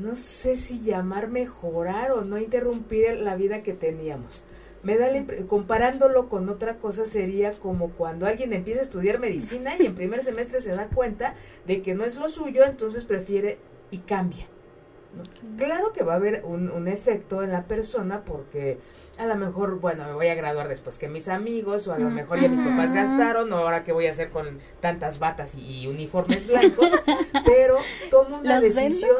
no 0.00 0.16
sé 0.16 0.56
si 0.56 0.80
llamar 0.80 1.28
mejorar 1.28 2.12
o 2.12 2.22
no 2.22 2.38
interrumpir 2.38 3.18
la 3.18 3.36
vida 3.36 3.62
que 3.62 3.74
teníamos. 3.74 4.42
Me 4.82 4.96
da 4.96 5.08
comparándolo 5.48 6.28
con 6.28 6.48
otra 6.48 6.74
cosa 6.78 7.04
sería 7.04 7.52
como 7.52 7.90
cuando 7.90 8.26
alguien 8.26 8.52
empieza 8.52 8.80
a 8.80 8.84
estudiar 8.84 9.18
medicina 9.18 9.72
y 9.78 9.86
en 9.86 9.94
primer 9.94 10.22
semestre 10.22 10.60
se 10.60 10.74
da 10.74 10.86
cuenta 10.86 11.34
de 11.66 11.82
que 11.82 11.94
no 11.94 12.04
es 12.04 12.16
lo 12.16 12.28
suyo, 12.28 12.64
entonces 12.64 13.04
prefiere 13.04 13.58
y 13.90 13.98
cambia 13.98 14.46
Claro 15.56 15.92
que 15.92 16.04
va 16.04 16.14
a 16.14 16.16
haber 16.16 16.42
un, 16.44 16.70
un, 16.70 16.88
efecto 16.88 17.42
en 17.42 17.52
la 17.52 17.64
persona 17.64 18.22
porque 18.24 18.78
a 19.18 19.26
lo 19.26 19.34
mejor, 19.34 19.80
bueno, 19.80 20.04
me 20.04 20.12
voy 20.12 20.28
a 20.28 20.34
graduar 20.36 20.68
después 20.68 20.96
que 20.98 21.08
mis 21.08 21.28
amigos 21.28 21.88
o 21.88 21.92
a 21.92 21.98
lo 21.98 22.08
mejor 22.08 22.40
ya 22.40 22.48
mis 22.48 22.60
papás 22.60 22.92
gastaron 22.92 23.52
o 23.52 23.56
ahora 23.56 23.82
qué 23.82 23.92
voy 23.92 24.06
a 24.06 24.12
hacer 24.12 24.30
con 24.30 24.46
tantas 24.80 25.18
batas 25.18 25.56
y, 25.56 25.88
uniformes 25.88 26.46
blancos, 26.46 26.92
pero 27.44 27.78
tomo 28.10 28.38
una 28.38 28.60
decisión 28.60 29.16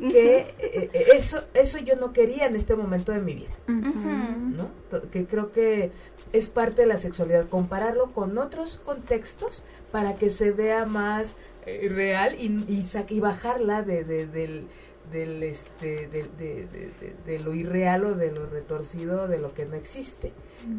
que 0.00 0.36
eh, 0.38 0.54
eh, 0.58 1.06
eso, 1.16 1.42
eso 1.52 1.78
yo 1.78 1.96
no 1.96 2.12
quería 2.12 2.46
en 2.46 2.56
este 2.56 2.74
momento 2.76 3.12
de 3.12 3.20
mi 3.20 3.34
vida, 3.34 3.52
¿no? 3.66 4.70
Que 5.10 5.26
creo 5.26 5.52
que 5.52 5.90
es 6.32 6.48
parte 6.48 6.82
de 6.82 6.88
la 6.88 6.96
sexualidad, 6.96 7.46
compararlo 7.48 8.12
con 8.12 8.38
otros 8.38 8.80
contextos 8.84 9.62
para 9.92 10.16
que 10.16 10.30
se 10.30 10.50
vea 10.50 10.86
más 10.86 11.36
eh, 11.66 11.88
real 11.88 12.34
y, 12.38 12.46
y, 12.68 12.86
y 13.08 13.20
bajarla 13.20 13.82
de, 13.82 14.04
del 14.04 14.66
del 15.12 15.42
este 15.42 16.08
de, 16.08 17.38
lo 17.40 17.54
irreal 17.54 18.04
o 18.04 18.14
de 18.14 18.32
lo 18.32 18.46
retorcido 18.46 19.28
de 19.28 19.38
lo 19.38 19.54
que 19.54 19.64
no 19.64 19.74
existe. 19.74 20.32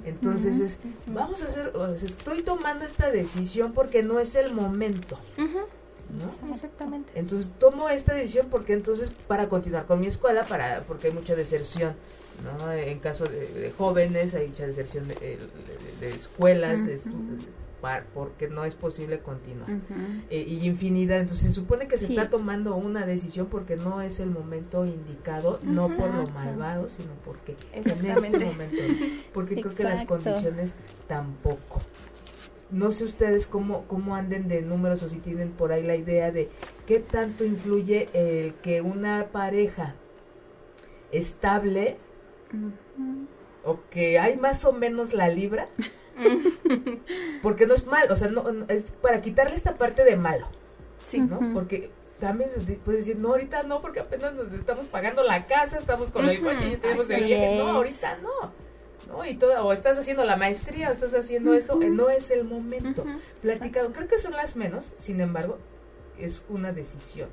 Entonces 0.06 0.60
es 0.60 0.80
vamos 1.08 1.44
a 1.44 1.48
hacer 1.48 1.72
estoy 2.04 2.42
tomando 2.44 2.86
esta 2.86 3.12
decisión 3.12 3.74
porque 3.74 4.04
no 4.04 4.20
es 4.20 4.36
el 4.36 4.54
momento 4.54 5.18
¿no? 5.38 6.52
exactamente. 6.52 7.12
Entonces 7.16 7.52
tomo 7.60 7.90
esta 7.90 8.14
decisión 8.14 8.48
porque 8.50 8.74
entonces 8.74 9.12
para 9.28 9.48
continuar 9.48 9.86
con 9.86 10.02
mi 10.02 10.08
escuela 10.08 10.44
para 10.44 10.82
porque 10.88 11.08
hay 11.08 11.14
mucha 11.14 11.36
deserción 11.36 11.94
¿no? 12.44 12.72
en 12.72 13.00
caso 13.00 13.26
de, 13.26 13.72
jóvenes 13.78 14.34
hay 14.36 14.50
mucha 14.50 14.68
deserción 14.68 15.08
de, 15.08 15.38
escuelas 16.16 16.80
porque 18.14 18.48
no 18.48 18.66
es 18.66 18.76
posible 18.76 19.20
continuar. 19.20 19.70
Eh, 20.30 20.46
y 20.48 20.66
infinidad, 20.66 21.20
entonces 21.20 21.48
se 21.48 21.54
supone 21.54 21.88
que 21.88 21.98
se 21.98 22.08
está 22.08 22.30
tomando 22.30 22.76
una 22.76 23.06
decisión 23.06 23.48
porque 23.48 23.76
no 23.76 24.02
es 24.02 24.20
el 24.20 24.30
momento 24.30 24.86
indicado, 24.86 25.60
no 25.64 25.88
por 25.90 26.14
lo 26.14 26.28
malvado, 26.30 26.90
sino 26.90 27.12
porque 27.24 27.56
en 27.74 27.88
este 27.88 28.46
momento, 28.46 28.84
porque 29.34 29.56
creo 29.56 29.74
que 29.74 29.84
las 29.84 30.06
condiciones 30.06 30.76
tampoco. 31.08 31.82
No 32.72 32.92
sé 32.92 33.06
ustedes 33.06 33.46
cómo, 33.46 33.86
cómo 33.88 34.16
anden 34.16 34.48
de 34.48 34.62
números 34.62 35.04
o 35.04 35.08
si 35.08 35.20
tienen 35.20 35.52
por 35.52 35.72
ahí 35.72 35.84
la 35.84 35.96
idea 35.96 36.32
de 36.32 36.50
qué 36.88 37.00
tanto 37.00 37.46
influye 37.46 38.10
el 38.14 38.56
que 38.56 38.82
una 38.82 39.28
pareja 39.32 39.96
estable 41.12 41.98
o 43.64 43.80
que 43.90 44.20
hay 44.20 44.38
más 44.38 44.66
o 44.66 44.74
menos 44.74 45.14
la 45.14 45.30
libra 45.30 45.68
Porque 47.42 47.68
no 47.68 47.74
es 47.74 47.86
mal, 47.86 48.12
o 48.12 48.16
sea, 48.16 48.30
no, 48.30 48.46
es 48.68 48.84
para 49.02 49.22
quitarle 49.22 49.56
esta 49.56 49.76
parte 49.76 50.04
de 50.04 50.16
malo. 50.16 50.48
Sí. 51.04 51.20
¿No? 51.20 51.40
Porque 51.54 51.92
también 52.20 52.50
puedes 52.84 53.06
decir, 53.06 53.18
no, 53.18 53.30
ahorita 53.30 53.64
no, 53.64 53.82
porque 53.82 54.00
apenas 54.00 54.34
nos 54.34 54.52
estamos 54.54 54.88
pagando 54.88 55.24
la 55.24 55.46
casa, 55.46 55.78
estamos 55.78 56.10
con 56.10 56.28
el 56.28 56.40
coche 56.42 56.70
y 56.74 56.78
tenemos 56.78 57.10
el 57.10 57.24
viaje. 57.26 57.58
No, 57.58 57.70
ahorita 57.70 58.18
no. 58.22 58.52
¿no? 59.08 59.26
Y 59.26 59.36
todo, 59.36 59.64
o 59.66 59.74
estás 59.74 59.98
haciendo 59.98 60.24
la 60.24 60.36
maestría, 60.36 60.90
o 60.90 60.92
estás 60.92 61.14
haciendo 61.14 61.54
esto, 61.54 61.76
no 61.76 62.10
es 62.10 62.32
el 62.32 62.44
momento. 62.44 63.06
Platicado, 63.42 63.92
creo 63.92 64.08
que 64.08 64.18
son 64.18 64.34
las 64.34 64.56
menos, 64.56 64.92
sin 64.98 65.22
embargo, 65.22 65.58
es 66.18 66.44
una 66.50 66.72
decisión. 66.72 67.30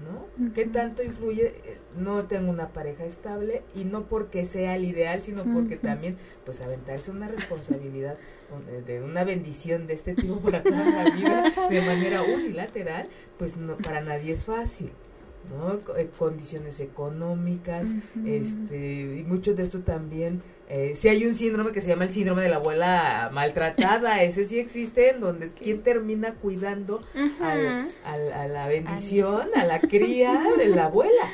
¿No? 0.00 0.52
¿Qué 0.54 0.66
tanto 0.66 1.02
influye? 1.02 1.54
Eh, 1.64 1.78
no 1.96 2.24
tengo 2.24 2.50
una 2.50 2.68
pareja 2.68 3.04
estable 3.04 3.62
y 3.74 3.84
no 3.84 4.04
porque 4.04 4.44
sea 4.46 4.76
el 4.76 4.84
ideal, 4.84 5.22
sino 5.22 5.44
porque 5.44 5.76
también, 5.76 6.16
pues, 6.44 6.60
aventarse 6.60 7.10
una 7.10 7.28
responsabilidad 7.28 8.16
eh, 8.68 8.82
de 8.86 9.00
una 9.02 9.24
bendición 9.24 9.86
de 9.86 9.94
este 9.94 10.14
tipo 10.14 10.40
para 10.40 10.62
toda 10.62 10.84
la 10.84 11.10
vida 11.10 11.52
de 11.68 11.80
manera 11.80 12.22
unilateral, 12.22 13.08
pues 13.38 13.56
no 13.56 13.76
para 13.76 14.00
nadie 14.00 14.32
es 14.32 14.44
fácil. 14.44 14.90
¿No? 15.50 15.80
Eh, 15.96 16.08
condiciones 16.18 16.80
económicas, 16.80 17.86
este, 18.24 19.16
y 19.18 19.24
mucho 19.24 19.54
de 19.54 19.62
esto 19.62 19.80
también, 19.80 20.42
eh, 20.68 20.94
si 20.96 21.08
hay 21.08 21.26
un 21.26 21.34
síndrome 21.34 21.72
que 21.72 21.80
se 21.80 21.88
llama 21.88 22.04
el 22.04 22.10
síndrome 22.10 22.42
de 22.42 22.48
la 22.48 22.56
abuela 22.56 23.30
maltratada, 23.32 24.22
ese 24.22 24.44
sí 24.44 24.58
existe, 24.58 25.10
en 25.10 25.20
donde 25.20 25.50
quien 25.50 25.82
termina 25.82 26.34
cuidando 26.34 27.02
al, 27.40 27.92
a 28.04 28.48
la 28.48 28.68
bendición, 28.68 29.48
a 29.54 29.66
la 29.66 29.80
cría 29.80 30.42
de 30.56 30.68
la 30.68 30.84
abuela. 30.86 31.30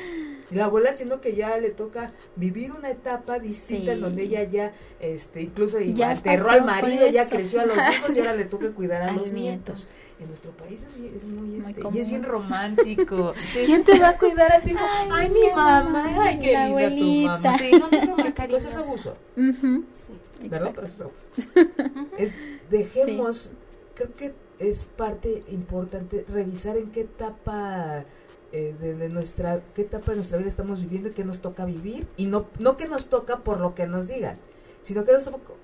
Y 0.51 0.55
la 0.55 0.65
abuela 0.65 0.93
siendo 0.93 1.21
que 1.21 1.35
ya 1.35 1.57
le 1.57 1.69
toca 1.69 2.11
vivir 2.35 2.71
una 2.71 2.89
etapa 2.89 3.39
distinta 3.39 3.93
en 3.93 4.01
donde 4.01 4.23
ella 4.23 4.43
ya, 4.43 4.73
este, 4.99 5.43
incluso 5.43 5.79
ya 5.79 6.11
aterró 6.11 6.49
al 6.49 6.65
marido, 6.65 7.07
ya 7.07 7.29
creció 7.29 7.61
a 7.61 7.65
los 7.65 7.77
hijos 7.77 8.15
y 8.15 8.19
ahora 8.19 8.35
le 8.35 8.45
toca 8.45 8.71
cuidar 8.71 9.01
a 9.03 9.11
los 9.13 9.31
nietos. 9.31 9.87
En 10.19 10.27
nuestro 10.27 10.51
país 10.51 10.83
es, 10.83 11.23
muy, 11.23 11.63
este, 11.65 11.81
y 11.93 11.99
es 11.99 12.09
bien 12.09 12.23
romántico. 12.23 13.33
¿Quién 13.65 13.85
te 13.85 13.97
va 13.99 14.09
a 14.09 14.17
cuidar 14.17 14.51
a 14.51 14.59
ti? 14.59 14.75
Ay, 15.11 15.29
mi 15.29 15.47
mamá, 15.55 16.25
ay, 16.25 16.39
qué 16.39 16.89
linda 16.89 17.37
tu 17.37 17.45
mamá. 17.45 17.57
Sí, 17.57 17.71
no, 17.71 18.57
es 18.57 18.75
abuso. 18.75 19.15
sí, 19.37 20.49
¿Verdad? 20.49 20.73
Pero 20.75 20.87
es 20.87 20.99
abuso. 20.99 21.25
es, 22.17 22.33
dejemos, 22.69 23.53
creo 23.95 24.13
que 24.17 24.33
es 24.59 24.83
parte 24.83 25.43
importante 25.51 26.25
revisar 26.27 26.75
en 26.75 26.91
qué 26.91 27.01
etapa 27.01 28.03
eh, 28.51 28.75
de, 28.79 29.09
nuestra 29.09 29.61
qué 29.75 29.83
etapa 29.83 30.11
de 30.11 30.17
nuestra 30.17 30.37
vida 30.37 30.49
estamos 30.49 30.81
viviendo 30.81 31.09
y 31.09 31.11
qué 31.11 31.23
nos 31.23 31.39
toca 31.39 31.65
vivir. 31.65 32.07
Y 32.17 32.27
no 32.27 32.47
no 32.59 32.77
que 32.77 32.87
nos 32.87 33.09
toca 33.09 33.39
por 33.39 33.59
lo 33.59 33.75
que 33.75 33.87
nos 33.87 34.07
digan 34.07 34.37
sino 34.81 35.03
que 35.03 35.11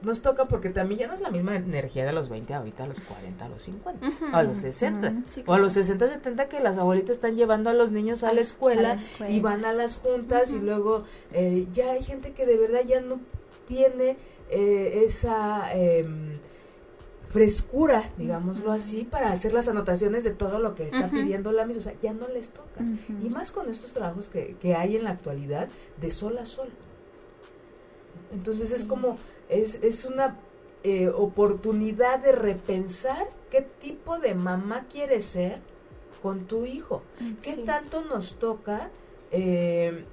nos, 0.02 0.22
toca 0.22 0.46
porque 0.46 0.70
también 0.70 1.00
ya 1.00 1.08
no 1.08 1.14
es 1.14 1.22
la 1.22 1.30
misma 1.32 1.56
energía 1.56 2.06
de 2.06 2.12
los 2.12 2.30
20 2.30 2.54
ahorita 2.54 2.84
a 2.84 2.88
los 2.88 3.00
40, 3.00 3.46
a 3.46 3.50
los 3.50 3.64
50, 3.64 4.08
a 4.34 4.44
los 4.44 4.58
60, 4.60 5.14
o 5.46 5.54
a 5.54 5.58
los 5.58 5.74
60, 5.74 6.08
70 6.08 6.48
que 6.48 6.60
las 6.60 6.78
abuelitas 6.78 7.16
están 7.16 7.36
llevando 7.36 7.70
a 7.70 7.74
los 7.74 7.92
niños 7.92 8.24
a 8.24 8.34
la 8.34 8.42
escuela, 8.42 8.98
y 9.30 9.40
van 9.40 9.66
a 9.66 9.74
las 9.74 9.98
juntas 9.98 10.54
y 10.54 10.60
luego 10.60 11.06
eh, 11.34 11.66
ya 11.74 11.92
hay 11.92 12.04
gente 12.04 12.34
que 12.34 12.46
de 12.46 12.58
verdad 12.58 12.82
ya 12.86 13.02
no 13.02 13.20
tiene 13.68 14.18
eh, 14.50 15.04
esa... 15.06 15.72
Frescura, 17.36 18.12
digámoslo 18.18 18.72
así, 18.72 19.04
para 19.04 19.30
hacer 19.34 19.54
las 19.54 19.68
anotaciones 19.68 20.24
de 20.24 20.32
todo 20.32 20.60
lo 20.60 20.74
que 20.74 20.86
está 20.86 21.10
pidiendo 21.10 21.52
la 21.52 21.66
misma. 21.66 21.82
O 21.82 21.84
sea, 21.84 21.96
ya 22.02 22.14
no 22.14 22.30
les 22.30 22.52
toca. 22.52 22.80
Y 23.22 23.28
más 23.28 23.52
con 23.52 23.70
estos 23.70 23.92
trabajos 23.92 24.30
que, 24.30 24.56
que 24.62 24.74
hay 24.74 24.96
en 24.96 25.04
la 25.04 25.10
actualidad 25.10 25.68
de 26.00 26.12
sol 26.12 26.38
a 26.38 26.46
sol. 26.46 26.70
Entonces 28.32 28.72
es 28.72 28.86
como, 28.86 29.18
es, 29.50 29.80
es 29.82 30.06
una 30.06 30.38
eh, 30.86 31.10
oportunidad 31.10 32.20
de 32.20 32.32
repensar 32.32 33.28
qué 33.52 33.62
tipo 33.82 34.18
de 34.18 34.34
mamá 34.34 34.86
quieres 34.90 35.26
ser 35.26 35.60
con 36.24 36.46
tu 36.46 36.66
hijo. 36.66 37.04
¿Qué 37.44 37.58
tanto 37.58 38.06
nos 38.06 38.36
toca? 38.36 38.92
Eh, 39.32 40.06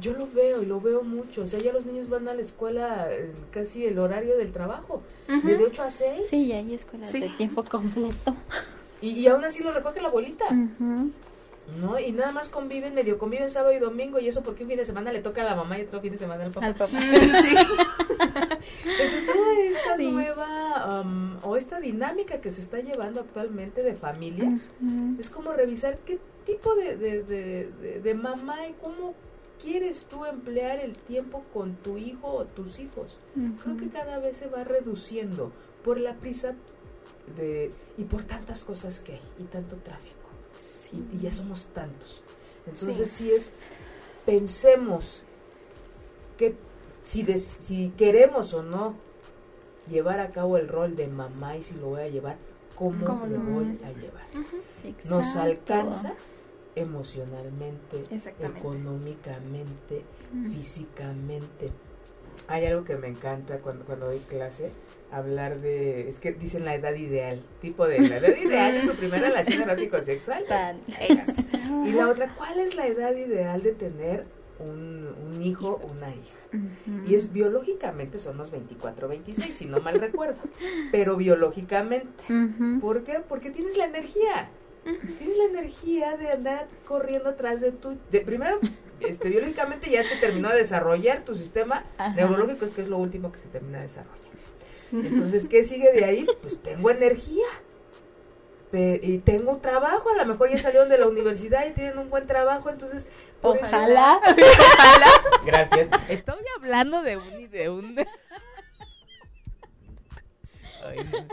yo 0.00 0.12
lo 0.12 0.26
veo 0.26 0.62
y 0.62 0.66
lo 0.66 0.80
veo 0.80 1.02
mucho. 1.02 1.42
O 1.42 1.46
sea, 1.46 1.60
ya 1.60 1.72
los 1.72 1.86
niños 1.86 2.08
van 2.08 2.28
a 2.28 2.34
la 2.34 2.42
escuela 2.42 3.08
casi 3.50 3.86
el 3.86 3.98
horario 3.98 4.36
del 4.36 4.52
trabajo, 4.52 5.02
de 5.28 5.56
8 5.56 5.82
a 5.82 5.90
6. 5.90 6.26
Sí, 6.28 6.48
ya 6.48 6.56
hay 6.56 6.74
escuelas 6.74 7.12
de 7.12 7.28
tiempo 7.36 7.64
completo. 7.64 8.34
Y, 9.00 9.10
y, 9.10 9.26
aún 9.26 9.44
así 9.44 9.62
lo 9.62 9.70
recoge 9.70 10.00
la 10.00 10.08
abuelita. 10.08 10.46
¿no? 11.80 11.98
Y 11.98 12.12
nada 12.12 12.32
más 12.32 12.48
conviven, 12.48 12.94
medio 12.94 13.18
conviven 13.18 13.50
sábado 13.50 13.72
y 13.72 13.78
domingo, 13.78 14.18
y 14.18 14.28
eso 14.28 14.42
porque 14.42 14.64
un 14.64 14.68
fin 14.68 14.78
de 14.78 14.84
semana 14.84 15.12
le 15.12 15.20
toca 15.20 15.42
a 15.42 15.44
la 15.44 15.54
mamá 15.54 15.78
y 15.78 15.82
otro 15.82 16.00
fin 16.00 16.12
de 16.12 16.18
semana 16.18 16.44
al 16.44 16.50
papá. 16.50 16.66
Al 16.66 16.74
papá. 16.74 17.00
sí. 17.00 17.54
Entonces, 18.84 19.26
toda 19.26 19.60
esta 19.60 19.96
nueva, 19.96 21.02
um, 21.02 21.36
o 21.42 21.56
esta 21.56 21.80
dinámica 21.80 22.40
que 22.40 22.50
se 22.50 22.60
está 22.60 22.80
llevando 22.80 23.20
actualmente 23.20 23.82
de 23.82 23.94
familias, 23.94 24.68
es 25.18 25.30
como 25.30 25.52
revisar 25.52 25.98
qué 26.04 26.18
tipo 26.44 26.74
de, 26.74 26.96
de, 26.96 27.22
de, 27.22 28.00
de, 28.02 28.14
mamá 28.14 28.68
y 28.68 28.74
cómo 28.74 29.14
quieres 29.60 30.04
tú 30.04 30.24
emplear 30.24 30.78
el 30.80 30.96
tiempo 30.96 31.44
con 31.52 31.74
tu 31.76 31.98
hijo 31.98 32.28
o 32.28 32.44
tus 32.44 32.78
hijos. 32.78 33.18
Creo 33.62 33.76
que 33.76 33.88
cada 33.88 34.18
vez 34.18 34.36
se 34.36 34.48
va 34.48 34.64
reduciendo 34.64 35.52
por 35.84 35.98
la 35.98 36.14
prisa 36.14 36.54
de, 37.36 37.70
y 37.96 38.04
por 38.04 38.22
tantas 38.24 38.64
cosas 38.64 39.00
que 39.00 39.12
hay 39.12 39.20
y 39.38 39.44
tanto 39.44 39.76
tráfico 39.76 40.24
y, 41.12 41.18
ya 41.18 41.32
somos 41.32 41.66
tantos. 41.72 42.22
Entonces 42.66 43.10
sí, 43.10 43.30
es, 43.30 43.50
pensemos 44.24 45.22
que 46.38 46.54
si, 47.02 47.24
si 47.38 47.90
queremos 47.96 48.54
o 48.54 48.62
no 48.62 48.94
llevar 49.90 50.20
a 50.20 50.30
cabo 50.30 50.56
el 50.56 50.68
rol 50.68 50.96
de 50.96 51.06
mamá 51.08 51.56
y 51.56 51.62
si 51.62 51.74
lo 51.74 51.88
voy 51.88 52.02
a 52.02 52.08
llevar, 52.08 52.36
¿cómo, 52.74 53.26
lo 53.26 53.40
voy 53.40 53.78
a 53.84 53.92
llevar? 53.92 54.26
Nos 55.08 55.36
alcanza 55.36 56.14
emocionalmente, 56.76 58.04
económicamente, 58.40 60.02
físicamente. 60.52 61.70
Hay 62.48 62.66
algo 62.66 62.84
que 62.84 62.96
me 62.96 63.08
encanta 63.08 63.58
cuando, 63.58 63.84
cuando 63.84 64.06
doy 64.06 64.18
clase, 64.18 64.70
hablar 65.10 65.60
de, 65.60 66.08
es 66.08 66.18
que 66.18 66.32
dicen 66.32 66.64
la 66.64 66.74
edad 66.74 66.94
ideal, 66.94 67.40
tipo 67.60 67.86
de 67.86 68.00
la 68.00 68.16
edad 68.16 68.36
ideal 68.36 68.74
es 68.74 68.86
tu 68.86 68.94
primera 68.98 69.28
relación 69.28 69.62
erótico 69.62 70.02
sexual. 70.02 70.44
y 71.86 71.92
la 71.92 72.08
otra, 72.08 72.34
¿cuál 72.36 72.58
es 72.58 72.74
la 72.74 72.86
edad 72.86 73.14
ideal 73.14 73.62
de 73.62 73.72
tener 73.72 74.26
un, 74.58 75.14
un 75.24 75.42
hijo 75.42 75.80
o 75.82 75.92
una 75.92 76.10
hija? 76.10 76.66
Y 77.08 77.14
es 77.14 77.32
biológicamente 77.32 78.18
son 78.18 78.36
los 78.36 78.50
24, 78.50 79.08
26, 79.08 79.54
si 79.54 79.66
no 79.66 79.80
mal 79.80 80.00
recuerdo, 80.00 80.40
pero 80.90 81.16
biológicamente. 81.16 82.24
¿Por 82.80 83.04
qué? 83.04 83.20
Porque 83.26 83.50
tienes 83.50 83.76
la 83.76 83.86
energía. 83.86 84.50
Tienes 84.84 85.38
la 85.38 85.44
energía 85.44 86.16
de 86.16 86.30
andar 86.30 86.66
corriendo 86.86 87.30
atrás 87.30 87.60
de 87.60 87.72
tu... 87.72 87.96
De, 88.10 88.20
primero, 88.20 88.58
este, 89.00 89.30
biológicamente 89.30 89.90
ya 89.90 90.06
se 90.06 90.16
terminó 90.16 90.50
de 90.50 90.56
desarrollar 90.56 91.24
tu 91.24 91.34
sistema 91.34 91.84
neurológico, 92.14 92.66
es 92.66 92.72
que 92.72 92.82
es 92.82 92.88
lo 92.88 92.98
último 92.98 93.32
que 93.32 93.40
se 93.40 93.48
termina 93.48 93.78
de 93.78 93.84
desarrollar. 93.84 94.24
Entonces, 94.92 95.46
¿qué 95.48 95.64
sigue 95.64 95.90
de 95.90 96.04
ahí? 96.04 96.26
Pues 96.40 96.62
tengo 96.62 96.90
energía. 96.90 97.46
y 98.72 99.18
tengo 99.18 99.56
trabajo, 99.58 100.10
a 100.10 100.16
lo 100.16 100.26
mejor 100.26 100.50
ya 100.50 100.58
salieron 100.58 100.88
de 100.88 100.98
la 100.98 101.06
universidad 101.06 101.66
y 101.66 101.72
tienen 101.72 101.98
un 101.98 102.10
buen 102.10 102.26
trabajo, 102.26 102.70
entonces... 102.70 103.06
Ojalá. 103.42 104.20
Ojalá. 104.24 105.06
Gracias. 105.44 105.88
Estoy 106.08 106.42
hablando 106.56 107.02
de 107.02 107.16
un 107.16 107.40
y 107.40 107.46
de 107.46 107.70
un... 107.70 107.96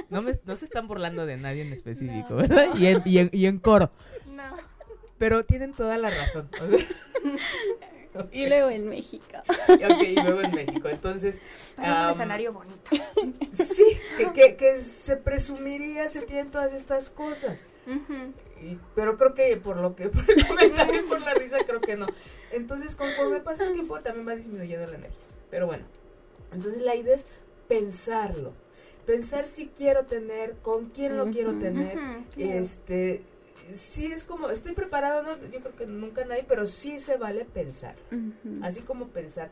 no, 0.09 0.21
me, 0.21 0.33
no 0.45 0.55
se 0.55 0.65
están 0.65 0.87
burlando 0.87 1.25
de 1.25 1.37
nadie 1.37 1.61
en 1.61 1.73
específico, 1.73 2.35
¿verdad? 2.35 2.75
Y 2.75 2.87
en, 2.87 3.01
y, 3.05 3.17
en, 3.19 3.29
y 3.31 3.45
en 3.45 3.59
coro. 3.59 3.91
No. 4.27 4.57
Pero 5.17 5.45
tienen 5.45 5.73
toda 5.73 5.97
la 5.97 6.09
razón. 6.09 6.49
Y 8.31 8.47
luego 8.47 8.69
en 8.69 8.89
México. 8.89 9.25
Ok, 9.47 10.03
y 10.03 10.15
luego 10.15 10.41
en 10.41 10.51
México. 10.51 10.89
Entonces. 10.89 11.41
es 11.77 11.77
un 11.77 12.09
escenario 12.09 12.53
bonito. 12.53 12.91
Sí, 13.53 13.85
que, 14.17 14.31
que, 14.33 14.55
que, 14.55 14.79
se 14.81 15.15
presumiría, 15.17 16.09
se 16.09 16.21
tienen 16.21 16.51
todas 16.51 16.73
estas 16.73 17.09
cosas. 17.09 17.59
pero 18.95 19.17
creo 19.17 19.33
que 19.33 19.55
por 19.57 19.77
lo 19.77 19.95
que, 19.95 20.09
por 20.09 20.29
el 20.29 20.45
comentario 20.45 21.07
por 21.07 21.21
la 21.21 21.33
risa, 21.33 21.57
creo 21.65 21.81
que 21.81 21.95
no. 21.95 22.07
Entonces, 22.51 22.95
conforme 22.95 23.39
pasa 23.39 23.65
el 23.65 23.73
tiempo, 23.73 23.99
también 23.99 24.27
va 24.27 24.35
disminuyendo 24.35 24.87
la 24.87 24.97
energía. 24.97 25.25
Pero 25.49 25.67
bueno, 25.67 25.85
entonces 26.51 26.81
la 26.81 26.95
idea 26.95 27.15
es 27.15 27.27
pensarlo. 27.67 28.53
Pensar 29.05 29.45
si 29.45 29.67
quiero 29.67 30.05
tener, 30.05 30.55
con 30.61 30.89
quién 30.89 31.17
lo 31.17 31.31
quiero 31.31 31.53
tener, 31.57 31.97
este, 32.37 33.21
sí 33.73 34.11
es 34.11 34.23
como, 34.23 34.49
estoy 34.49 34.73
preparado, 34.73 35.23
no, 35.23 35.37
yo 35.51 35.59
creo 35.59 35.75
que 35.75 35.87
nunca 35.87 36.23
nadie, 36.25 36.45
pero 36.47 36.65
sí 36.65 36.99
se 36.99 37.17
vale 37.17 37.45
pensar. 37.45 37.95
Así 38.61 38.81
como 38.81 39.07
pensar 39.07 39.49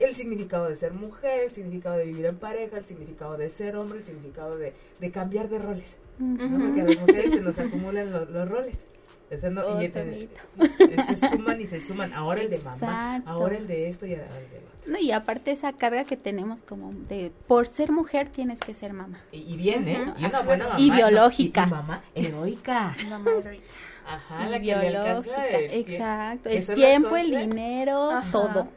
el 0.00 0.14
significado 0.14 0.68
de 0.68 0.76
ser 0.76 0.92
mujer, 0.92 1.44
el 1.44 1.50
significado 1.50 1.96
de 1.96 2.04
vivir 2.04 2.26
en 2.26 2.36
pareja, 2.36 2.78
el 2.78 2.84
significado 2.84 3.36
de 3.36 3.50
ser 3.50 3.76
hombre, 3.76 3.98
el 3.98 4.04
significado 4.04 4.56
de, 4.56 4.72
de 5.00 5.10
cambiar 5.10 5.48
de 5.48 5.58
roles. 5.58 5.96
Porque 6.18 6.80
a 6.80 6.84
las 6.84 7.00
mujeres 7.00 7.32
se 7.32 7.40
nos 7.40 7.58
acumulan 7.58 8.10
los 8.12 8.48
roles. 8.48 8.86
Y, 9.30 11.14
se 11.16 11.28
suman 11.28 11.60
y 11.60 11.66
se 11.66 11.80
suman. 11.80 12.12
Ahora 12.14 12.40
el 12.40 12.50
de 12.50 12.58
mamá, 12.58 13.22
ahora 13.26 13.56
el 13.56 13.66
de 13.66 13.88
esto 13.88 14.06
y 14.06 14.14
ahora 14.14 14.38
el 14.38 14.48
de 14.48 14.58
otro. 14.58 14.92
No, 14.92 14.98
y 14.98 15.12
aparte 15.12 15.50
esa 15.50 15.72
carga 15.74 16.04
que 16.04 16.16
tenemos 16.16 16.62
como 16.62 16.92
de 17.08 17.30
por 17.46 17.66
ser 17.66 17.92
mujer 17.92 18.30
tienes 18.30 18.60
que 18.60 18.72
ser 18.72 18.92
mamá. 18.92 19.20
Y, 19.32 19.56
bien, 19.56 19.86
¿eh? 19.86 20.14
Y 20.18 20.24
una 20.24 20.40
buena 20.40 20.68
mamá. 20.68 20.80
Y 20.80 20.90
biológica. 20.90 21.66
y, 21.66 21.70
mamá 21.70 22.02
heroica. 22.14 22.94
Mamá 23.08 23.30
heroica. 23.38 23.66
Ajá, 24.06 24.48
la 24.48 24.58
biológica. 24.58 25.48
Que 25.48 25.80
exacto. 25.80 26.48
El 26.48 26.66
tiempo, 26.66 27.16
el 27.16 27.30
dinero, 27.30 28.10
todo. 28.32 28.68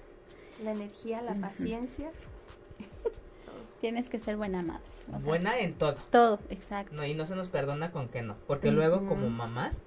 La 0.63 0.71
energía, 0.71 1.21
la 1.21 1.33
paciencia. 1.35 2.11
Tienes 3.81 4.09
que 4.09 4.19
ser 4.19 4.35
buena 4.37 4.61
madre. 4.61 4.83
buena 5.23 5.57
en 5.57 5.73
todo. 5.73 5.95
Todo, 6.11 6.39
exacto. 6.49 6.93
No, 6.93 7.05
y 7.05 7.15
no 7.15 7.25
se 7.25 7.35
nos 7.35 7.47
perdona 7.47 7.91
con 7.91 8.09
que 8.09 8.21
no. 8.21 8.35
Porque 8.47 8.69
luego, 8.69 9.07
como 9.07 9.29
mamás, 9.29 9.81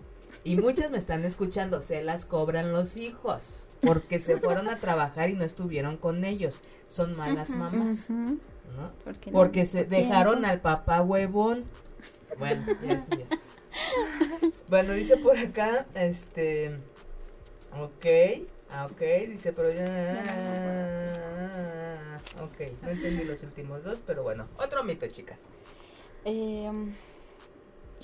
y 0.45 0.57
muchas 0.57 0.90
me 0.90 0.99
están 0.99 1.24
escuchando, 1.24 1.82
se 1.82 2.03
las 2.03 2.26
cobran 2.26 2.72
los 2.72 2.97
hijos 2.97 3.61
porque 3.80 4.18
se 4.18 4.38
fueron 4.38 4.68
a 4.68 4.78
trabajar 4.78 5.28
y 5.30 5.34
no 5.34 5.45
estuvieron 5.45 5.97
con 5.97 6.24
ellos. 6.24 6.61
Son 6.88 7.16
malas 7.16 7.51
mamás. 7.51 8.09
¿no? 8.11 8.40
Porque, 9.32 9.64
se 9.64 9.84
dejaron 9.84 10.45
al 10.45 10.61
papá 10.61 11.03
huevón. 11.03 11.64
Bueno, 12.38 12.64
ya, 12.82 13.01
Bueno, 14.68 14.92
dice 14.92 15.16
por 15.16 15.36
acá, 15.36 15.86
este, 15.95 16.76
Ok, 17.80 18.07
ah, 18.70 18.86
ok, 18.86 19.01
dice, 19.28 19.53
pero 19.53 19.72
ya... 19.72 19.90
Ok, 22.40 22.70
no 22.82 22.88
entendí 22.88 23.24
los 23.24 23.42
últimos 23.42 23.82
dos, 23.82 24.01
pero 24.07 24.22
bueno, 24.22 24.47
otro 24.59 24.84
mito, 24.84 25.09
chicas. 25.09 25.45
Eh, 26.24 26.70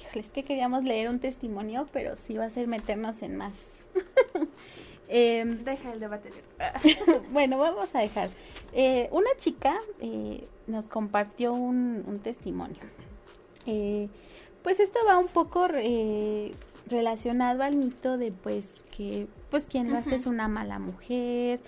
híjole, 0.00 0.20
es 0.20 0.28
que 0.30 0.44
queríamos 0.44 0.84
leer 0.84 1.08
un 1.08 1.18
testimonio, 1.18 1.88
pero 1.92 2.16
sí 2.16 2.36
va 2.36 2.44
a 2.44 2.50
ser 2.50 2.66
meternos 2.66 3.22
en 3.22 3.36
más. 3.36 3.82
eh, 5.08 5.44
Deja 5.64 5.92
el 5.92 6.00
debate 6.00 6.30
abierto. 6.30 7.24
bueno, 7.32 7.58
vamos 7.58 7.94
a 7.94 8.00
dejar. 8.00 8.30
Eh, 8.72 9.08
una 9.12 9.30
chica 9.36 9.78
eh, 10.00 10.46
nos 10.66 10.88
compartió 10.88 11.52
un, 11.52 12.04
un 12.06 12.18
testimonio. 12.20 12.80
Eh, 13.66 14.08
pues 14.62 14.80
esto 14.80 14.98
va 15.06 15.18
un 15.18 15.28
poco 15.28 15.68
relacionado 16.86 17.62
al 17.62 17.76
mito 17.76 18.18
de 18.18 18.32
pues 18.32 18.84
que 18.94 19.26
pues 19.50 19.66
quien 19.66 19.90
lo 19.90 19.98
hace 19.98 20.16
es 20.16 20.26
una 20.26 20.48
mala 20.48 20.78
mujer, 20.78 21.60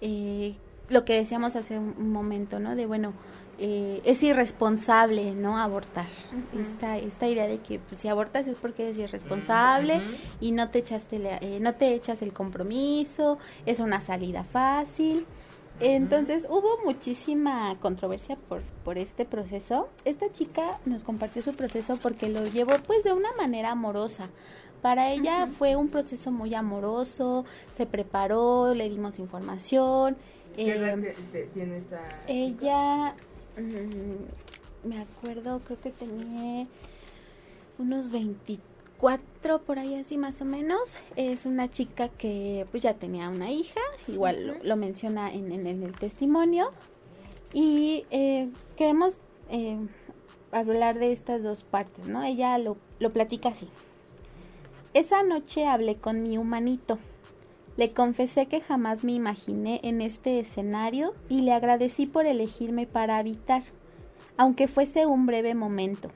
eh, 0.00 0.54
lo 0.88 1.04
que 1.04 1.14
decíamos 1.14 1.56
hace 1.56 1.78
un 1.78 2.12
momento, 2.12 2.58
¿no? 2.58 2.74
De 2.74 2.86
bueno, 2.86 3.12
eh, 3.58 4.00
es 4.04 4.22
irresponsable, 4.22 5.32
¿no? 5.34 5.58
Abortar. 5.58 6.06
Esta, 6.56 6.96
esta 6.98 7.26
idea 7.28 7.46
de 7.46 7.58
que 7.58 7.78
pues, 7.80 8.00
si 8.00 8.08
abortas 8.08 8.46
es 8.48 8.54
porque 8.56 8.84
eres 8.84 8.98
irresponsable 8.98 10.00
y 10.40 10.52
no 10.52 10.70
te 10.70 10.78
echaste 10.78 11.18
la- 11.18 11.38
eh, 11.38 11.58
no 11.60 11.74
te 11.74 11.92
echas 11.94 12.22
el 12.22 12.32
compromiso, 12.32 13.38
es 13.66 13.80
una 13.80 14.00
salida 14.00 14.44
fácil. 14.44 15.26
Entonces 15.80 16.46
hubo 16.50 16.68
muchísima 16.84 17.76
controversia 17.80 18.36
por, 18.48 18.62
por 18.84 18.98
este 18.98 19.24
proceso. 19.24 19.88
Esta 20.04 20.30
chica 20.32 20.80
nos 20.84 21.04
compartió 21.04 21.40
su 21.42 21.54
proceso 21.54 21.96
porque 22.02 22.28
lo 22.28 22.46
llevó 22.46 22.72
pues 22.86 23.04
de 23.04 23.12
una 23.12 23.32
manera 23.36 23.70
amorosa. 23.72 24.28
Para 24.82 25.10
ella 25.12 25.46
fue 25.48 25.74
un 25.76 25.88
proceso 25.88 26.30
muy 26.32 26.54
amoroso, 26.54 27.44
se 27.72 27.86
preparó, 27.86 28.74
le 28.74 28.88
dimos 28.88 29.18
información. 29.18 30.16
¿Qué 30.56 30.72
edad 30.72 30.98
eh, 30.98 31.14
te- 31.32 31.42
te- 31.42 31.46
tiene 31.52 31.76
esta 31.78 31.98
chica? 31.98 32.22
ella, 32.26 33.14
mm, 33.58 34.88
me 34.88 35.00
acuerdo, 35.00 35.60
creo 35.60 35.80
que 35.80 35.90
tenía 35.90 36.66
unos 37.78 38.10
24 38.10 39.60
por 39.62 39.78
ahí 39.78 39.94
así 39.96 40.16
más 40.18 40.40
o 40.40 40.44
menos. 40.44 40.96
Es 41.16 41.46
una 41.46 41.70
chica 41.70 42.08
que 42.08 42.66
pues 42.70 42.82
ya 42.82 42.94
tenía 42.94 43.28
una 43.28 43.50
hija, 43.50 43.80
igual 44.06 44.46
lo, 44.46 44.54
lo 44.64 44.76
menciona 44.76 45.32
en, 45.32 45.52
en- 45.52 45.66
en 45.66 45.82
el 45.82 45.94
testimonio. 45.96 46.70
Y 47.52 48.04
eh, 48.10 48.48
queremos 48.76 49.18
eh, 49.50 49.78
hablar 50.52 50.98
de 50.98 51.12
estas 51.12 51.42
dos 51.42 51.62
partes, 51.64 52.06
¿no? 52.06 52.22
Ella 52.22 52.58
lo, 52.58 52.76
lo 52.98 53.10
platica 53.12 53.50
así. 53.50 53.68
Esa 54.94 55.22
noche 55.22 55.66
hablé 55.66 55.96
con 55.96 56.22
mi 56.22 56.38
humanito. 56.38 56.98
Le 57.78 57.92
confesé 57.92 58.46
que 58.46 58.60
jamás 58.60 59.04
me 59.04 59.12
imaginé 59.12 59.78
en 59.84 60.00
este 60.00 60.40
escenario 60.40 61.14
y 61.28 61.42
le 61.42 61.52
agradecí 61.52 62.06
por 62.06 62.26
elegirme 62.26 62.88
para 62.88 63.18
habitar, 63.18 63.62
aunque 64.36 64.66
fuese 64.66 65.06
un 65.06 65.26
breve 65.26 65.54
momento. 65.54 66.10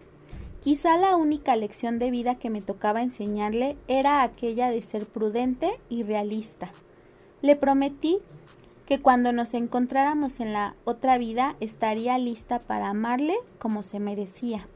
Quizá 0.61 0.97
la 0.97 1.15
única 1.15 1.55
lección 1.55 2.01
de 2.01 2.11
vida 2.11 2.35
que 2.35 2.51
me 2.51 2.63
tocaba 2.63 3.01
enseñarle 3.01 3.77
era 3.87 4.25
aquella 4.25 4.73
de 4.73 4.83
ser 4.83 5.07
prudente 5.07 5.79
y 5.89 6.03
realista. 6.03 6.73
Le 7.43 7.55
prometí 7.55 8.19
que 8.85 9.01
cuando 9.01 9.33
nos 9.33 9.55
encontráramos 9.55 10.41
en 10.41 10.53
la 10.53 10.75
otra 10.85 11.17
vida 11.17 11.55
estaría 11.61 12.19
lista 12.19 12.59
para 12.59 12.89
amarle 12.89 13.37
como 13.61 13.85
se 13.85 14.01
merecía, 14.01 14.67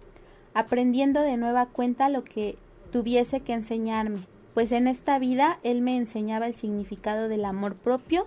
aprendiendo 0.54 1.22
de 1.22 1.36
nueva 1.36 1.66
cuenta 1.66 2.08
lo 2.10 2.22
que 2.22 2.56
tuviese 2.92 3.40
que 3.40 3.54
enseñarme, 3.54 4.28
pues 4.56 4.72
en 4.72 4.86
esta 4.86 5.18
vida 5.18 5.58
él 5.64 5.82
me 5.82 5.98
enseñaba 5.98 6.46
el 6.46 6.54
significado 6.54 7.28
del 7.28 7.44
amor 7.44 7.74
propio, 7.74 8.26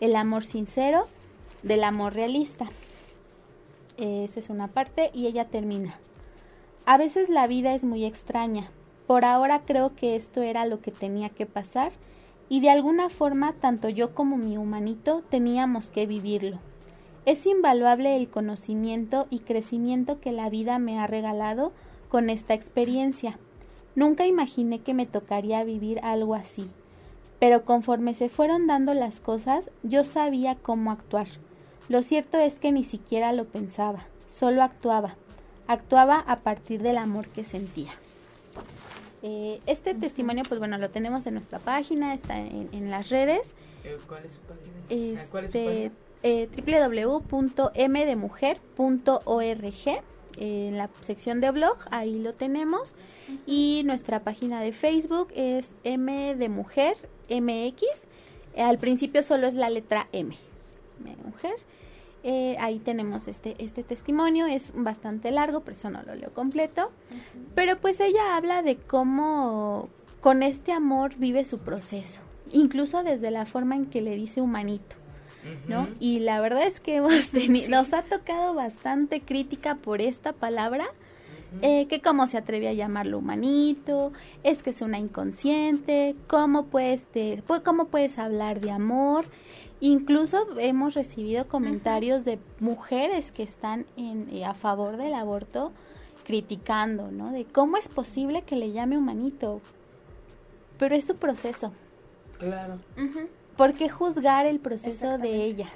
el 0.00 0.16
amor 0.16 0.42
sincero, 0.42 1.06
del 1.62 1.84
amor 1.84 2.14
realista. 2.14 2.68
Esa 3.96 4.40
es 4.40 4.50
una 4.50 4.66
parte 4.66 5.12
y 5.14 5.28
ella 5.28 5.44
termina. 5.44 6.00
A 6.86 6.98
veces 6.98 7.28
la 7.28 7.46
vida 7.46 7.72
es 7.72 7.84
muy 7.84 8.04
extraña. 8.04 8.68
Por 9.06 9.24
ahora 9.24 9.60
creo 9.64 9.94
que 9.94 10.16
esto 10.16 10.42
era 10.42 10.66
lo 10.66 10.80
que 10.80 10.90
tenía 10.90 11.28
que 11.28 11.46
pasar 11.46 11.92
y 12.48 12.58
de 12.58 12.70
alguna 12.70 13.08
forma 13.08 13.52
tanto 13.52 13.88
yo 13.88 14.12
como 14.12 14.38
mi 14.38 14.56
humanito 14.56 15.22
teníamos 15.30 15.90
que 15.90 16.04
vivirlo. 16.04 16.58
Es 17.26 17.46
invaluable 17.46 18.16
el 18.16 18.28
conocimiento 18.28 19.28
y 19.30 19.38
crecimiento 19.38 20.20
que 20.20 20.32
la 20.32 20.50
vida 20.50 20.80
me 20.80 20.98
ha 20.98 21.06
regalado 21.06 21.70
con 22.08 22.28
esta 22.28 22.54
experiencia. 22.54 23.38
Nunca 23.94 24.26
imaginé 24.26 24.80
que 24.80 24.94
me 24.94 25.06
tocaría 25.06 25.64
vivir 25.64 26.00
algo 26.02 26.34
así, 26.34 26.68
pero 27.38 27.64
conforme 27.64 28.14
se 28.14 28.28
fueron 28.28 28.66
dando 28.66 28.94
las 28.94 29.20
cosas, 29.20 29.70
yo 29.82 30.04
sabía 30.04 30.54
cómo 30.56 30.90
actuar. 30.92 31.26
Lo 31.88 32.02
cierto 32.02 32.38
es 32.38 32.58
que 32.58 32.70
ni 32.72 32.84
siquiera 32.84 33.32
lo 33.32 33.46
pensaba, 33.46 34.06
solo 34.28 34.62
actuaba. 34.62 35.16
Actuaba 35.66 36.18
a 36.26 36.40
partir 36.40 36.82
del 36.82 36.98
amor 36.98 37.28
que 37.28 37.44
sentía. 37.44 37.92
Eh, 39.22 39.60
este 39.66 39.94
testimonio, 39.94 40.44
pues 40.48 40.58
bueno, 40.58 40.78
lo 40.78 40.90
tenemos 40.90 41.26
en 41.26 41.34
nuestra 41.34 41.58
página, 41.58 42.14
está 42.14 42.38
en, 42.40 42.68
en 42.72 42.90
las 42.90 43.10
redes. 43.10 43.54
Eh, 43.84 43.98
¿Cuál 44.08 44.24
es 44.24 44.32
su 44.32 44.38
página? 44.40 44.72
Ah, 45.20 45.26
¿Cuál 45.30 45.44
es 45.44 45.50
su 45.52 45.58
Este, 45.58 45.90
página? 45.90 45.94
eh, 46.22 46.48
www.mdemujer.org 48.80 50.02
en 50.36 50.76
la 50.76 50.88
sección 51.00 51.40
de 51.40 51.50
blog, 51.50 51.76
ahí 51.90 52.18
lo 52.18 52.34
tenemos. 52.34 52.94
Y 53.46 53.82
nuestra 53.84 54.20
página 54.20 54.60
de 54.60 54.72
Facebook 54.72 55.28
es 55.34 55.74
M 55.84 56.34
de 56.34 56.48
Mujer 56.48 56.96
MX. 57.28 57.82
Eh, 58.54 58.62
al 58.62 58.78
principio 58.78 59.22
solo 59.22 59.46
es 59.46 59.54
la 59.54 59.70
letra 59.70 60.08
M, 60.12 60.34
M 61.00 61.10
de 61.10 61.22
Mujer. 61.22 61.54
Eh, 62.22 62.56
ahí 62.60 62.78
tenemos 62.78 63.28
este, 63.28 63.56
este 63.58 63.82
testimonio, 63.82 64.46
es 64.46 64.72
bastante 64.74 65.30
largo, 65.30 65.60
por 65.60 65.72
eso 65.72 65.88
no 65.88 66.02
lo 66.02 66.14
leo 66.14 66.32
completo. 66.34 66.90
Pero 67.54 67.78
pues 67.80 68.00
ella 68.00 68.36
habla 68.36 68.62
de 68.62 68.76
cómo 68.76 69.88
con 70.20 70.42
este 70.42 70.72
amor 70.72 71.14
vive 71.16 71.44
su 71.44 71.58
proceso, 71.58 72.20
incluso 72.52 73.02
desde 73.02 73.30
la 73.30 73.46
forma 73.46 73.74
en 73.76 73.86
que 73.86 74.02
le 74.02 74.16
dice 74.16 74.40
humanito. 74.40 74.96
¿No? 75.68 75.88
Y 75.98 76.20
la 76.20 76.40
verdad 76.40 76.64
es 76.66 76.80
que 76.80 76.96
hemos 76.96 77.12
teni- 77.32 77.62
Sí. 77.64 77.70
nos 77.70 77.92
ha 77.92 78.02
tocado 78.02 78.54
bastante 78.54 79.20
crítica 79.20 79.76
por 79.76 80.00
esta 80.00 80.32
palabra, 80.32 80.86
eh, 81.62 81.86
que 81.88 82.00
cómo 82.00 82.26
se 82.28 82.38
atreve 82.38 82.68
a 82.68 82.72
llamarlo 82.72 83.18
humanito, 83.18 84.12
es 84.44 84.62
que 84.62 84.70
es 84.70 84.82
una 84.82 84.98
inconsciente, 85.00 86.14
cómo 86.28 86.66
puedes, 86.66 87.02
te- 87.04 87.42
pu- 87.44 87.62
cómo 87.64 87.86
puedes 87.86 88.18
hablar 88.18 88.60
de 88.60 88.70
amor. 88.70 89.24
Incluso 89.80 90.46
hemos 90.58 90.94
recibido 90.94 91.48
comentarios 91.48 92.24
de 92.24 92.38
mujeres 92.60 93.32
que 93.32 93.42
están 93.42 93.86
en, 93.96 94.28
eh, 94.30 94.44
a 94.44 94.54
favor 94.54 94.96
del 94.98 95.14
aborto 95.14 95.72
criticando, 96.24 97.10
¿no? 97.10 97.32
De 97.32 97.44
cómo 97.46 97.76
es 97.78 97.88
posible 97.88 98.42
que 98.42 98.54
le 98.56 98.70
llame 98.72 98.96
humanito. 98.98 99.60
Pero 100.78 100.94
es 100.94 101.06
su 101.06 101.16
proceso. 101.16 101.72
Claro. 102.38 102.78
¿Por 103.60 103.74
qué 103.74 103.90
juzgar 103.90 104.46
el 104.46 104.58
proceso 104.58 105.18
de 105.18 105.34
ella? 105.44 105.68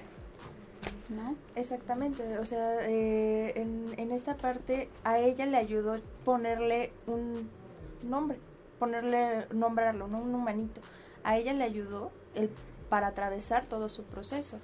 ¿No? 1.11 1.37
Exactamente, 1.55 2.39
o 2.39 2.45
sea, 2.47 2.79
eh, 2.81 3.53
en, 3.61 3.93
en 3.99 4.11
esta 4.11 4.39
parte 4.39 4.89
a 5.05 5.19
ella 5.19 5.45
le 5.45 5.59
ayudó 5.59 6.01
ponerle 6.25 6.93
un 7.07 7.47
nombre, 8.03 8.39
ponerle, 8.79 9.45
nombrarlo, 9.53 10.09
¿no? 10.09 10.19
Un 10.23 10.35
humanito. 10.35 10.81
A 11.25 11.37
ella 11.37 11.53
le 11.53 11.63
ayudó 11.63 12.11
el, 12.35 12.49
para 12.89 13.09
atravesar 13.09 13.67
todo 13.67 13.91
su 13.91 14.03
proceso. 14.05 14.57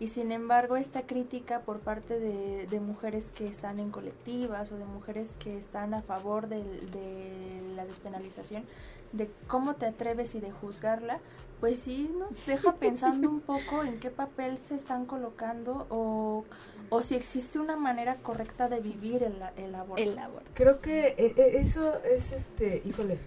Y 0.00 0.08
sin 0.08 0.32
embargo, 0.32 0.74
esta 0.76 1.02
crítica 1.02 1.60
por 1.60 1.78
parte 1.78 2.18
de, 2.18 2.66
de 2.66 2.80
mujeres 2.80 3.30
que 3.32 3.46
están 3.46 3.78
en 3.78 3.92
colectivas 3.92 4.72
o 4.72 4.76
de 4.78 4.84
mujeres 4.84 5.36
que 5.36 5.56
están 5.56 5.94
a 5.94 6.02
favor 6.02 6.48
del- 6.48 6.90
de 6.90 7.62
la 7.76 7.84
despenalización, 7.86 8.64
de 9.12 9.30
cómo 9.46 9.74
te 9.74 9.86
atreves 9.86 10.34
y 10.34 10.40
de 10.40 10.50
juzgarla, 10.50 11.20
pues 11.60 11.80
sí 11.80 12.10
nos 12.18 12.44
deja 12.46 12.74
pensando 12.76 13.28
un 13.30 13.40
poco 13.40 13.82
en 13.84 13.98
qué 14.00 14.10
papel 14.10 14.58
se 14.58 14.74
están 14.74 15.06
colocando 15.06 15.86
o, 15.90 16.44
o 16.90 17.02
si 17.02 17.14
existe 17.14 17.58
una 17.58 17.76
manera 17.76 18.16
correcta 18.16 18.68
de 18.68 18.80
vivir 18.80 19.22
el, 19.22 19.36
el 19.56 19.74
aborto. 19.74 20.02
El 20.02 20.18
aborto. 20.18 20.50
Creo 20.54 20.80
que 20.80 21.08
eh, 21.16 21.34
eh, 21.36 21.52
eso 21.60 22.02
es 22.04 22.32
este, 22.32 22.82
híjole, 22.84 23.18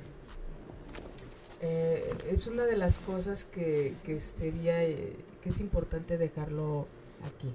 eh, 1.61 2.13
es 2.29 2.45
una 2.47 2.65
de 2.65 2.77
las 2.77 2.99
cosas 2.99 3.45
que, 3.45 3.95
que 4.05 4.19
sería, 4.19 4.83
eh, 4.83 5.15
que 5.41 5.49
es 5.49 5.59
importante 5.59 6.17
dejarlo 6.17 6.87
aquí. 7.25 7.51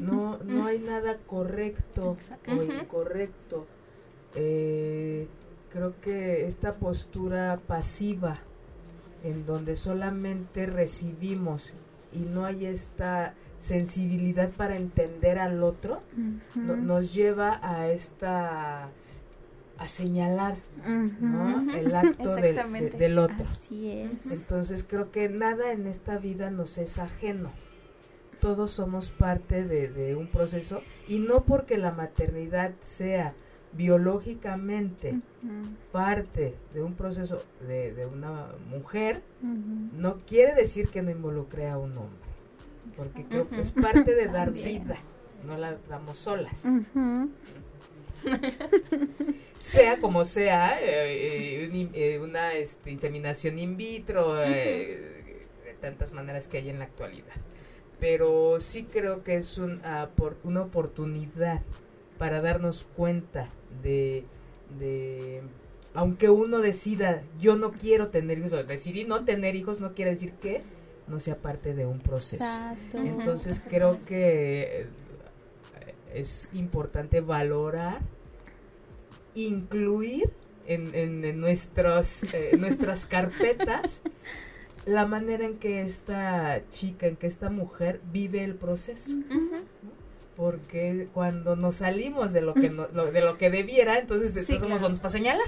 No, 0.00 0.38
no 0.38 0.64
hay 0.66 0.78
nada 0.78 1.18
correcto 1.26 2.16
Exacto. 2.18 2.52
o 2.52 2.62
incorrecto. 2.62 3.66
Eh, 4.34 5.28
creo 5.72 6.00
que 6.00 6.46
esta 6.46 6.76
postura 6.76 7.60
pasiva 7.66 8.38
en 9.24 9.46
donde 9.46 9.74
solamente 9.76 10.66
recibimos 10.66 11.74
y 12.12 12.20
no 12.20 12.44
hay 12.44 12.66
esta 12.66 13.34
sensibilidad 13.58 14.50
para 14.50 14.76
entender 14.76 15.38
al 15.38 15.62
otro, 15.62 16.02
no- 16.54 16.76
nos 16.76 17.12
lleva 17.14 17.58
a 17.62 17.88
esta 17.88 18.88
a 19.76 19.88
señalar 19.88 20.54
el 21.74 21.94
acto 21.96 22.36
del 22.98 23.18
otro. 23.18 23.44
Así 23.44 23.90
es. 23.90 24.30
Entonces 24.30 24.84
creo 24.88 25.10
que 25.10 25.28
nada 25.28 25.72
en 25.72 25.88
esta 25.88 26.16
vida 26.18 26.50
nos 26.50 26.78
es 26.78 26.98
ajeno. 26.98 27.50
Todos 28.40 28.70
somos 28.70 29.10
parte 29.10 29.64
de, 29.64 30.14
un 30.14 30.28
proceso 30.28 30.82
y 31.08 31.18
no 31.18 31.42
porque 31.44 31.76
la 31.78 31.90
maternidad 31.90 32.72
sea 32.82 33.34
biológicamente 33.76 35.20
parte 35.92 36.54
de 36.72 36.82
un 36.82 36.94
proceso 36.94 37.42
de, 37.66 38.06
una 38.12 38.48
mujer, 38.70 39.22
no 39.40 40.18
quiere 40.26 40.54
decir 40.54 40.88
que 40.88 41.02
no 41.02 41.10
involucre 41.10 41.68
a 41.68 41.78
un 41.78 41.98
hombre. 41.98 42.24
Porque 42.96 43.24
creo 43.24 43.48
que 43.48 43.60
es 43.60 43.72
parte 43.72 44.14
de 44.14 44.26
dar 44.26 44.52
vida, 44.52 44.96
no 45.46 45.56
la 45.56 45.76
damos 45.88 46.18
solas. 46.18 46.64
Sea 49.58 49.98
como 49.98 50.24
sea, 50.24 50.80
eh, 50.80 51.64
eh, 51.64 51.90
eh, 51.94 52.18
una 52.18 52.52
este, 52.54 52.90
inseminación 52.90 53.58
in 53.58 53.76
vitro, 53.76 54.34
de 54.34 55.46
tantas 55.80 56.12
maneras 56.12 56.48
que 56.48 56.58
hay 56.58 56.70
en 56.70 56.78
la 56.78 56.84
actualidad. 56.84 57.34
Pero 57.98 58.60
sí 58.60 58.84
creo 58.84 59.24
que 59.24 59.36
es 59.36 59.58
un, 59.58 59.80
por, 60.16 60.36
una 60.44 60.62
oportunidad 60.62 61.62
para 62.18 62.40
darnos 62.40 62.86
cuenta 62.96 63.48
de, 63.82 64.24
de, 64.78 65.42
aunque 65.94 66.30
uno 66.30 66.60
decida, 66.60 67.22
yo 67.40 67.56
no 67.56 67.72
quiero 67.72 68.08
tener 68.08 68.38
hijos, 68.38 68.52
o 68.52 68.64
decidí 68.64 69.04
no 69.04 69.24
tener 69.24 69.56
hijos, 69.56 69.80
no 69.80 69.94
quiere 69.94 70.12
decir 70.12 70.32
que 70.34 70.62
no 71.06 71.20
sea 71.20 71.36
parte 71.36 71.74
de 71.74 71.86
un 71.86 72.00
proceso. 72.00 72.44
Entonces 72.94 73.62
creo 73.68 74.04
que 74.04 74.86
es 76.14 76.48
importante 76.52 77.20
valorar 77.20 78.00
incluir 79.34 80.30
en, 80.66 80.94
en, 80.94 81.40
nuestros, 81.40 82.22
eh, 82.32 82.56
nuestras 82.58 83.04
carpetas 83.06 84.02
la 84.86 85.06
manera 85.06 85.44
en 85.44 85.58
que 85.58 85.82
esta 85.82 86.62
chica, 86.70 87.06
en 87.06 87.16
que 87.16 87.26
esta 87.26 87.50
mujer 87.50 88.00
vive 88.12 88.44
el 88.44 88.54
proceso. 88.54 89.12
Porque 90.36 91.08
cuando 91.14 91.54
nos 91.54 91.76
salimos 91.76 92.32
de 92.32 92.40
lo 92.40 92.54
que 92.54 92.68
de 92.70 93.20
lo 93.20 93.38
que 93.38 93.50
debiera, 93.50 93.98
entonces 93.98 94.46
sí, 94.46 94.58
somos 94.58 94.80
buenos 94.80 94.98
para 94.98 95.10
señalar. 95.10 95.46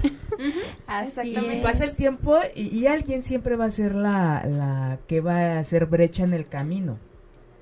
Y 1.59 1.61
pasa 1.61 1.85
el 1.85 1.95
tiempo 1.95 2.37
y, 2.55 2.87
alguien 2.87 3.21
siempre 3.21 3.55
va 3.57 3.65
a 3.65 3.71
ser 3.71 3.95
la, 3.95 4.45
la 4.45 4.99
que 5.07 5.19
va 5.19 5.35
a 5.35 5.59
hacer 5.59 5.87
brecha 5.87 6.23
en 6.23 6.33
el 6.33 6.47
camino. 6.47 6.97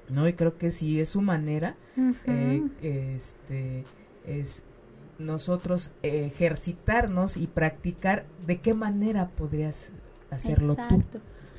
¿No? 0.09 0.27
Y 0.27 0.33
creo 0.33 0.57
que 0.57 0.69
si 0.69 0.99
es 0.99 1.09
su 1.09 1.21
manera, 1.21 1.75
eh, 2.27 2.61
este, 2.83 3.83
es 4.27 4.63
nosotros 5.17 5.93
ejercitarnos 6.03 7.37
y 7.37 7.47
practicar 7.47 8.25
de 8.45 8.59
qué 8.59 8.73
manera 8.73 9.29
podrías 9.29 9.89
hacerlo 10.29 10.75
tú. 10.75 11.03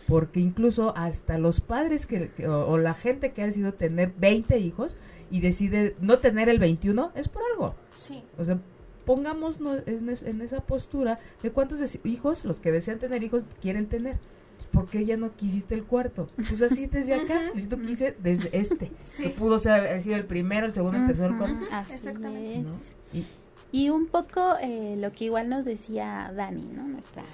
Porque 0.07 0.41
incluso 0.41 0.97
hasta 0.97 1.37
los 1.39 1.61
padres 1.61 2.07
que, 2.07 2.31
o, 2.47 2.79
la 2.79 2.95
gente 2.95 3.33
que 3.33 3.43
ha 3.43 3.47
decidido 3.47 3.75
tener 3.75 4.13
20 4.17 4.59
hijos 4.59 4.97
y 5.31 5.41
decide 5.41 5.97
no 6.01 6.19
tener 6.19 6.49
el 6.49 6.59
21 6.59 7.13
es 7.15 7.29
por 7.29 7.43
algo. 7.53 7.75
Sí. 7.97 8.23
O 8.39 8.45
sea, 8.45 8.59
pongámonos 9.05 9.59
en, 9.87 10.09
en 10.09 10.41
esa 10.43 10.61
postura 10.61 11.19
de 11.43 11.51
cuántos 11.51 11.99
hijos 12.05 12.45
los 12.45 12.61
que 12.61 12.71
desean 12.71 12.99
tener 12.99 13.23
hijos 13.23 13.45
quieren 13.61 13.87
tener. 13.87 14.19
Pues, 14.57 14.69
¿Por 14.69 14.89
qué 14.89 15.05
ya 15.05 15.17
no 15.17 15.35
quisiste 15.37 15.75
el 15.75 15.85
cuarto? 15.85 16.29
Pues 16.49 16.63
así 16.63 16.87
desde 16.87 17.15
acá, 17.15 17.43
necesito 17.55 17.79
quise 17.79 18.17
desde 18.23 18.57
este. 18.57 18.91
Que 19.17 19.31
pudo 19.31 19.59
ser, 19.59 19.73
haber 19.73 20.03
sido 20.03 20.17
el 20.17 20.25
primero, 20.25 20.67
el 20.67 20.75
segundo, 20.75 20.99
el 20.99 21.07
tercero, 21.07 21.33
el 21.33 21.39
cuarto. 21.39 21.93
Exactamente. 21.93 22.71
Y 23.73 23.91
un 23.91 24.07
poco 24.07 24.57
eh, 24.61 24.97
lo 24.97 25.13
que 25.13 25.27
igual 25.27 25.49
nos 25.49 25.65
decía 25.65 26.33
Dani, 26.35 26.71
¿no? 26.73 26.87
Nuestra, 26.87 27.25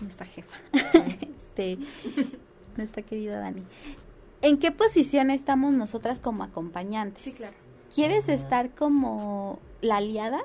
nuestra 0.00 0.26
jefa, 0.26 0.56
este, 1.36 1.78
nuestra 2.76 3.02
querida 3.02 3.38
Dani. 3.38 3.62
¿En 4.42 4.58
qué 4.58 4.70
posición 4.70 5.30
estamos 5.30 5.72
nosotras 5.72 6.20
como 6.20 6.44
acompañantes? 6.44 7.24
Sí, 7.24 7.32
claro. 7.32 7.54
¿Quieres 7.94 8.28
estar 8.28 8.74
como 8.74 9.58
la 9.80 9.96
aliada? 9.96 10.40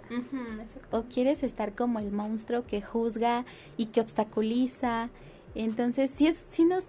¿O 0.92 1.04
quieres 1.04 1.44
estar 1.44 1.74
como 1.74 2.00
el 2.00 2.12
monstruo 2.12 2.64
que 2.66 2.82
juzga 2.82 3.46
y 3.78 3.88
que 3.88 4.00
obstaculiza? 4.00 5.10
Entonces, 5.56 6.12
sí, 6.12 6.28
es, 6.28 6.46
sí 6.50 6.64
nos 6.64 6.86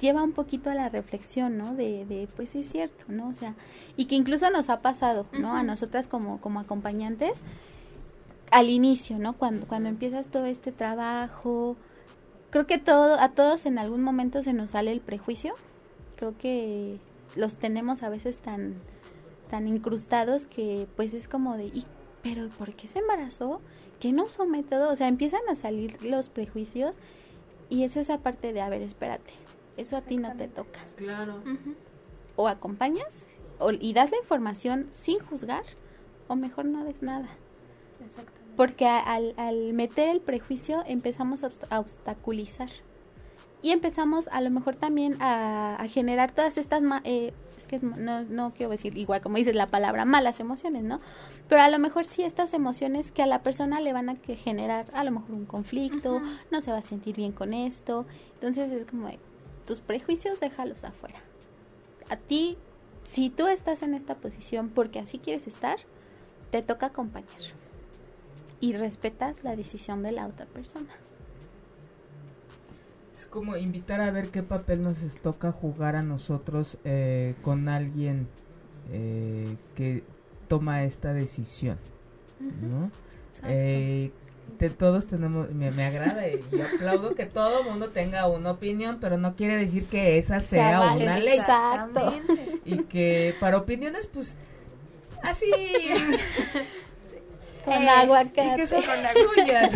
lleva 0.00 0.22
un 0.22 0.32
poquito 0.32 0.70
a 0.70 0.74
la 0.74 0.88
reflexión, 0.88 1.58
¿no? 1.58 1.74
De, 1.74 2.04
de, 2.04 2.28
pues 2.36 2.54
es 2.54 2.70
cierto, 2.70 3.04
¿no? 3.08 3.28
O 3.28 3.32
sea, 3.32 3.54
y 3.96 4.04
que 4.04 4.14
incluso 4.14 4.50
nos 4.50 4.70
ha 4.70 4.80
pasado, 4.80 5.26
¿no? 5.32 5.56
A 5.56 5.62
nosotras 5.62 6.06
como, 6.06 6.40
como 6.40 6.60
acompañantes, 6.60 7.42
al 8.50 8.70
inicio, 8.70 9.18
¿no? 9.18 9.34
Cuando, 9.34 9.66
cuando 9.66 9.88
empiezas 9.88 10.28
todo 10.28 10.46
este 10.46 10.70
trabajo, 10.72 11.76
creo 12.50 12.66
que 12.66 12.78
todo, 12.78 13.18
a 13.18 13.30
todos 13.30 13.66
en 13.66 13.78
algún 13.78 14.02
momento 14.02 14.42
se 14.42 14.52
nos 14.52 14.70
sale 14.70 14.92
el 14.92 15.00
prejuicio, 15.00 15.54
creo 16.16 16.36
que 16.38 16.98
los 17.36 17.56
tenemos 17.56 18.02
a 18.02 18.08
veces 18.08 18.38
tan, 18.38 18.74
tan 19.50 19.68
incrustados 19.68 20.46
que 20.46 20.86
pues 20.96 21.14
es 21.14 21.28
como 21.28 21.56
de, 21.56 21.66
¿y, 21.66 21.84
pero 22.22 22.48
por 22.50 22.74
qué 22.74 22.88
se 22.88 23.00
embarazó? 23.00 23.60
¿Qué 24.00 24.12
no 24.12 24.24
usó 24.24 24.46
método? 24.46 24.90
O 24.90 24.96
sea, 24.96 25.08
empiezan 25.08 25.40
a 25.50 25.56
salir 25.56 26.02
los 26.02 26.28
prejuicios 26.28 26.96
y 27.68 27.84
es 27.84 27.96
esa 27.96 28.18
parte 28.18 28.52
de, 28.52 28.60
a 28.60 28.68
ver, 28.68 28.82
espérate, 28.82 29.32
eso 29.76 29.96
a 29.96 30.02
ti 30.02 30.16
no 30.16 30.34
te 30.36 30.48
toca. 30.48 30.80
Claro. 30.96 31.42
O 32.36 32.48
acompañas 32.48 33.26
o, 33.58 33.72
y 33.72 33.92
das 33.92 34.10
la 34.10 34.18
información 34.18 34.86
sin 34.90 35.18
juzgar 35.18 35.64
o 36.28 36.36
mejor 36.36 36.64
no 36.64 36.84
des 36.84 37.02
nada. 37.02 37.28
Exactamente. 38.04 38.37
Porque 38.58 38.86
al, 38.86 39.32
al 39.38 39.72
meter 39.72 40.10
el 40.10 40.20
prejuicio 40.20 40.82
empezamos 40.86 41.40
a 41.42 41.80
obstaculizar 41.80 42.68
y 43.62 43.70
empezamos 43.70 44.28
a 44.28 44.42
lo 44.42 44.50
mejor 44.50 44.76
también 44.76 45.16
a, 45.20 45.82
generar 45.88 46.30
todas 46.30 46.58
estas 46.58 46.82
eh, 47.04 47.32
es 47.56 47.66
que 47.66 47.80
no, 47.80 48.22
no 48.22 48.52
quiero 48.52 48.70
decir 48.70 48.96
igual 48.96 49.20
como 49.20 49.36
dices 49.36 49.56
la 49.56 49.66
palabra 49.66 50.04
malas 50.04 50.38
emociones 50.38 50.84
no 50.84 51.00
pero 51.48 51.62
a 51.62 51.68
lo 51.68 51.80
mejor 51.80 52.06
sí 52.06 52.22
estas 52.22 52.54
emociones 52.54 53.10
que 53.10 53.20
a 53.20 53.26
la 53.26 53.42
persona 53.42 53.80
le 53.80 53.92
van 53.92 54.10
a 54.10 54.14
que 54.14 54.36
generar 54.36 54.86
a 54.92 55.02
lo 55.02 55.10
mejor 55.10 55.32
un 55.32 55.44
conflicto 55.44 56.22
no 56.52 56.60
se 56.60 56.70
va 56.70 56.78
a 56.78 56.82
sentir 56.82 57.16
bien 57.16 57.32
con 57.32 57.52
esto 57.52 58.06
entonces 58.34 58.70
es 58.70 58.84
como 58.84 59.08
tus 59.68 59.80
prejuicios 59.80 60.40
déjalos 60.40 60.82
afuera. 60.82 61.20
A 62.08 62.16
ti, 62.16 62.56
si 63.04 63.28
tú 63.28 63.46
estás 63.48 63.82
en 63.82 63.92
esta 63.92 64.14
posición 64.14 64.70
porque 64.70 64.98
así 64.98 65.18
quieres 65.18 65.46
estar, 65.46 65.76
te 66.50 66.62
toca 66.62 66.86
acompañar. 66.86 67.28
Y 68.60 68.72
respetas 68.74 69.44
la 69.44 69.54
decisión 69.56 70.02
de 70.02 70.12
la 70.12 70.26
otra 70.26 70.46
persona. 70.46 70.94
Es 73.14 73.26
como 73.26 73.56
invitar 73.56 74.00
a 74.00 74.10
ver 74.10 74.28
qué 74.28 74.42
papel 74.42 74.82
nos 74.82 74.98
toca 75.22 75.52
jugar 75.52 75.96
a 75.96 76.02
nosotros 76.02 76.78
eh, 76.84 77.34
con 77.42 77.68
alguien 77.68 78.28
eh, 78.92 79.56
que 79.74 80.02
toma 80.48 80.84
esta 80.84 81.12
decisión. 81.12 81.78
¿no? 82.62 82.90
todos 84.76 85.06
tenemos, 85.06 85.50
me, 85.50 85.84
agrada 85.84 86.26
y 86.28 86.40
aplaudo 86.60 87.14
que 87.14 87.26
todo 87.26 87.60
el 87.60 87.66
mundo 87.66 87.88
tenga 87.90 88.26
una 88.28 88.52
opinión, 88.52 88.98
pero 89.00 89.16
no 89.16 89.36
quiere 89.36 89.56
decir 89.56 89.84
que 89.86 90.18
esa 90.18 90.40
sea 90.40 90.92
una 90.92 91.18
ley. 91.18 91.38
Exacto. 91.38 92.12
Y 92.64 92.78
que 92.84 93.34
para 93.40 93.58
opiniones, 93.58 94.06
pues, 94.06 94.36
así. 95.22 95.50
con 97.64 97.82
eh, 97.82 97.88
aguacate. 97.88 98.52
Y 98.52 98.56
que 98.56 98.66
son 98.66 98.82
suyas. 98.82 99.72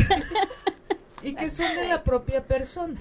y 1.23 1.35
que 1.35 1.51
son 1.51 1.75
de 1.77 1.89
la 1.89 2.03
propia 2.03 2.45
persona. 2.45 3.01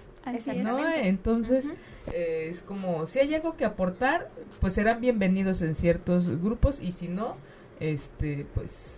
¿no? 0.56 0.88
Entonces, 0.88 1.70
eh, 2.14 2.48
es 2.50 2.62
como, 2.62 3.08
si 3.08 3.20
hay 3.20 3.34
algo 3.34 3.56
que 3.58 3.66
aportar, 3.66 4.30
pues 4.60 4.74
serán 4.74 5.02
bienvenidos 5.02 5.62
en 5.62 5.76
ciertos 5.76 6.42
grupos 6.42 6.80
y 6.80 6.92
si 6.92 7.08
no, 7.08 7.38
este, 7.80 8.46
pues 8.54 8.98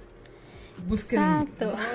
busquen 0.87 1.47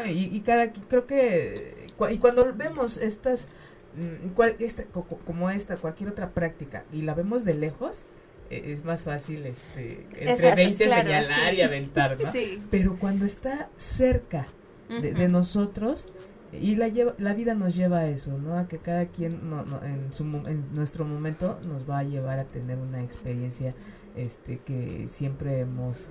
y, 0.07 0.41
cada 0.41 0.73
creo 0.73 1.07
que 1.07 1.89
y 2.11 2.19
cuando 2.19 2.55
vemos 2.55 2.97
estas 2.97 3.49
mm, 3.97 4.29
cual, 4.31 4.55
esta, 4.61 4.85
como 4.85 5.51
esta 5.51 5.77
cualquier 5.77 6.11
otra 6.11 6.31
práctica 6.31 6.85
y 6.93 7.03
la 7.03 7.15
vemos 7.15 7.45
de 7.45 7.55
lejos 7.55 8.05
es 8.51 8.85
más 8.85 9.05
fácil 9.05 9.47
este 9.47 10.07
entre 10.13 10.55
20 10.55 10.89
señalar 10.89 11.55
y 11.55 11.63
aventar 11.63 12.17
¿no? 12.21 12.31
pero 12.71 12.97
cuando 12.99 13.25
está 13.25 13.69
cerca 13.77 14.47
de, 14.89 15.29
nosotros 15.29 16.09
y 16.53 16.77
la, 16.77 16.91
la 17.19 17.35
vida 17.35 17.53
nos 17.53 17.77
lleva 17.77 17.99
a 17.99 18.09
eso, 18.09 18.39
¿no? 18.39 18.57
A 18.57 18.69
que 18.69 18.79
cada 18.79 19.05
quien 19.07 19.51
no, 19.51 19.65
en, 19.85 20.11
su, 20.15 20.25
en 20.25 20.75
nuestro 20.75 21.05
momento 21.05 21.59
nos 21.63 21.89
va 21.89 21.99
a 21.99 22.05
llevar 22.05 22.39
a 22.39 22.45
tener 22.45 22.79
una 22.79 23.05
experiencia 23.05 23.75
este 24.17 24.59
que 24.61 25.05
siempre 25.09 25.61
hemos 25.61 26.07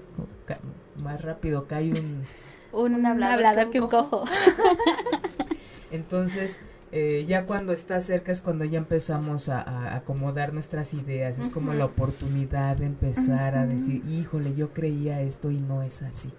más 0.96 1.22
rápido 1.24 1.66
cae 1.66 1.92
un 1.92 2.24
un, 2.72 3.06
hablador, 3.06 3.72
que 3.72 3.82
un 3.82 3.90
cojo. 3.90 4.26
Entonces, 5.92 6.60
eh, 6.92 7.26
ya 7.28 7.46
cuando 7.46 7.74
está 7.74 8.00
cerca 8.00 8.32
es 8.32 8.40
cuando 8.40 8.64
ya 8.64 8.78
empezamos 8.78 9.50
a, 9.50 9.96
acomodar 9.96 10.54
nuestras 10.54 10.94
ideas, 10.94 11.38
es 11.38 11.50
como 11.50 11.74
la 11.74 11.86
oportunidad 11.86 12.78
de 12.78 12.86
empezar 12.86 13.58
a 13.58 13.66
decir, 13.66 14.04
híjole, 14.10 14.56
yo 14.56 14.70
creía 14.74 15.22
esto 15.22 15.52
y 15.52 15.58
no 15.58 15.84
es 15.84 16.02
así. 16.02 16.32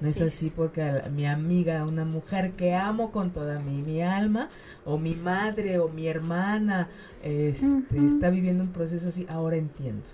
No 0.00 0.06
es 0.06 0.20
así 0.20 0.52
porque 0.54 1.02
mi 1.12 1.26
amiga, 1.26 1.84
una 1.84 2.04
mujer 2.04 2.52
que 2.52 2.76
amo 2.76 3.10
con 3.10 3.32
toda 3.32 3.58
mi, 3.58 3.82
mi 3.82 4.00
alma, 4.00 4.48
o 4.84 4.96
mi 4.96 5.16
madre, 5.16 5.80
o 5.80 5.88
mi 5.88 6.06
hermana, 6.06 6.88
este, 7.24 8.06
está 8.06 8.30
viviendo 8.30 8.62
un 8.62 8.70
proceso 8.70 9.08
así, 9.08 9.26
ahora 9.28 9.56
entiendo. 9.56 10.04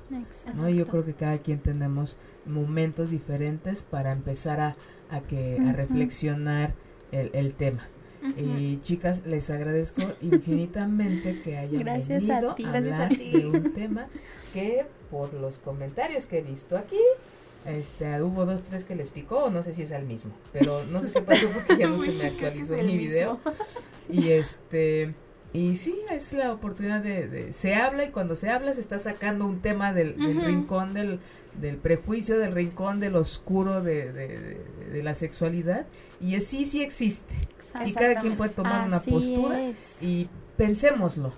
¿no? 0.55 0.71
yo 0.71 0.87
creo 0.87 1.05
que 1.05 1.13
cada 1.13 1.37
quien 1.37 1.59
tenemos 1.59 2.17
momentos 2.47 3.11
diferentes 3.11 3.83
para 3.83 4.13
empezar 4.13 4.61
a, 4.61 4.77
a, 5.11 5.21
que, 5.21 5.59
a 5.59 5.75
reflexionar 5.75 6.73
el, 7.13 7.31
el 7.35 7.53
tema. 7.53 7.87
Y 8.37 8.81
chicas, 8.83 9.27
les 9.27 9.51
agradezco 9.51 10.03
infinitamente 10.23 11.41
que 11.43 11.59
hayan 11.59 11.83
Gracias 11.83 12.27
venido 12.27 12.51
a, 12.51 12.55
ti. 12.55 12.65
a 12.65 12.69
hablar 12.69 13.17
de 13.17 13.47
un 13.47 13.73
tema 13.73 14.07
que 14.53 14.87
por 15.11 15.33
los 15.35 15.59
comentarios 15.59 16.27
que 16.27 16.39
he 16.39 16.43
visto 16.43 16.77
aquí, 16.77 17.01
este, 17.67 18.23
hubo 18.23 18.45
dos, 18.47 18.63
tres 18.63 18.85
que 18.85 18.95
les 18.95 19.11
picó, 19.11 19.51
no 19.51 19.63
sé 19.63 19.73
si 19.73 19.83
es 19.83 19.91
el 19.91 20.05
mismo, 20.05 20.33
pero 20.53 20.85
no 20.85 21.03
sé 21.03 21.11
qué 21.13 21.23
pasó 21.23 21.49
porque 21.49 21.77
ya 21.77 21.89
no 21.89 21.99
se 22.03 22.13
me 22.13 22.27
actualizó 22.27 22.75
mi 22.77 22.97
video. 22.99 23.39
Y 24.09 24.31
este, 24.31 25.15
y 25.55 25.77
sí, 25.77 25.95
es 26.11 26.33
la 26.33 26.53
oportunidad 26.53 27.01
de, 27.01 27.53
se 27.53 27.75
habla 27.77 28.05
y 28.05 28.11
cuando 28.11 28.35
se 28.37 28.51
habla 28.51 28.75
se 28.75 28.81
está 28.81 28.99
sacando 28.99 29.47
un 29.47 29.61
tema 29.61 29.93
del, 29.93 30.17
rincón 30.17 30.95
del, 30.95 31.21
del 31.61 31.77
prejuicio, 31.77 32.39
del 32.39 32.53
rincón 32.53 33.01
del 33.01 33.17
oscuro 33.17 33.83
de, 33.83 34.13
de, 34.13 35.03
la 35.03 35.15
sexualidad 35.15 35.87
y 36.21 36.35
es, 36.35 36.47
sí, 36.47 36.65
sí 36.65 36.83
existe. 36.83 37.35
Y 37.85 37.93
cada 37.93 38.21
quien 38.21 38.37
puede 38.37 38.51
tomar 38.53 38.87
una 38.87 39.01
postura 39.01 39.73
y 40.01 40.29
pensémoslo. 40.57 41.33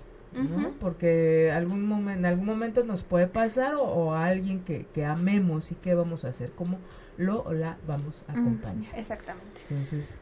Porque 0.79 1.51
algún 1.51 1.87
momento, 1.87 2.19
en 2.19 2.25
algún 2.25 2.45
momento 2.45 2.83
nos 2.83 3.01
puede 3.01 3.25
pasar 3.27 3.75
o, 3.75 4.13
a 4.13 4.27
alguien 4.27 4.59
que, 4.59 4.85
que, 4.93 5.03
amemos 5.03 5.71
y 5.71 5.75
qué 5.75 5.95
vamos 5.95 6.25
a 6.25 6.29
hacer, 6.29 6.51
cómo 6.51 6.77
lo 7.17 7.41
o 7.41 7.53
la 7.53 7.77
vamos 7.87 8.23
a 8.27 8.33
acompañar. 8.33 8.93
Exactamente. 8.95 9.61
Entonces, 9.69 10.13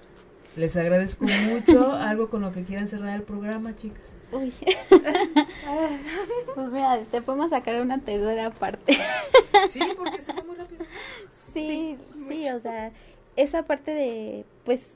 les 0.56 0.78
agradezco 0.78 1.26
mucho. 1.26 1.92
Algo 1.94 2.30
con 2.30 2.42
lo 2.42 2.54
que 2.54 2.64
quieran 2.64 2.88
cerrar 2.88 3.16
el 3.16 3.24
programa, 3.24 3.76
chicas. 3.76 4.15
Uy. 4.36 4.54
pues 6.56 6.70
mira, 6.70 7.02
te 7.04 7.22
podemos 7.22 7.50
sacar 7.52 7.82
una 7.82 8.00
tercera 8.00 8.52
parte. 8.52 8.98
sí, 9.70 9.82
porque 9.98 10.22
se 10.22 10.34
fue 10.34 10.44
muy 10.44 10.56
rápido. 10.56 10.86
Sí, 11.54 11.98
sí, 12.28 12.50
o 12.50 12.60
sea, 12.60 12.92
esa 13.36 13.64
parte 13.64 13.92
de, 13.92 14.46
pues, 14.66 14.90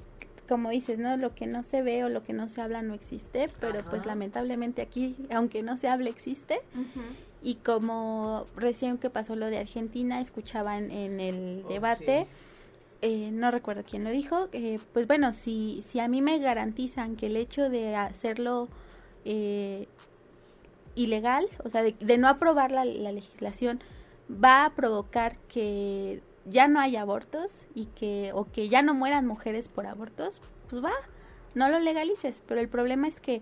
como 0.47 0.71
dices, 0.71 0.99
¿no? 0.99 1.15
Lo 1.15 1.35
que 1.35 1.47
no 1.47 1.63
se 1.63 1.81
ve 1.81 2.03
o 2.03 2.09
lo 2.09 2.23
que 2.23 2.33
no 2.33 2.49
se 2.49 2.61
habla 2.61 2.81
no 2.81 2.93
existe, 2.93 3.49
pero 3.59 3.83
pues 3.85 4.05
lamentablemente 4.05 4.81
aquí, 4.81 5.15
aunque 5.31 5.61
no 5.61 5.77
se 5.77 5.87
hable, 5.87 6.09
existe. 6.09 6.59
Y 7.41 7.55
como 7.55 8.47
recién 8.55 8.97
que 8.97 9.09
pasó 9.09 9.35
lo 9.35 9.45
de 9.45 9.59
Argentina, 9.59 10.19
escuchaban 10.19 10.91
en 10.91 11.19
el 11.19 11.63
oh, 11.65 11.69
debate, 11.69 12.27
eh, 13.01 13.29
no 13.31 13.51
recuerdo 13.51 13.83
quién 13.89 14.03
lo 14.03 14.09
dijo, 14.09 14.49
eh, 14.51 14.79
pues 14.91 15.07
bueno, 15.07 15.33
si, 15.33 15.83
si 15.87 15.99
a 16.01 16.09
mí 16.09 16.21
me 16.21 16.39
garantizan 16.39 17.15
que 17.15 17.27
el 17.27 17.37
hecho 17.37 17.69
de 17.69 17.95
hacerlo 17.95 18.67
eh, 19.26 19.88
ilegal, 20.95 21.47
o 21.63 21.70
sea, 21.70 21.84
de, 21.84 22.17
no 22.17 22.28
aprobar 22.28 22.72
la, 22.72 22.86
la 22.86 23.11
legislación, 23.11 23.82
va 24.32 24.65
a 24.65 24.76
provocar 24.76 25.38
que 25.47 26.22
ya 26.45 26.67
no 26.67 26.80
hay 26.80 26.95
abortos 26.95 27.63
y 27.76 27.86
que 27.88 28.32
o 28.34 28.45
que 28.45 28.70
ya 28.70 28.82
no 28.82 28.93
mueran 28.93 29.26
mujeres 29.26 29.70
por 29.70 29.86
abortos, 29.86 30.41
pues 30.70 30.84
va, 30.84 30.93
no 31.55 31.70
lo 31.70 31.80
legalices, 31.80 32.43
pero 32.47 32.59
el 32.61 32.70
problema 32.70 33.07
es 33.07 33.20
que 33.20 33.41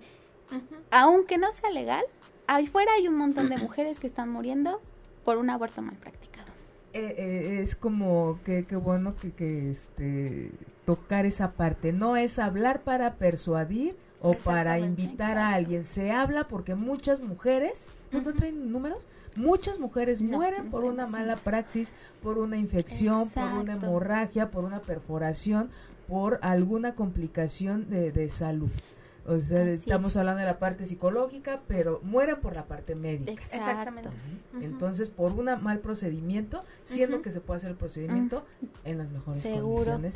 aunque 0.91 1.37
no 1.37 1.51
sea 1.51 1.69
legal, 1.71 2.05
ahí 2.47 2.67
fuera 2.67 2.93
hay 2.93 3.07
un 3.07 3.15
montón 3.15 3.49
de 3.49 3.57
mujeres 3.57 3.99
que 3.99 4.07
están 4.07 4.29
muriendo 4.29 4.81
por 5.25 5.37
un 5.37 5.49
aborto 5.49 5.81
mal 5.81 5.95
practicado. 5.95 6.47
Eh, 6.93 7.15
eh, 7.17 7.59
es 7.61 7.75
como 7.75 8.39
que, 8.45 8.65
qué 8.65 8.77
bueno 8.77 9.15
que, 9.17 9.31
que 9.31 9.71
este 9.71 10.51
tocar 10.85 11.25
esa 11.25 11.51
parte, 11.51 11.91
no 11.91 12.15
es 12.15 12.39
hablar 12.39 12.81
para 12.81 13.15
persuadir 13.15 13.97
o 14.21 14.33
para 14.33 14.79
invitar 14.79 15.37
a 15.37 15.53
alguien, 15.53 15.85
se 15.85 16.11
habla 16.11 16.47
porque 16.47 16.75
muchas 16.75 17.21
mujeres, 17.21 17.87
¿no 18.11 18.23
traen 18.33 18.71
números? 18.71 19.05
Muchas 19.35 19.79
mujeres 19.79 20.21
mueren 20.21 20.71
por 20.71 20.83
una 20.83 21.05
mala 21.05 21.35
praxis, 21.35 21.91
por 22.23 22.39
una 22.39 22.57
infección, 22.57 23.29
por 23.29 23.43
una 23.43 23.73
hemorragia, 23.73 24.49
por 24.49 24.63
una 24.63 24.79
perforación, 24.81 25.69
por 26.07 26.39
alguna 26.41 26.95
complicación 26.95 27.89
de, 27.89 28.11
de 28.11 28.29
salud. 28.29 28.71
O 29.27 29.39
sea, 29.39 29.61
estamos 29.63 30.15
hablando 30.15 30.39
de 30.39 30.45
la 30.45 30.57
parte 30.57 30.85
psicológica, 30.85 31.59
pero 31.67 31.99
mueren 32.01 32.37
por 32.37 32.55
la 32.55 32.63
parte 32.63 32.95
médica. 32.95 33.33
Exactamente. 33.33 34.09
Entonces, 34.61 35.09
por 35.09 35.33
un 35.33 35.49
mal 35.61 35.79
procedimiento, 35.79 36.63
siendo 36.85 37.21
que 37.21 37.29
se 37.29 37.41
puede 37.41 37.57
hacer 37.57 37.71
el 37.71 37.75
procedimiento 37.75 38.45
en 38.85 38.97
las 38.97 39.09
mejores 39.11 39.43
condiciones, 39.43 40.15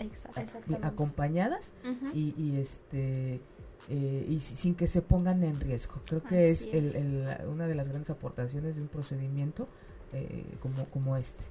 acompañadas 0.81 1.73
y, 2.13 2.33
y 2.37 2.55
este 2.61 3.41
eh, 3.89 4.25
y 4.27 4.39
sin 4.39 4.75
que 4.75 4.87
se 4.87 5.01
pongan 5.01 5.43
en 5.43 5.59
riesgo. 5.59 5.95
Creo 6.05 6.23
que 6.23 6.49
es, 6.49 6.63
El, 6.63 7.27
una 7.47 7.67
de 7.67 7.75
las 7.75 7.87
grandes 7.87 8.09
aportaciones 8.09 8.75
de 8.75 8.81
un 8.81 8.87
procedimiento 8.87 9.67
eh, 10.13 10.45
como, 10.61 10.85
como 10.85 11.17
este. 11.17 11.43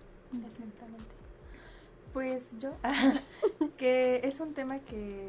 Exactamente. 0.47 1.05
Pues 2.13 2.51
yo, 2.59 2.73
que 3.77 4.21
es 4.25 4.41
un 4.41 4.55
tema 4.55 4.79
que 4.81 5.29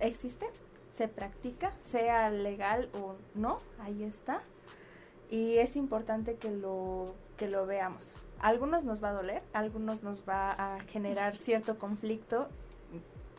existe, 0.00 0.46
se 0.92 1.08
practica, 1.08 1.72
sea 1.80 2.30
legal 2.30 2.88
o 2.94 3.14
no, 3.34 3.60
ahí 3.78 4.02
está. 4.02 4.42
Y 5.30 5.58
es 5.58 5.76
importante 5.76 6.34
que 6.34 6.50
lo, 6.50 7.14
que 7.36 7.48
lo 7.48 7.66
veamos. 7.66 8.12
algunos 8.40 8.84
nos 8.84 9.02
va 9.02 9.10
a 9.10 9.12
doler, 9.12 9.42
algunos 9.52 10.02
nos 10.02 10.28
va 10.28 10.50
a 10.50 10.80
generar 10.80 11.36
cierto 11.36 11.78
conflicto 11.78 12.48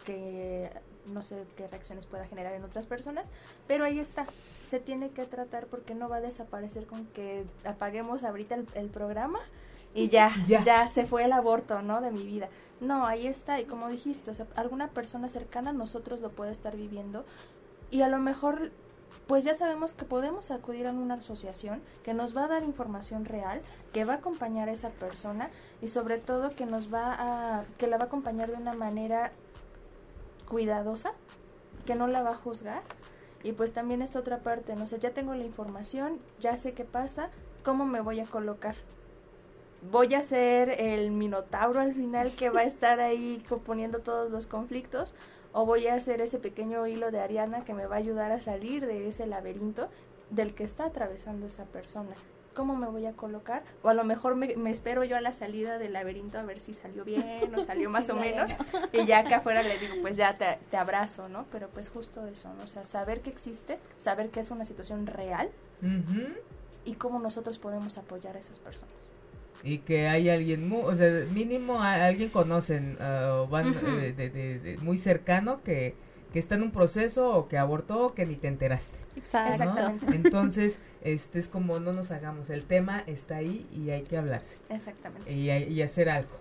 que 0.05 0.71
no 1.05 1.21
sé 1.21 1.45
qué 1.55 1.67
reacciones 1.67 2.05
pueda 2.05 2.27
generar 2.27 2.53
en 2.53 2.63
otras 2.63 2.85
personas, 2.85 3.29
pero 3.67 3.85
ahí 3.85 3.99
está, 3.99 4.25
se 4.69 4.79
tiene 4.79 5.09
que 5.09 5.25
tratar 5.25 5.67
porque 5.67 5.95
no 5.95 6.09
va 6.09 6.17
a 6.17 6.21
desaparecer 6.21 6.85
con 6.85 7.05
que 7.07 7.45
apaguemos 7.65 8.23
ahorita 8.23 8.57
el, 8.75 8.89
programa 8.89 9.39
y 9.93 10.07
ya, 10.09 10.33
ya, 10.47 10.87
se 10.87 11.05
fue 11.05 11.25
el 11.25 11.33
aborto, 11.33 11.81
¿no? 11.81 12.01
De 12.01 12.11
mi 12.11 12.23
vida. 12.23 12.49
No, 12.79 13.05
ahí 13.05 13.27
está, 13.27 13.59
y 13.59 13.65
como 13.65 13.89
dijiste, 13.89 14.31
o 14.31 14.33
sea, 14.33 14.47
alguna 14.55 14.89
persona 14.89 15.29
cercana 15.29 15.69
a 15.69 15.73
nosotros 15.73 16.19
lo 16.21 16.29
puede 16.31 16.51
estar 16.51 16.75
viviendo 16.75 17.25
y 17.91 18.01
a 18.01 18.07
lo 18.07 18.19
mejor 18.19 18.71
pues 19.27 19.43
ya 19.43 19.53
sabemos 19.53 19.93
que 19.93 20.03
podemos 20.03 20.51
acudir 20.51 20.87
a 20.87 20.91
una 20.91 21.13
asociación 21.15 21.81
que 22.03 22.13
nos 22.13 22.35
va 22.35 22.45
a 22.45 22.47
dar 22.47 22.63
información 22.63 23.23
real, 23.23 23.61
que 23.93 24.03
va 24.03 24.15
a 24.15 24.17
acompañar 24.17 24.67
a 24.67 24.73
esa 24.73 24.89
persona 24.89 25.49
y 25.81 25.87
sobre 25.87 26.17
todo 26.17 26.55
que 26.55 26.65
nos 26.65 26.93
va 26.93 27.15
a 27.17 27.63
que 27.77 27.87
la 27.87 27.97
va 27.97 28.03
a 28.03 28.07
acompañar 28.07 28.49
de 28.49 28.57
una 28.57 28.73
manera 28.73 29.31
cuidadosa, 30.47 31.13
que 31.85 31.95
no 31.95 32.07
la 32.07 32.23
va 32.23 32.31
a 32.31 32.35
juzgar. 32.35 32.81
Y 33.43 33.53
pues 33.53 33.73
también 33.73 34.01
esta 34.01 34.19
otra 34.19 34.39
parte, 34.39 34.75
no 34.75 34.87
sé, 34.87 34.99
ya 34.99 35.11
tengo 35.11 35.33
la 35.33 35.43
información, 35.43 36.19
ya 36.39 36.57
sé 36.57 36.73
qué 36.73 36.85
pasa, 36.85 37.29
¿cómo 37.63 37.85
me 37.85 38.01
voy 38.01 38.19
a 38.19 38.25
colocar? 38.25 38.75
¿Voy 39.89 40.13
a 40.13 40.21
ser 40.21 40.69
el 40.79 41.09
minotauro 41.09 41.79
al 41.79 41.95
final 41.95 42.31
que 42.35 42.51
va 42.51 42.61
a 42.61 42.65
estar 42.65 42.99
ahí 42.99 43.43
componiendo 43.49 43.99
todos 43.99 44.31
los 44.31 44.45
conflictos? 44.45 45.15
¿O 45.53 45.65
voy 45.65 45.87
a 45.87 45.99
ser 45.99 46.21
ese 46.21 46.37
pequeño 46.37 46.85
hilo 46.85 47.09
de 47.09 47.19
Ariana 47.19 47.65
que 47.65 47.73
me 47.73 47.87
va 47.87 47.95
a 47.95 47.99
ayudar 47.99 48.31
a 48.31 48.41
salir 48.41 48.85
de 48.85 49.07
ese 49.07 49.25
laberinto 49.25 49.89
del 50.29 50.53
que 50.53 50.63
está 50.63 50.85
atravesando 50.85 51.47
esa 51.47 51.65
persona? 51.65 52.15
¿Cómo 52.53 52.75
me 52.75 52.87
voy 52.87 53.05
a 53.05 53.13
colocar? 53.13 53.63
O 53.83 53.89
a 53.89 53.93
lo 53.93 54.03
mejor 54.03 54.35
me, 54.35 54.53
espero 54.69 55.03
yo 55.03 55.17
a 55.17 55.21
la 55.21 55.33
salida 55.33 55.77
del 55.77 55.93
laberinto 55.93 56.37
a 56.37 56.43
ver 56.43 56.59
si 56.59 56.73
salió 56.73 57.03
bien 57.03 57.53
o 57.55 57.61
salió 57.61 57.89
más 57.89 58.09
o 58.09 58.15
menos. 58.15 58.51
Y 58.93 59.05
ya 59.05 59.19
acá 59.19 59.37
afuera 59.37 59.63
le 59.63 59.77
digo, 59.77 59.95
pues 60.01 60.17
ya 60.17 60.37
te, 60.37 60.59
te, 60.69 60.77
abrazo, 60.77 61.29
¿no? 61.29 61.45
Pero 61.51 61.69
pues 61.69 61.89
justo 61.89 62.25
eso, 62.27 62.53
¿no? 62.53 62.63
O 62.63 62.67
sea, 62.67 62.85
saber 62.85 63.21
que 63.21 63.29
existe, 63.29 63.79
saber 63.97 64.29
que 64.29 64.39
es 64.39 64.51
una 64.51 64.65
situación 64.65 65.07
real 65.07 65.49
y 66.85 66.93
cómo 66.93 67.19
nosotros 67.19 67.57
podemos 67.57 67.97
apoyar 67.97 68.35
a 68.35 68.39
esas 68.39 68.59
personas. 68.59 68.93
Y 69.63 69.79
que 69.79 70.07
hay 70.07 70.29
alguien, 70.29 70.67
muy, 70.67 70.81
o 70.81 70.95
sea, 70.95 71.25
mínimo 71.31 71.81
alguien 71.81 72.29
conocen 72.29 72.97
uh, 72.99 73.47
van, 73.47 73.75
eh, 73.99 74.13
de, 74.13 74.77
muy 74.81 74.97
cercano 74.97 75.61
que 75.63 75.95
que 76.31 76.39
está 76.39 76.55
en 76.55 76.63
un 76.63 76.71
proceso 76.71 77.33
o 77.35 77.47
que 77.47 77.57
abortó 77.57 78.07
o 78.07 78.13
que 78.13 78.25
ni 78.25 78.35
te 78.35 78.47
enteraste. 78.47 78.97
Exactamente. 79.15 80.15
Entonces, 80.15 80.79
este 81.01 81.39
es 81.39 81.47
como 81.47 81.79
no 81.79 81.93
nos 81.93 82.11
hagamos, 82.11 82.49
el 82.49 82.65
tema 82.65 83.03
está 83.07 83.37
ahí 83.37 83.67
y 83.71 83.89
hay 83.89 84.03
que 84.03 84.17
hablarse. 84.17 84.57
Exactamente. 84.69 85.31
Y, 85.31 85.49
y 85.49 85.81
hacer 85.81 86.09
algo. 86.09 86.31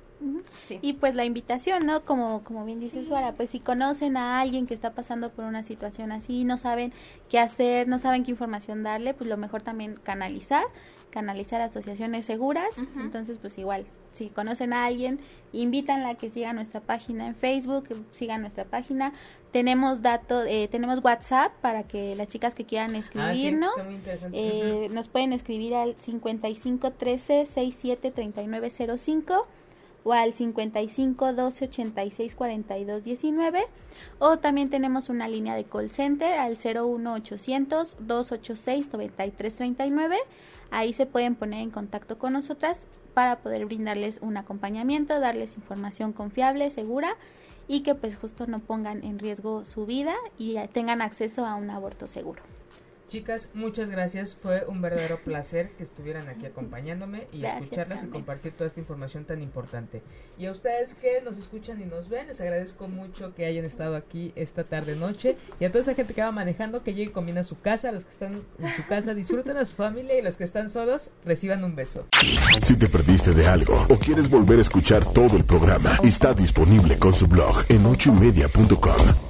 Sí. 0.59 0.79
Y 0.83 0.95
pues 0.95 1.15
la 1.15 1.25
invitación, 1.25 1.87
¿no? 1.87 2.05
Como, 2.05 2.45
como 2.45 2.67
bien 2.67 2.79
dices, 2.79 3.07
sí. 3.07 3.13
pues 3.37 3.51
si 3.51 3.59
conocen 3.59 4.19
a 4.19 4.41
alguien 4.41 4.67
que 4.67 4.75
está 4.75 4.93
pasando 4.93 5.31
por 5.31 5.47
una 5.47 5.63
situación 5.63 6.13
así, 6.13 6.45
no 6.45 6.59
saben 6.59 6.93
qué 7.31 7.39
hacer, 7.39 7.89
no 7.89 7.99
saben 7.99 8.23
qué 8.23 8.31
información 8.31 8.83
darle, 8.83 9.15
pues 9.15 9.31
lo 9.31 9.39
mejor 9.39 9.63
también 9.63 9.99
canalizar 10.03 10.65
canalizar 11.11 11.61
asociaciones 11.61 12.25
seguras. 12.25 12.69
Entonces, 12.97 13.39
pues 13.39 13.59
igual, 13.59 13.85
si 14.13 14.29
conocen 14.29 14.73
a 14.73 14.87
alguien, 14.87 15.19
invítanla 15.53 16.11
a 16.11 16.15
que 16.15 16.31
siga 16.31 16.53
nuestra 16.53 16.81
página 16.81 17.27
en 17.27 17.35
Facebook, 17.35 17.89
que 17.89 17.97
sigan 18.13 18.41
nuestra 18.41 18.65
página. 18.65 19.13
Tenemos 19.53 20.03
datos, 20.03 20.47
eh, 20.49 20.69
tenemos 20.71 21.03
WhatsApp 21.03 21.53
para 21.61 21.83
que 21.83 22.15
las 22.15 22.29
chicas 22.29 22.55
que 22.55 22.65
quieran 22.65 22.95
escribirnos, 22.95 23.75
eh, 24.33 24.89
nos 24.93 25.09
pueden 25.09 25.33
escribir 25.33 25.75
al 25.75 25.97
5513 25.99 27.47
673905 27.47 29.49
o 30.05 30.13
al 30.13 30.33
55 30.33 31.35
12 31.35 31.65
86 31.67 32.35
42 32.35 33.05
19 33.05 33.67
o 34.19 34.39
también 34.39 34.71
tenemos 34.71 35.09
una 35.09 35.29
línea 35.29 35.55
de 35.55 35.65
call 35.65 35.91
center 35.91 36.39
al 36.39 36.57
01 36.57 37.15
800 37.15 37.97
286 38.01 38.93
93 38.93 39.57
39 39.57 40.17
ahí 40.71 40.93
se 40.93 41.07
pueden 41.07 41.35
poner 41.35 41.61
en 41.61 41.71
contacto 41.71 42.19
con 42.19 42.33
nosotras 42.33 42.87
para 43.15 43.41
poder 43.41 43.67
brindarles 43.67 44.19
un 44.23 44.37
acompañamiento 44.37 45.19
darles 45.19 45.57
información 45.57 46.13
confiable 46.13 46.71
segura 46.71 47.17
y 47.69 47.81
que 47.81 47.95
pues 47.95 48.17
justo 48.17 48.47
no 48.47 48.61
pongan 48.61 49.05
en 49.05 49.19
riesgo 49.19 49.65
su 49.65 49.87
vida 49.87 50.15
y 50.39 50.57
tengan 50.73 51.03
acceso 51.03 51.47
a 51.47 51.55
un 51.55 51.71
aborto 51.71 52.07
seguro 52.07 52.43
Chicas, 53.11 53.51
muchas 53.55 53.91
gracias. 53.91 54.37
Fue 54.37 54.65
un 54.69 54.81
verdadero 54.81 55.19
placer 55.19 55.73
que 55.73 55.83
estuvieran 55.83 56.29
aquí 56.29 56.47
acompañándome 56.47 57.27
y 57.33 57.41
Gracias, 57.41 57.65
escucharlas 57.65 58.05
y 58.05 58.07
compartir 58.07 58.53
toda 58.53 58.69
esta 58.69 58.79
información 58.79 59.25
tan 59.25 59.43
importante. 59.43 60.01
Y 60.39 60.47
a 60.47 60.53
ustedes 60.53 60.95
que 60.95 61.21
nos 61.21 61.37
escuchan 61.37 61.81
y 61.81 61.87
nos 61.87 62.09
ven, 62.09 62.29
les 62.29 62.41
agradezco 62.41 62.87
mucho 62.87 63.35
que 63.35 63.47
hayan 63.47 63.65
estado 63.65 63.97
aquí 63.97 64.33
esta 64.37 64.63
tarde 64.63 64.95
noche 64.95 65.37
y 65.59 65.65
a 65.65 65.71
toda 65.71 65.81
esa 65.81 65.95
gente 65.95 66.15
que 66.15 66.23
va 66.23 66.31
manejando 66.31 66.85
que 66.85 66.95
llegue 66.95 67.11
comiendo 67.11 67.41
a 67.41 67.45
su 67.45 67.61
casa, 67.61 67.91
los 67.91 68.05
que 68.05 68.13
están 68.13 68.45
en 68.61 68.75
su 68.77 68.87
casa 68.87 69.13
disfruten 69.13 69.57
a 69.57 69.65
su 69.65 69.75
familia 69.75 70.17
y 70.17 70.23
los 70.23 70.37
que 70.37 70.45
están 70.45 70.71
solos 70.71 71.11
reciban 71.25 71.65
un 71.65 71.75
beso. 71.75 72.07
Si 72.63 72.79
te 72.79 72.87
perdiste 72.87 73.33
de 73.33 73.49
algo 73.49 73.75
o 73.89 73.97
quieres 73.97 74.31
volver 74.31 74.61
a 74.61 74.63
escuchar 74.63 75.05
todo 75.05 75.37
el 75.37 75.43
programa, 75.43 75.99
está 76.05 76.33
disponible 76.33 76.97
con 76.97 77.13
su 77.13 77.27
blog 77.27 77.65
en 77.71 77.85
ochoymedia.com. 77.87 79.30